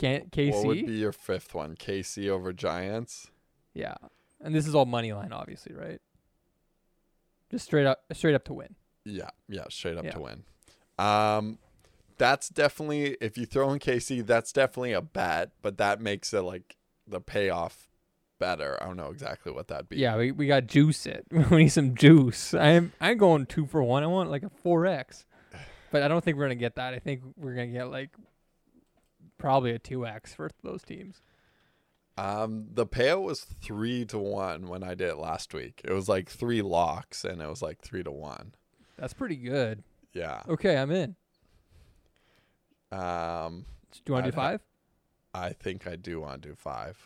Can't 0.00 0.34
What 0.54 0.66
would 0.66 0.86
be 0.86 0.92
your 0.94 1.12
fifth 1.12 1.54
one? 1.54 1.76
KC 1.76 2.28
over 2.28 2.52
Giants. 2.52 3.30
yeah. 3.74 3.94
And 4.42 4.54
this 4.54 4.66
is 4.66 4.74
all 4.74 4.86
money 4.86 5.12
line, 5.12 5.32
obviously, 5.34 5.74
right? 5.74 6.00
Just 7.50 7.66
straight 7.66 7.84
up, 7.86 8.02
straight 8.14 8.34
up 8.34 8.44
to 8.44 8.54
win. 8.54 8.74
Yeah, 9.04 9.28
yeah, 9.48 9.64
straight 9.68 9.98
up 9.98 10.04
Yeah. 10.04 10.12
to 10.12 10.20
win. 10.20 10.44
Um, 10.98 11.58
that's 12.16 12.48
definitely 12.48 13.16
if 13.20 13.36
you 13.36 13.44
throw 13.44 13.70
in 13.72 13.78
KC, 13.78 14.24
that's 14.26 14.52
definitely 14.52 14.92
a 14.92 15.02
bet, 15.02 15.50
but 15.60 15.76
that 15.78 16.00
makes 16.00 16.32
it 16.32 16.40
like 16.42 16.76
the 17.06 17.20
payoff 17.20 17.88
better. 18.38 18.78
I 18.82 18.86
don't 18.86 18.96
know 18.96 19.10
exactly 19.10 19.52
what 19.52 19.68
that'd 19.68 19.88
be. 19.90 19.96
Yeah, 19.98 20.16
we, 20.16 20.32
we 20.32 20.46
got 20.46 20.66
juice 20.66 21.04
it. 21.06 21.26
we 21.30 21.64
need 21.64 21.68
some 21.68 21.94
juice. 21.94 22.54
I'm 22.54 22.92
I'm 23.00 23.18
going 23.18 23.44
two 23.46 23.66
for 23.66 23.82
one. 23.82 24.02
I 24.02 24.06
want 24.06 24.30
like 24.30 24.42
a 24.42 24.50
four 24.50 24.86
X. 24.86 25.26
But 25.90 26.02
I 26.02 26.08
don't 26.08 26.22
think 26.24 26.36
we're 26.38 26.44
gonna 26.44 26.54
get 26.54 26.76
that. 26.76 26.94
I 26.94 26.98
think 27.00 27.20
we're 27.36 27.54
gonna 27.54 27.66
get 27.66 27.90
like 27.90 28.10
probably 29.40 29.72
a 29.72 29.78
two 29.78 30.06
X 30.06 30.32
for 30.34 30.50
those 30.62 30.82
teams. 30.82 31.22
Um, 32.16 32.66
the 32.72 32.86
payout 32.86 33.22
was 33.22 33.40
three 33.40 34.04
to 34.06 34.18
one 34.18 34.68
when 34.68 34.82
I 34.82 34.90
did 34.94 35.08
it 35.08 35.16
last 35.16 35.54
week. 35.54 35.80
It 35.84 35.92
was 35.92 36.08
like 36.08 36.28
three 36.28 36.60
locks, 36.62 37.24
and 37.24 37.40
it 37.40 37.48
was 37.48 37.62
like 37.62 37.80
three 37.80 38.02
to 38.02 38.10
one. 38.10 38.54
That's 38.98 39.14
pretty 39.14 39.36
good. 39.36 39.82
Yeah. 40.12 40.42
Okay, 40.48 40.76
I'm 40.76 40.90
in. 40.90 41.16
Um, 42.92 43.64
Do 43.92 44.00
you 44.06 44.12
want 44.14 44.26
to 44.26 44.30
do 44.32 44.36
ha- 44.36 44.42
five? 44.50 44.60
I 45.32 45.50
think 45.50 45.86
I 45.86 45.96
do 45.96 46.20
want 46.20 46.42
to 46.42 46.48
do 46.48 46.54
five, 46.56 46.98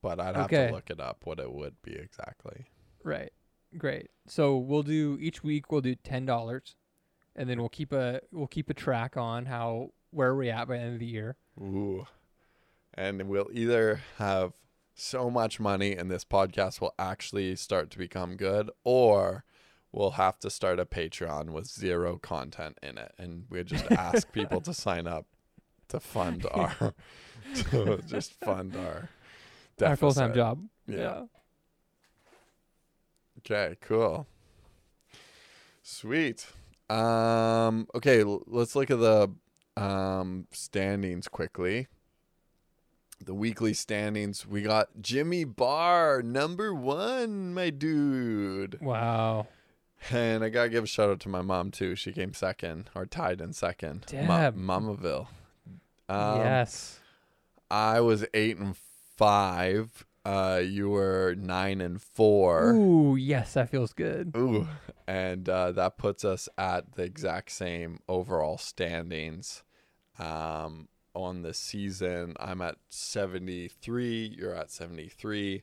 but 0.00 0.20
I'd 0.20 0.36
have 0.36 0.46
Okay. 0.46 0.68
to 0.68 0.72
look 0.72 0.88
it 0.90 1.00
up 1.00 1.26
what 1.26 1.40
it 1.40 1.52
would 1.52 1.80
be 1.82 1.94
exactly. 1.94 2.66
Right. 3.02 3.32
Great. 3.76 4.10
So 4.28 4.56
we'll 4.56 4.84
do 4.84 5.18
each 5.20 5.42
week. 5.42 5.72
We'll 5.72 5.80
do 5.80 5.96
ten 5.96 6.24
dollars, 6.24 6.76
and 7.34 7.50
then 7.50 7.58
we'll 7.58 7.68
keep 7.68 7.92
a 7.92 8.20
we'll 8.30 8.46
keep 8.46 8.70
a 8.70 8.74
track 8.74 9.16
on 9.16 9.46
how 9.46 9.90
where 10.14 10.28
are 10.30 10.36
we're 10.36 10.52
at 10.52 10.68
by 10.68 10.76
the 10.76 10.82
end 10.82 10.94
of 10.94 11.00
the 11.00 11.06
year. 11.06 11.36
Ooh. 11.60 12.06
And 12.94 13.28
we'll 13.28 13.48
either 13.52 14.00
have 14.18 14.52
so 14.94 15.28
much 15.28 15.58
money 15.58 15.92
and 15.96 16.10
this 16.10 16.24
podcast 16.24 16.80
will 16.80 16.94
actually 16.98 17.56
start 17.56 17.90
to 17.90 17.98
become 17.98 18.36
good, 18.36 18.70
or 18.84 19.44
we'll 19.90 20.12
have 20.12 20.38
to 20.40 20.50
start 20.50 20.78
a 20.78 20.84
Patreon 20.86 21.50
with 21.50 21.66
zero 21.66 22.16
content 22.18 22.78
in 22.82 22.96
it. 22.98 23.12
And 23.18 23.44
we 23.50 23.64
just 23.64 23.90
ask 23.90 24.30
people 24.32 24.60
to 24.62 24.72
sign 24.86 25.06
up 25.08 25.26
to 25.88 25.98
fund 26.00 26.46
our, 26.52 26.94
to 27.72 28.00
just 28.06 28.32
fund 28.34 28.76
our, 28.76 29.08
Our 29.84 29.96
full 29.96 30.12
time 30.12 30.28
deficit. 30.32 30.34
job. 30.36 30.64
Yeah. 30.86 31.22
Okay, 33.40 33.76
cool. 33.80 34.26
Sweet. 35.82 36.46
Um 36.88 37.86
okay, 37.94 38.20
l- 38.22 38.42
let's 38.46 38.76
look 38.76 38.90
at 38.90 38.98
the 39.00 39.30
um 39.76 40.46
standings 40.52 41.28
quickly. 41.28 41.88
The 43.24 43.34
weekly 43.34 43.72
standings. 43.74 44.46
We 44.46 44.62
got 44.62 44.88
Jimmy 45.00 45.44
Barr, 45.44 46.20
number 46.22 46.74
1, 46.74 47.54
my 47.54 47.70
dude. 47.70 48.78
Wow. 48.80 49.46
And 50.10 50.44
I 50.44 50.50
got 50.50 50.64
to 50.64 50.68
give 50.68 50.84
a 50.84 50.86
shout 50.86 51.08
out 51.08 51.20
to 51.20 51.28
my 51.30 51.40
mom 51.40 51.70
too. 51.70 51.94
She 51.96 52.12
came 52.12 52.34
second 52.34 52.90
or 52.94 53.06
tied 53.06 53.40
in 53.40 53.52
second. 53.54 54.04
Ma- 54.12 54.50
Deb. 54.50 54.56
Mamaville. 54.58 55.28
Um, 56.08 56.40
yes. 56.40 56.98
I 57.70 58.00
was 58.00 58.26
8 58.34 58.58
and 58.58 58.76
5. 59.16 60.04
Uh 60.26 60.60
you 60.64 60.88
were 60.90 61.34
9 61.38 61.80
and 61.80 62.00
4. 62.02 62.72
Ooh, 62.74 63.16
yes, 63.16 63.54
that 63.54 63.70
feels 63.70 63.92
good. 63.92 64.32
Ooh, 64.36 64.66
and 65.06 65.48
uh, 65.48 65.72
that 65.72 65.98
puts 65.98 66.24
us 66.24 66.48
at 66.56 66.94
the 66.94 67.02
exact 67.02 67.52
same 67.52 68.00
overall 68.08 68.58
standings. 68.58 69.62
Um, 70.18 70.88
on 71.14 71.42
the 71.42 71.54
season, 71.54 72.34
I'm 72.40 72.60
at 72.60 72.76
73. 72.88 74.34
You're 74.36 74.54
at 74.54 74.70
73. 74.70 75.62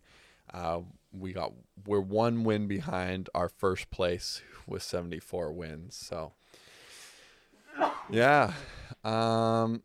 Uh, 0.53 0.79
we 1.11 1.33
got 1.33 1.53
we're 1.85 1.99
one 1.99 2.43
win 2.43 2.67
behind 2.67 3.29
our 3.35 3.49
first 3.49 3.89
place 3.91 4.41
with 4.65 4.83
74 4.83 5.51
wins. 5.51 5.95
So, 5.95 6.33
yeah, 8.09 8.53
um, 9.03 9.83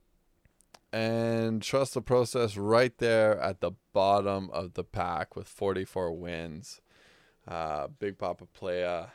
and 0.92 1.62
trust 1.62 1.94
the 1.94 2.00
process 2.00 2.56
right 2.56 2.96
there 2.98 3.38
at 3.40 3.60
the 3.60 3.72
bottom 3.92 4.50
of 4.52 4.74
the 4.74 4.84
pack 4.84 5.34
with 5.36 5.48
44 5.48 6.12
wins. 6.12 6.80
Uh, 7.46 7.88
Big 7.88 8.18
Papa 8.18 8.46
Playa 8.52 9.06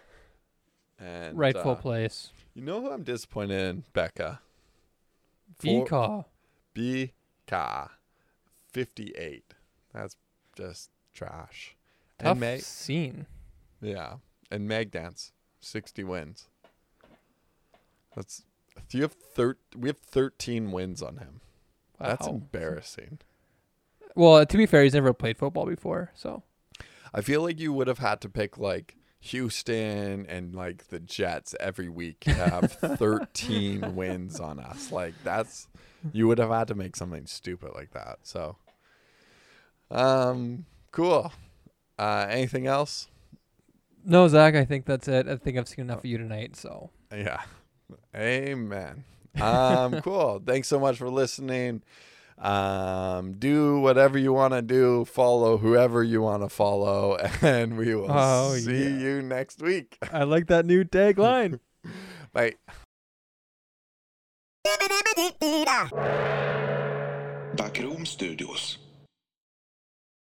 And 1.04 1.38
Rightful 1.38 1.72
uh, 1.72 1.76
place. 1.76 2.32
You 2.54 2.62
know 2.62 2.82
who 2.82 2.92
I'm 2.92 3.04
disappointed 3.04 3.60
in, 3.60 3.84
Becca? 3.94 4.40
BK 5.60 6.26
58. 8.72 9.54
That's 9.94 10.16
just 10.56 10.90
trash. 11.14 11.76
Tough 12.20 12.32
And 12.32 12.40
Meg, 12.40 12.62
scene. 12.62 13.26
yeah, 13.82 14.16
and 14.50 14.68
Meg 14.68 14.92
Dance 14.92 15.32
60 15.62 16.04
wins. 16.04 16.48
That's 18.16 18.44
you 18.92 19.02
have 19.04 19.14
thir- 19.14 19.58
we 19.78 19.90
have 19.90 19.98
13 20.00 20.72
wins 20.72 21.02
on 21.02 21.18
him. 21.18 21.42
Wow. 22.00 22.08
That's 22.08 22.28
embarrassing. 22.28 23.20
Well, 24.16 24.46
to 24.46 24.58
be 24.58 24.66
fair, 24.66 24.84
he's 24.84 24.94
never 24.94 25.14
played 25.14 25.38
football 25.38 25.66
before, 25.66 26.12
so 26.14 26.44
I 27.14 27.22
feel 27.22 27.42
like 27.42 27.60
you 27.60 27.72
would 27.74 27.88
have 27.88 28.00
had 28.00 28.22
to 28.22 28.30
pick 28.30 28.58
like 28.58 28.96
Houston 29.22 30.26
and 30.28 30.56
like 30.56 30.88
the 30.88 31.00
Jets 31.00 31.56
every 31.60 31.88
week 31.90 32.24
have 32.26 32.72
13 32.98 33.96
wins 33.96 34.40
on 34.40 34.60
us. 34.60 34.92
Like 34.92 35.14
that's 35.24 35.68
you 36.12 36.28
would 36.28 36.40
have 36.40 36.50
had 36.50 36.68
to 36.70 36.76
make 36.76 36.96
something 36.96 37.28
stupid 37.28 37.72
like 37.76 37.92
that. 37.92 38.18
So 38.24 38.58
um 39.90 40.66
cool. 40.92 41.32
Uh 41.98 42.26
anything 42.30 42.68
else? 42.68 43.08
no, 44.04 44.28
Zach. 44.28 44.56
I 44.56 44.66
think 44.66 44.86
that's 44.86 45.08
it. 45.08 45.28
I 45.28 45.36
think 45.36 45.58
I've 45.58 45.68
seen 45.68 45.86
enough 45.86 46.00
of 46.00 46.06
you 46.06 46.18
tonight. 46.18 46.56
So 46.56 46.90
Yeah. 47.16 47.42
Amen. 48.16 49.04
Um 49.40 50.02
cool. 50.02 50.42
Thanks 50.46 50.68
so 50.68 50.80
much 50.80 50.98
for 50.98 51.10
listening. 51.10 51.84
Um 52.38 53.34
do 53.34 53.80
whatever 53.80 54.18
you 54.18 54.34
want 54.34 54.54
to 54.54 54.62
do, 54.62 55.06
follow 55.06 55.58
whoever 55.58 56.04
you 56.04 56.22
want 56.22 56.44
to 56.44 56.50
follow 56.50 57.18
and 57.42 57.78
we 57.78 57.94
will 57.96 58.12
Oh, 58.12 58.56
see 58.56 58.84
yeah. 58.84 58.98
you 58.98 59.22
next 59.22 59.62
week. 59.62 59.98
I 60.12 60.24
like 60.24 60.48
that 60.48 60.66
new 60.66 60.84
tagline. 60.84 61.60
Bye. 62.34 62.56
Backroom 67.56 68.06
Studios. 68.06 68.78